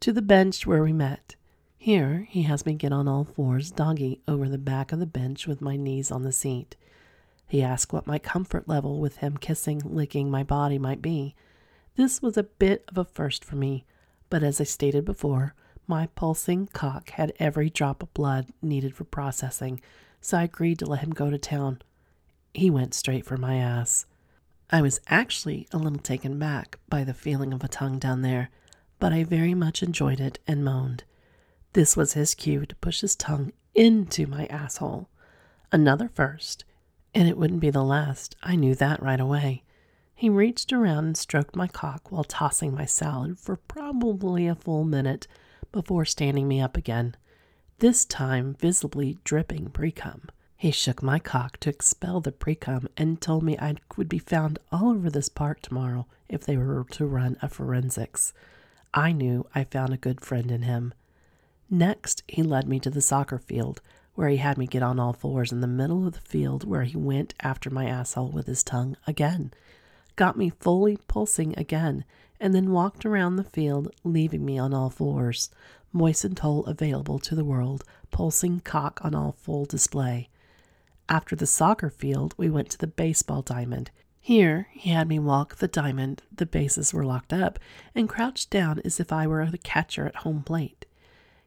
to 0.00 0.12
the 0.12 0.22
bench 0.22 0.66
where 0.66 0.82
we 0.82 0.92
met. 0.92 1.36
Here 1.78 2.26
he 2.28 2.42
has 2.42 2.66
me 2.66 2.74
get 2.74 2.92
on 2.92 3.08
all 3.08 3.24
fours 3.24 3.70
doggy 3.70 4.20
over 4.28 4.48
the 4.48 4.58
back 4.58 4.92
of 4.92 4.98
the 4.98 5.06
bench 5.06 5.46
with 5.46 5.62
my 5.62 5.76
knees 5.76 6.10
on 6.10 6.24
the 6.24 6.32
seat. 6.32 6.76
He 7.48 7.62
asks 7.62 7.92
what 7.92 8.06
my 8.06 8.18
comfort 8.18 8.68
level 8.68 9.00
with 9.00 9.16
him 9.16 9.38
kissing, 9.38 9.80
licking 9.84 10.30
my 10.30 10.42
body 10.42 10.78
might 10.78 11.00
be. 11.00 11.34
This 12.00 12.22
was 12.22 12.38
a 12.38 12.44
bit 12.44 12.86
of 12.88 12.96
a 12.96 13.04
first 13.04 13.44
for 13.44 13.56
me, 13.56 13.84
but 14.30 14.42
as 14.42 14.58
I 14.58 14.64
stated 14.64 15.04
before, 15.04 15.54
my 15.86 16.06
pulsing 16.06 16.66
cock 16.68 17.10
had 17.10 17.34
every 17.38 17.68
drop 17.68 18.02
of 18.02 18.14
blood 18.14 18.46
needed 18.62 18.94
for 18.94 19.04
processing, 19.04 19.82
so 20.18 20.38
I 20.38 20.44
agreed 20.44 20.78
to 20.78 20.86
let 20.86 21.00
him 21.00 21.10
go 21.10 21.28
to 21.28 21.36
town. 21.36 21.82
He 22.54 22.70
went 22.70 22.94
straight 22.94 23.26
for 23.26 23.36
my 23.36 23.56
ass. 23.56 24.06
I 24.70 24.80
was 24.80 25.02
actually 25.08 25.68
a 25.72 25.76
little 25.76 25.98
taken 25.98 26.38
back 26.38 26.78
by 26.88 27.04
the 27.04 27.12
feeling 27.12 27.52
of 27.52 27.62
a 27.62 27.68
tongue 27.68 27.98
down 27.98 28.22
there, 28.22 28.48
but 28.98 29.12
I 29.12 29.22
very 29.22 29.52
much 29.52 29.82
enjoyed 29.82 30.20
it 30.20 30.38
and 30.46 30.64
moaned. 30.64 31.04
This 31.74 31.98
was 31.98 32.14
his 32.14 32.34
cue 32.34 32.64
to 32.64 32.76
push 32.76 33.02
his 33.02 33.14
tongue 33.14 33.52
into 33.74 34.26
my 34.26 34.46
asshole. 34.46 35.10
Another 35.70 36.08
first, 36.08 36.64
and 37.14 37.28
it 37.28 37.36
wouldn't 37.36 37.60
be 37.60 37.68
the 37.68 37.84
last. 37.84 38.36
I 38.42 38.56
knew 38.56 38.74
that 38.76 39.02
right 39.02 39.20
away. 39.20 39.64
He 40.20 40.28
reached 40.28 40.70
around 40.70 41.06
and 41.06 41.16
stroked 41.16 41.56
my 41.56 41.66
cock 41.66 42.12
while 42.12 42.24
tossing 42.24 42.74
my 42.74 42.84
salad 42.84 43.38
for 43.38 43.56
probably 43.56 44.46
a 44.46 44.54
full 44.54 44.84
minute 44.84 45.26
before 45.72 46.04
standing 46.04 46.46
me 46.46 46.60
up 46.60 46.76
again, 46.76 47.16
this 47.78 48.04
time 48.04 48.52
visibly 48.52 49.16
dripping 49.24 49.70
precum. 49.70 50.28
He 50.58 50.72
shook 50.72 51.02
my 51.02 51.20
cock 51.20 51.56
to 51.60 51.70
expel 51.70 52.20
the 52.20 52.32
precum 52.32 52.86
and 52.98 53.18
told 53.18 53.42
me 53.42 53.56
I 53.58 53.76
would 53.96 54.10
be 54.10 54.18
found 54.18 54.58
all 54.70 54.90
over 54.90 55.08
this 55.08 55.30
park 55.30 55.62
tomorrow 55.62 56.06
if 56.28 56.44
they 56.44 56.58
were 56.58 56.84
to 56.90 57.06
run 57.06 57.38
a 57.40 57.48
forensics. 57.48 58.34
I 58.92 59.12
knew 59.12 59.46
I 59.54 59.64
found 59.64 59.94
a 59.94 59.96
good 59.96 60.20
friend 60.20 60.50
in 60.50 60.60
him. 60.60 60.92
Next, 61.70 62.24
he 62.28 62.42
led 62.42 62.68
me 62.68 62.78
to 62.80 62.90
the 62.90 63.00
soccer 63.00 63.38
field, 63.38 63.80
where 64.16 64.28
he 64.28 64.36
had 64.36 64.58
me 64.58 64.66
get 64.66 64.82
on 64.82 65.00
all 65.00 65.14
fours 65.14 65.50
in 65.50 65.62
the 65.62 65.66
middle 65.66 66.06
of 66.06 66.12
the 66.12 66.20
field, 66.20 66.68
where 66.68 66.84
he 66.84 66.98
went 66.98 67.32
after 67.40 67.70
my 67.70 67.86
asshole 67.86 68.28
with 68.28 68.46
his 68.46 68.62
tongue 68.62 68.98
again, 69.06 69.54
got 70.20 70.36
me 70.36 70.50
fully 70.50 70.98
pulsing 71.08 71.58
again, 71.58 72.04
and 72.38 72.54
then 72.54 72.70
walked 72.72 73.06
around 73.06 73.36
the 73.36 73.42
field, 73.42 73.90
leaving 74.04 74.44
me 74.44 74.58
on 74.58 74.74
all 74.74 74.90
fours, 74.90 75.48
moistened 75.94 76.38
hole 76.40 76.62
available 76.66 77.18
to 77.18 77.34
the 77.34 77.42
world, 77.42 77.84
pulsing 78.10 78.60
cock 78.60 79.00
on 79.02 79.14
all 79.14 79.32
full 79.32 79.64
display. 79.64 80.28
After 81.08 81.34
the 81.34 81.46
soccer 81.46 81.88
field, 81.88 82.34
we 82.36 82.50
went 82.50 82.68
to 82.68 82.76
the 82.76 82.86
baseball 82.86 83.40
diamond. 83.40 83.90
Here, 84.20 84.68
he 84.72 84.90
had 84.90 85.08
me 85.08 85.18
walk 85.18 85.56
the 85.56 85.66
diamond, 85.66 86.22
the 86.30 86.44
bases 86.44 86.92
were 86.92 87.06
locked 87.06 87.32
up, 87.32 87.58
and 87.94 88.06
crouched 88.06 88.50
down 88.50 88.78
as 88.84 89.00
if 89.00 89.10
I 89.10 89.26
were 89.26 89.46
the 89.46 89.56
catcher 89.56 90.04
at 90.04 90.16
home 90.16 90.42
plate. 90.42 90.84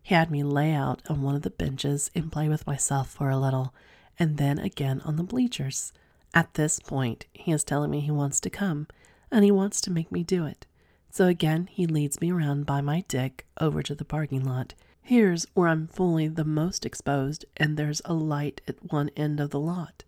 He 0.02 0.16
had 0.16 0.32
me 0.32 0.44
lay 0.44 0.74
out 0.74 1.04
on 1.08 1.22
one 1.22 1.36
of 1.36 1.44
the 1.44 1.52
benches 1.52 2.10
and 2.16 2.32
play 2.32 2.50
with 2.50 2.66
myself 2.66 3.12
for 3.12 3.30
a 3.30 3.38
little, 3.38 3.72
and 4.18 4.38
then 4.38 4.58
again 4.58 5.00
on 5.06 5.18
the 5.18 5.24
bleachers. 5.24 5.94
At 6.34 6.56
this 6.56 6.80
point, 6.80 7.26
he 7.34 7.52
is 7.52 7.64
telling 7.64 7.92
me 7.92 8.00
he 8.00 8.12
wants 8.12 8.40
to 8.42 8.50
come, 8.50 8.88
and 9.32 9.44
he 9.44 9.52
wants 9.52 9.80
to 9.82 9.92
make 9.92 10.12
me 10.12 10.24
do 10.24 10.46
it. 10.46 10.66
So 11.10 11.28
again, 11.28 11.68
he 11.72 11.86
leads 11.86 12.20
me 12.22 12.32
around 12.32 12.66
by 12.66 12.82
my 12.82 13.06
dick 13.08 13.46
over 13.62 13.84
to 13.84 13.94
the 13.94 14.06
parking 14.06 14.44
lot. 14.44 14.74
Here's 15.02 15.46
where 15.54 15.68
I'm 15.68 15.88
fully 15.88 16.28
the 16.28 16.46
most 16.46 16.86
exposed, 16.86 17.46
and 17.58 17.78
there's 17.78 18.02
a 18.06 18.14
light 18.14 18.62
at 18.68 18.92
one 18.92 19.10
end 19.16 19.40
of 19.40 19.52
the 19.52 19.60
lot. 19.60 20.04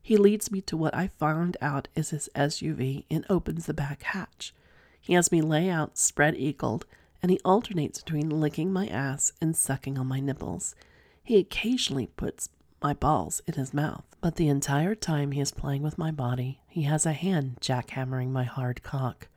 He 0.00 0.16
leads 0.16 0.52
me 0.52 0.60
to 0.60 0.76
what 0.76 0.94
I 0.94 1.08
found 1.08 1.56
out 1.60 1.88
is 1.96 2.10
his 2.10 2.28
SUV 2.36 3.06
and 3.10 3.26
opens 3.28 3.66
the 3.66 3.74
back 3.74 4.04
hatch. 4.04 4.54
He 5.00 5.14
has 5.14 5.32
me 5.32 5.40
lay 5.40 5.68
out 5.68 5.98
spread 5.98 6.36
eagled, 6.36 6.86
and 7.20 7.32
he 7.32 7.40
alternates 7.44 8.02
between 8.02 8.28
licking 8.30 8.72
my 8.72 8.86
ass 8.86 9.32
and 9.40 9.56
sucking 9.56 9.98
on 9.98 10.06
my 10.06 10.20
nipples. 10.20 10.76
He 11.24 11.38
occasionally 11.38 12.06
puts 12.06 12.50
my 12.82 12.92
balls 12.92 13.40
in 13.46 13.54
his 13.54 13.72
mouth, 13.72 14.04
but 14.20 14.36
the 14.36 14.48
entire 14.48 14.94
time 14.94 15.32
he 15.32 15.40
is 15.40 15.50
playing 15.50 15.82
with 15.82 15.98
my 15.98 16.10
body, 16.10 16.60
he 16.68 16.82
has 16.82 17.06
a 17.06 17.12
hand 17.12 17.58
jackhammering 17.60 18.30
my 18.30 18.44
hard 18.44 18.82
cock. 18.82 19.28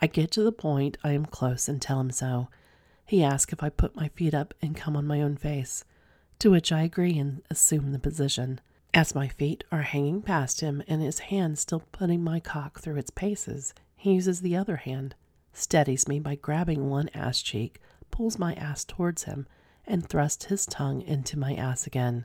I 0.00 0.06
get 0.06 0.30
to 0.32 0.42
the 0.42 0.52
point 0.52 0.96
I 1.02 1.12
am 1.12 1.26
close 1.26 1.68
and 1.68 1.80
tell 1.80 2.00
him 2.00 2.10
so. 2.10 2.48
He 3.04 3.24
asks 3.24 3.52
if 3.52 3.62
I 3.62 3.68
put 3.68 3.96
my 3.96 4.08
feet 4.08 4.34
up 4.34 4.54
and 4.60 4.76
come 4.76 4.96
on 4.96 5.06
my 5.06 5.22
own 5.22 5.36
face, 5.36 5.84
to 6.38 6.50
which 6.50 6.70
I 6.70 6.82
agree 6.82 7.18
and 7.18 7.42
assume 7.50 7.92
the 7.92 7.98
position. 7.98 8.60
As 8.94 9.14
my 9.14 9.28
feet 9.28 9.64
are 9.72 9.82
hanging 9.82 10.22
past 10.22 10.60
him 10.60 10.82
and 10.86 11.02
his 11.02 11.18
hand 11.18 11.58
still 11.58 11.82
putting 11.92 12.22
my 12.22 12.38
cock 12.38 12.80
through 12.80 12.96
its 12.96 13.10
paces, 13.10 13.74
he 13.96 14.12
uses 14.12 14.40
the 14.40 14.56
other 14.56 14.76
hand, 14.76 15.14
steadies 15.52 16.06
me 16.06 16.20
by 16.20 16.36
grabbing 16.36 16.88
one 16.88 17.08
ass 17.14 17.42
cheek, 17.42 17.80
pulls 18.10 18.38
my 18.38 18.54
ass 18.54 18.84
towards 18.84 19.24
him, 19.24 19.46
and 19.86 20.06
thrusts 20.06 20.46
his 20.46 20.66
tongue 20.66 21.02
into 21.02 21.38
my 21.38 21.54
ass 21.54 21.86
again. 21.86 22.24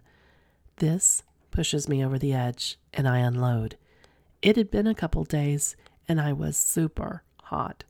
This 0.83 1.23
pushes 1.49 1.87
me 1.87 2.03
over 2.03 2.19
the 2.19 2.33
edge, 2.33 2.77
and 2.93 3.07
I 3.07 3.19
unload. 3.19 3.77
It 4.41 4.57
had 4.57 4.69
been 4.69 4.85
a 4.85 4.93
couple 4.93 5.23
days, 5.23 5.77
and 6.09 6.19
I 6.19 6.33
was 6.33 6.57
super 6.57 7.23
hot, 7.43 7.85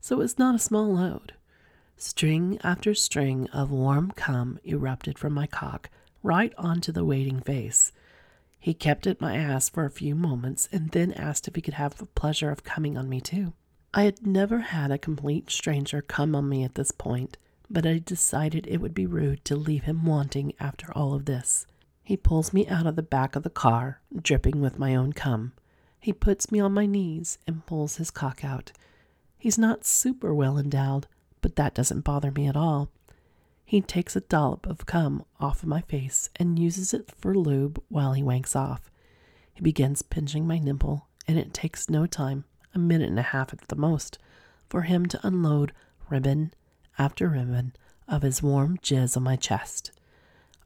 so 0.00 0.16
it 0.16 0.20
was 0.20 0.38
not 0.38 0.54
a 0.54 0.58
small 0.58 0.94
load. 0.94 1.34
String 1.98 2.58
after 2.64 2.94
string 2.94 3.46
of 3.50 3.70
warm 3.70 4.12
cum 4.12 4.58
erupted 4.64 5.18
from 5.18 5.34
my 5.34 5.46
cock 5.46 5.90
right 6.22 6.54
onto 6.56 6.90
the 6.90 7.04
waiting 7.04 7.40
face. 7.40 7.92
He 8.58 8.72
kept 8.72 9.06
at 9.06 9.20
my 9.20 9.36
ass 9.36 9.68
for 9.68 9.84
a 9.84 9.90
few 9.90 10.14
moments 10.14 10.66
and 10.72 10.92
then 10.92 11.12
asked 11.12 11.46
if 11.46 11.56
he 11.56 11.60
could 11.60 11.74
have 11.74 11.98
the 11.98 12.06
pleasure 12.06 12.50
of 12.50 12.64
coming 12.64 12.96
on 12.96 13.06
me 13.06 13.20
too. 13.20 13.52
I 13.92 14.04
had 14.04 14.26
never 14.26 14.60
had 14.60 14.90
a 14.90 14.96
complete 14.96 15.50
stranger 15.50 16.00
come 16.00 16.34
on 16.34 16.48
me 16.48 16.64
at 16.64 16.74
this 16.74 16.90
point, 16.90 17.36
but 17.68 17.84
I 17.84 17.98
decided 17.98 18.66
it 18.66 18.80
would 18.80 18.94
be 18.94 19.04
rude 19.04 19.44
to 19.44 19.56
leave 19.56 19.82
him 19.82 20.06
wanting 20.06 20.54
after 20.58 20.90
all 20.96 21.12
of 21.12 21.26
this. 21.26 21.66
He 22.02 22.16
pulls 22.16 22.52
me 22.52 22.66
out 22.66 22.86
of 22.86 22.96
the 22.96 23.02
back 23.02 23.36
of 23.36 23.42
the 23.42 23.50
car, 23.50 24.00
dripping 24.14 24.60
with 24.60 24.78
my 24.78 24.94
own 24.94 25.12
cum. 25.12 25.52
He 26.00 26.12
puts 26.12 26.50
me 26.50 26.58
on 26.60 26.72
my 26.72 26.86
knees 26.86 27.38
and 27.46 27.66
pulls 27.66 27.96
his 27.96 28.10
cock 28.10 28.44
out. 28.44 28.72
He's 29.38 29.58
not 29.58 29.84
super 29.84 30.34
well 30.34 30.58
endowed, 30.58 31.06
but 31.40 31.56
that 31.56 31.74
doesn't 31.74 32.04
bother 32.04 32.30
me 32.30 32.46
at 32.46 32.56
all. 32.56 32.90
He 33.64 33.80
takes 33.80 34.16
a 34.16 34.20
dollop 34.20 34.66
of 34.66 34.86
cum 34.86 35.24
off 35.38 35.62
of 35.62 35.68
my 35.68 35.82
face 35.82 36.28
and 36.36 36.58
uses 36.58 36.92
it 36.92 37.12
for 37.16 37.34
lube 37.34 37.80
while 37.88 38.14
he 38.14 38.22
wanks 38.22 38.56
off. 38.56 38.90
He 39.54 39.60
begins 39.60 40.02
pinching 40.02 40.46
my 40.46 40.58
nipple, 40.58 41.06
and 41.28 41.38
it 41.38 41.54
takes 41.54 41.88
no 41.88 42.06
time, 42.06 42.44
a 42.74 42.78
minute 42.78 43.10
and 43.10 43.18
a 43.18 43.22
half 43.22 43.52
at 43.52 43.68
the 43.68 43.76
most, 43.76 44.18
for 44.68 44.82
him 44.82 45.06
to 45.06 45.26
unload 45.26 45.72
ribbon 46.08 46.52
after 46.98 47.28
ribbon 47.28 47.74
of 48.08 48.22
his 48.22 48.42
warm 48.42 48.76
jizz 48.78 49.16
on 49.16 49.22
my 49.22 49.36
chest. 49.36 49.92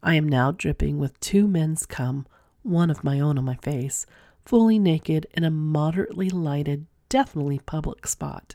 I 0.05 0.15
am 0.15 0.29
now 0.29 0.53
dripping 0.53 0.99
with 1.01 1.19
two 1.19 1.49
men's 1.49 1.85
cum, 1.85 2.29
one 2.63 2.91
of 2.91 3.03
my 3.03 3.19
own 3.19 3.39
on 3.39 3.45
my 3.45 3.57
face, 3.57 4.07
fully 4.45 4.79
naked 4.79 5.27
in 5.33 5.43
a 5.43 5.51
moderately 5.51 6.31
lighted, 6.31 6.87
definitely 7.09 7.59
public 7.59 8.07
spot 8.07 8.55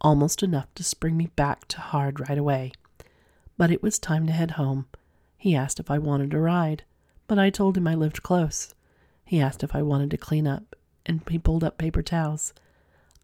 almost 0.00 0.42
enough 0.42 0.72
to 0.74 0.84
spring 0.84 1.16
me 1.16 1.26
back 1.36 1.66
to 1.68 1.80
hard 1.80 2.20
right 2.20 2.38
away. 2.38 2.72
But 3.56 3.70
it 3.70 3.82
was 3.82 3.98
time 3.98 4.26
to 4.26 4.32
head 4.32 4.52
home. 4.52 4.86
He 5.36 5.54
asked 5.54 5.80
if 5.80 5.90
I 5.90 5.98
wanted 5.98 6.30
to 6.30 6.40
ride, 6.40 6.84
but 7.26 7.38
I 7.38 7.50
told 7.50 7.76
him 7.76 7.86
I 7.86 7.94
lived 7.94 8.22
close. 8.22 8.74
He 9.24 9.40
asked 9.40 9.62
if 9.62 9.74
I 9.74 9.82
wanted 9.82 10.10
to 10.12 10.16
clean 10.16 10.46
up, 10.46 10.76
and 11.04 11.22
he 11.28 11.38
pulled 11.38 11.64
up 11.64 11.78
paper 11.78 12.02
towels. 12.02 12.54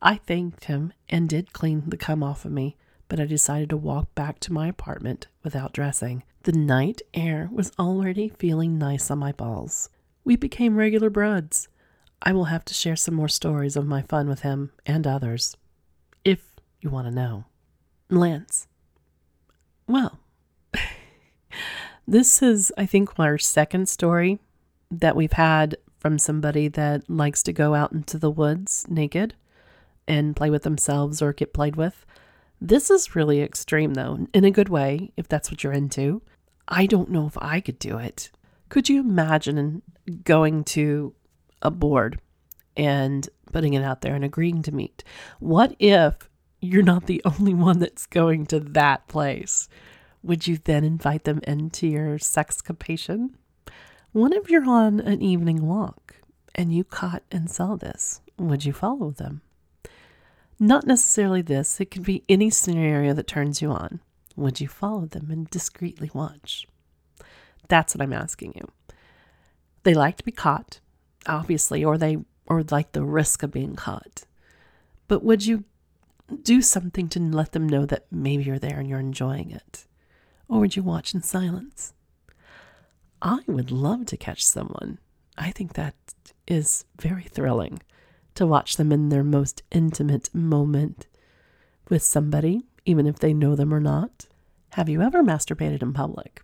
I 0.02 0.16
thanked 0.16 0.64
him 0.64 0.92
and 1.08 1.28
did 1.28 1.52
clean 1.52 1.84
the 1.88 1.96
cum 1.96 2.22
off 2.22 2.44
of 2.44 2.52
me, 2.52 2.76
but 3.14 3.22
I 3.22 3.26
decided 3.26 3.70
to 3.70 3.76
walk 3.76 4.12
back 4.16 4.40
to 4.40 4.52
my 4.52 4.66
apartment 4.66 5.28
without 5.44 5.72
dressing. 5.72 6.24
The 6.42 6.50
night 6.50 7.00
air 7.14 7.48
was 7.52 7.70
already 7.78 8.28
feeling 8.28 8.76
nice 8.76 9.08
on 9.08 9.20
my 9.20 9.30
balls. 9.30 9.88
We 10.24 10.34
became 10.34 10.74
regular 10.74 11.10
buds. 11.10 11.68
I 12.20 12.32
will 12.32 12.46
have 12.46 12.64
to 12.64 12.74
share 12.74 12.96
some 12.96 13.14
more 13.14 13.28
stories 13.28 13.76
of 13.76 13.86
my 13.86 14.02
fun 14.02 14.28
with 14.28 14.40
him 14.40 14.72
and 14.84 15.06
others, 15.06 15.56
if 16.24 16.54
you 16.80 16.90
want 16.90 17.06
to 17.06 17.14
know. 17.14 17.44
Lance. 18.10 18.66
Well, 19.86 20.18
this 22.08 22.42
is, 22.42 22.72
I 22.76 22.84
think, 22.84 23.16
our 23.16 23.38
second 23.38 23.88
story 23.88 24.40
that 24.90 25.14
we've 25.14 25.34
had 25.34 25.76
from 26.00 26.18
somebody 26.18 26.66
that 26.66 27.08
likes 27.08 27.44
to 27.44 27.52
go 27.52 27.76
out 27.76 27.92
into 27.92 28.18
the 28.18 28.28
woods 28.28 28.86
naked 28.88 29.34
and 30.08 30.34
play 30.34 30.50
with 30.50 30.64
themselves 30.64 31.22
or 31.22 31.32
get 31.32 31.54
played 31.54 31.76
with. 31.76 32.04
This 32.64 32.88
is 32.90 33.14
really 33.14 33.42
extreme, 33.42 33.92
though, 33.92 34.26
in 34.32 34.46
a 34.46 34.50
good 34.50 34.70
way, 34.70 35.12
if 35.18 35.28
that's 35.28 35.50
what 35.50 35.62
you're 35.62 35.74
into. 35.74 36.22
I 36.66 36.86
don't 36.86 37.10
know 37.10 37.26
if 37.26 37.36
I 37.36 37.60
could 37.60 37.78
do 37.78 37.98
it. 37.98 38.30
Could 38.70 38.88
you 38.88 39.00
imagine 39.00 39.82
going 40.24 40.64
to 40.64 41.12
a 41.60 41.70
board 41.70 42.22
and 42.74 43.28
putting 43.52 43.74
it 43.74 43.84
out 43.84 44.00
there 44.00 44.14
and 44.14 44.24
agreeing 44.24 44.62
to 44.62 44.72
meet? 44.72 45.04
What 45.40 45.76
if 45.78 46.30
you're 46.62 46.82
not 46.82 47.04
the 47.04 47.20
only 47.26 47.52
one 47.52 47.80
that's 47.80 48.06
going 48.06 48.46
to 48.46 48.60
that 48.60 49.08
place? 49.08 49.68
Would 50.22 50.46
you 50.46 50.56
then 50.56 50.84
invite 50.84 51.24
them 51.24 51.40
into 51.46 51.86
your 51.86 52.16
sexcapation? 52.16 53.34
What 54.12 54.32
if 54.32 54.48
you're 54.48 54.66
on 54.66 55.00
an 55.00 55.20
evening 55.20 55.66
walk 55.66 56.14
and 56.54 56.72
you 56.72 56.82
caught 56.82 57.24
and 57.30 57.50
saw 57.50 57.76
this? 57.76 58.22
Would 58.38 58.64
you 58.64 58.72
follow 58.72 59.10
them? 59.10 59.42
Not 60.64 60.86
necessarily 60.86 61.42
this, 61.42 61.78
it 61.78 61.90
could 61.90 62.04
be 62.04 62.24
any 62.26 62.48
scenario 62.48 63.12
that 63.12 63.26
turns 63.26 63.60
you 63.60 63.70
on. 63.70 64.00
Would 64.34 64.62
you 64.62 64.68
follow 64.68 65.04
them 65.04 65.30
and 65.30 65.50
discreetly 65.50 66.10
watch? 66.14 66.66
That's 67.68 67.94
what 67.94 68.00
I'm 68.00 68.14
asking 68.14 68.54
you. 68.56 68.96
They 69.82 69.92
like 69.92 70.16
to 70.16 70.24
be 70.24 70.32
caught, 70.32 70.80
obviously, 71.26 71.84
or 71.84 71.98
they 71.98 72.16
or 72.46 72.62
like 72.70 72.92
the 72.92 73.04
risk 73.04 73.42
of 73.42 73.50
being 73.50 73.76
caught. 73.76 74.24
But 75.06 75.22
would 75.22 75.44
you 75.44 75.64
do 76.42 76.62
something 76.62 77.10
to 77.10 77.20
let 77.20 77.52
them 77.52 77.68
know 77.68 77.84
that 77.84 78.06
maybe 78.10 78.44
you're 78.44 78.58
there 78.58 78.78
and 78.80 78.88
you're 78.88 78.98
enjoying 78.98 79.50
it? 79.50 79.84
Or 80.48 80.60
would 80.60 80.76
you 80.76 80.82
watch 80.82 81.12
in 81.12 81.20
silence? 81.20 81.92
I 83.20 83.40
would 83.46 83.70
love 83.70 84.06
to 84.06 84.16
catch 84.16 84.42
someone. 84.42 84.96
I 85.36 85.50
think 85.50 85.74
that 85.74 85.94
is 86.48 86.86
very 86.98 87.24
thrilling 87.24 87.82
to 88.34 88.46
watch 88.46 88.76
them 88.76 88.92
in 88.92 89.08
their 89.08 89.24
most 89.24 89.62
intimate 89.70 90.34
moment 90.34 91.06
with 91.88 92.02
somebody, 92.02 92.64
even 92.84 93.06
if 93.06 93.18
they 93.18 93.32
know 93.32 93.54
them 93.54 93.72
or 93.72 93.80
not. 93.80 94.26
Have 94.70 94.88
you 94.88 95.02
ever 95.02 95.22
masturbated 95.22 95.82
in 95.82 95.92
public? 95.92 96.42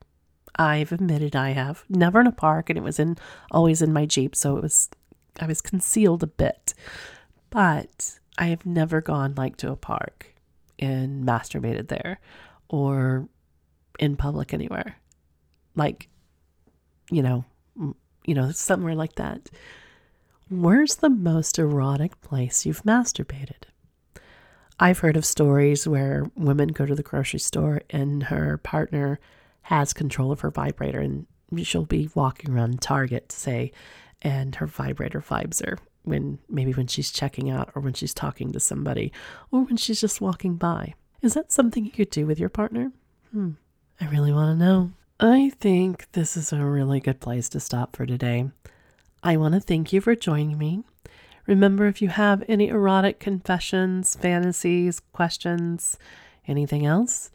I've 0.57 0.93
admitted 0.93 1.35
I 1.35 1.51
have. 1.51 1.85
Never 1.89 2.21
in 2.21 2.27
a 2.27 2.33
park, 2.33 2.71
and 2.71 2.79
it 2.79 2.83
was 2.83 2.99
in 2.99 3.17
always 3.51 3.83
in 3.83 3.93
my 3.93 4.07
Jeep, 4.07 4.37
so 4.37 4.57
it 4.57 4.63
was 4.63 4.89
I 5.41 5.47
was 5.47 5.61
concealed 5.61 6.23
a 6.23 6.27
bit. 6.27 6.75
But 7.51 8.19
I 8.39 8.47
have 8.47 8.65
never 8.65 9.01
gone 9.01 9.35
like 9.37 9.57
to 9.59 9.71
a 9.71 9.77
park 9.77 10.35
and 10.79 11.27
masturbated 11.27 11.89
there 11.89 12.21
or 12.69 13.29
in 13.99 14.17
public 14.17 14.55
anywhere. 14.55 14.97
Like, 15.77 16.09
you 17.11 17.23
know, 17.23 17.45
you 18.25 18.35
know, 18.35 18.51
somewhere 18.51 18.95
like 18.95 19.17
that. 19.17 19.51
Where's 20.51 20.97
the 20.97 21.11
most 21.11 21.61
erotic 21.61 22.21
place 22.23 22.67
you've 22.67 22.83
masturbated? 22.83 23.67
I've 24.81 24.99
heard 24.99 25.17
of 25.17 25.25
stories 25.25 25.87
where 25.87 26.27
women 26.35 26.69
go 26.71 26.85
to 26.87 26.97
the 26.97 27.05
grocery 27.05 27.39
store 27.39 27.83
and 27.89 28.25
her 28.25 28.59
partner 28.59 29.21
has 29.63 29.93
control 29.93 30.33
of 30.33 30.41
her 30.41 30.51
vibrator 30.51 30.99
and 30.99 31.29
she'll 31.63 31.85
be 31.85 32.11
walking 32.17 32.51
around 32.51 32.83
Target, 32.83 33.31
say, 33.31 33.71
and 34.23 34.57
her 34.57 34.67
vibrator 34.67 35.21
vibes 35.21 35.65
her 35.65 35.79
when 36.03 36.41
maybe 36.49 36.73
when 36.73 36.89
she's 36.89 37.13
checking 37.13 37.49
out 37.49 37.71
or 37.77 37.83
when 37.83 37.93
she's 37.93 38.13
talking 38.13 38.51
to 38.51 38.59
somebody 38.59 39.13
or 39.53 39.61
when 39.61 39.77
she's 39.77 40.01
just 40.01 40.21
walking 40.21 40.57
by. 40.57 40.95
Is 41.23 41.35
that 41.35 41.53
something 41.53 41.85
you 41.85 41.93
could 41.93 42.11
do 42.11 42.27
with 42.27 42.41
your 42.41 42.49
partner? 42.49 42.91
Hmm. 43.31 43.51
I 44.01 44.09
really 44.09 44.33
want 44.33 44.59
to 44.59 44.65
know. 44.65 44.91
I 45.21 45.53
think 45.61 46.11
this 46.11 46.37
is 46.37 46.53
a 46.53 46.65
really 46.65 46.99
good 46.99 47.21
place 47.21 47.49
to 47.51 47.61
stop 47.61 47.95
for 47.95 48.05
today. 48.05 48.51
I 49.23 49.37
want 49.37 49.55
to 49.55 49.61
thank 49.61 49.93
you 49.93 50.01
for 50.01 50.15
joining 50.15 50.57
me. 50.57 50.83
Remember, 51.47 51.87
if 51.87 52.01
you 52.01 52.09
have 52.09 52.43
any 52.49 52.69
erotic 52.69 53.21
confessions, 53.21 54.15
fantasies, 54.15 55.01
questions, 55.13 55.99
anything 56.47 56.87
else, 56.87 57.31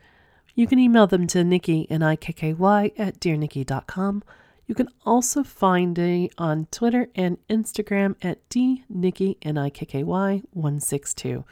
you 0.56 0.66
can 0.68 0.80
email 0.80 1.06
them 1.06 1.28
to 1.28 1.40
Nikky, 1.40 1.86
N-I-K-K-Y, 1.90 2.92
at 2.98 3.20
dearnikky.com. 3.20 4.24
You 4.66 4.74
can 4.74 4.88
also 5.06 5.44
find 5.44 5.96
me 5.98 6.32
on 6.40 6.68
Twitter 6.72 7.10
and 7.14 7.38
Instagram 7.50 8.16
at 8.24 8.48
dnikky, 8.50 9.38
N-I-K-K-Y, 9.44 10.42
162. 10.52 11.46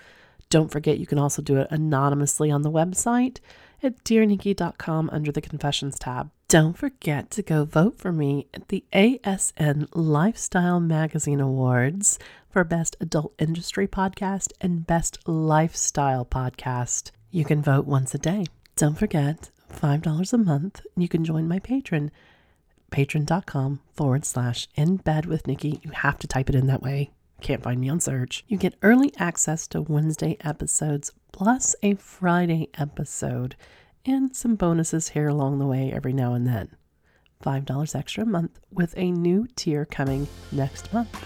Don't 0.50 0.72
forget, 0.72 0.98
you 0.98 1.06
can 1.06 1.20
also 1.20 1.42
do 1.42 1.58
it 1.58 1.68
anonymously 1.70 2.50
on 2.50 2.64
the 2.64 2.72
website 2.72 3.40
at 3.84 4.04
dearnikky.com 4.04 5.10
under 5.12 5.32
the 5.32 5.42
Confessions 5.42 6.00
tab. 6.00 6.32
Don't 6.54 6.78
forget 6.78 7.32
to 7.32 7.42
go 7.42 7.66
vote 7.66 7.98
for 7.98 8.12
me 8.12 8.46
at 8.54 8.68
the 8.68 8.84
ASN 8.94 9.88
Lifestyle 9.92 10.80
Magazine 10.80 11.40
Awards 11.40 12.20
for 12.48 12.64
Best 12.64 12.96
Adult 13.02 13.34
Industry 13.40 13.88
Podcast 13.88 14.52
and 14.62 14.86
Best 14.86 15.18
Lifestyle 15.28 16.24
Podcast. 16.24 17.10
You 17.32 17.44
can 17.44 17.64
vote 17.64 17.88
once 17.88 18.14
a 18.14 18.20
day. 18.20 18.46
Don't 18.76 19.00
forget, 19.00 19.50
$5 19.74 20.32
a 20.32 20.38
month, 20.38 20.82
you 20.96 21.08
can 21.08 21.26
join 21.26 21.48
my 21.48 21.58
Patreon, 21.58 22.12
Patreon.com 22.92 23.80
forward 23.92 24.24
slash 24.24 24.68
in 24.76 24.98
bed 24.98 25.26
with 25.26 25.46
Nikky. 25.46 25.84
You 25.84 25.90
have 25.90 26.20
to 26.20 26.28
type 26.28 26.50
it 26.50 26.56
in 26.56 26.68
that 26.68 26.84
way. 26.84 27.10
Can't 27.42 27.64
find 27.64 27.82
me 27.82 27.90
on 27.90 28.00
search. 28.00 28.46
You 28.48 28.58
get 28.60 28.76
early 28.84 29.12
access 29.18 29.68
to 29.70 29.82
Wednesday 29.82 30.38
episodes 30.42 31.14
plus 31.32 31.76
a 31.82 31.96
Friday 31.96 32.70
episode 32.76 33.56
and 34.06 34.36
some 34.36 34.56
bonuses 34.56 35.10
here 35.10 35.30
along 35.30 35.60
the 35.60 35.66
way 35.66 35.92
every 35.92 36.14
now 36.14 36.34
and 36.34 36.46
then. 36.46 36.70
$5 37.44 37.96
extra 37.96 38.24
a 38.24 38.26
month 38.26 38.60
with 38.72 38.94
a 38.98 39.12
new 39.12 39.48
tier 39.56 39.86
coming 39.86 40.28
next 40.52 40.92
month. 40.94 41.26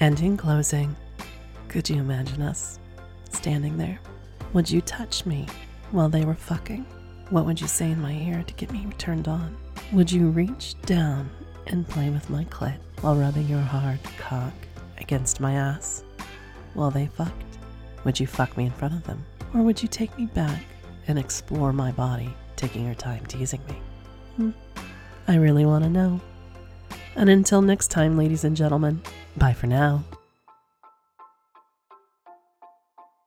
And 0.00 0.18
in 0.20 0.36
closing, 0.36 0.94
could 1.68 1.88
you 1.88 1.96
imagine 1.96 2.42
us 2.42 2.78
standing 3.30 3.76
there? 3.76 4.00
Would 4.52 4.70
you 4.70 4.80
touch 4.80 5.24
me 5.24 5.46
while 5.92 6.08
they 6.08 6.24
were 6.24 6.34
fucking? 6.34 6.84
What 7.30 7.46
would 7.46 7.60
you 7.60 7.68
say 7.68 7.90
in 7.90 8.00
my 8.00 8.12
ear 8.12 8.44
to 8.44 8.54
get 8.54 8.72
me 8.72 8.86
turned 8.98 9.28
on? 9.28 9.56
Would 9.92 10.10
you 10.10 10.30
reach 10.30 10.74
down 10.82 11.30
and 11.68 11.88
play 11.88 12.10
with 12.10 12.28
my 12.28 12.44
clit 12.46 12.78
while 13.00 13.16
rubbing 13.16 13.48
your 13.48 13.60
hard 13.60 14.00
cock 14.18 14.52
against 14.98 15.40
my 15.40 15.54
ass 15.54 16.02
while 16.74 16.90
they 16.90 17.06
fucked? 17.06 17.32
Would 18.04 18.18
you 18.18 18.26
fuck 18.26 18.56
me 18.56 18.66
in 18.66 18.72
front 18.72 18.94
of 18.94 19.04
them? 19.04 19.24
Or 19.54 19.62
would 19.62 19.80
you 19.80 19.88
take 19.88 20.16
me 20.18 20.26
back 20.26 20.62
and 21.08 21.18
explore 21.18 21.72
my 21.72 21.92
body, 21.92 22.34
taking 22.56 22.84
your 22.84 22.94
time 22.94 23.24
teasing 23.26 23.60
me? 23.66 23.76
Hmm. 24.36 24.50
I 25.28 25.36
really 25.36 25.64
want 25.64 25.84
to 25.84 25.90
know. 25.90 26.20
And 27.16 27.30
until 27.30 27.62
next 27.62 27.88
time, 27.88 28.18
ladies 28.18 28.44
and 28.44 28.56
gentlemen, 28.56 29.02
bye 29.36 29.52
for 29.52 29.66
now. 29.66 30.04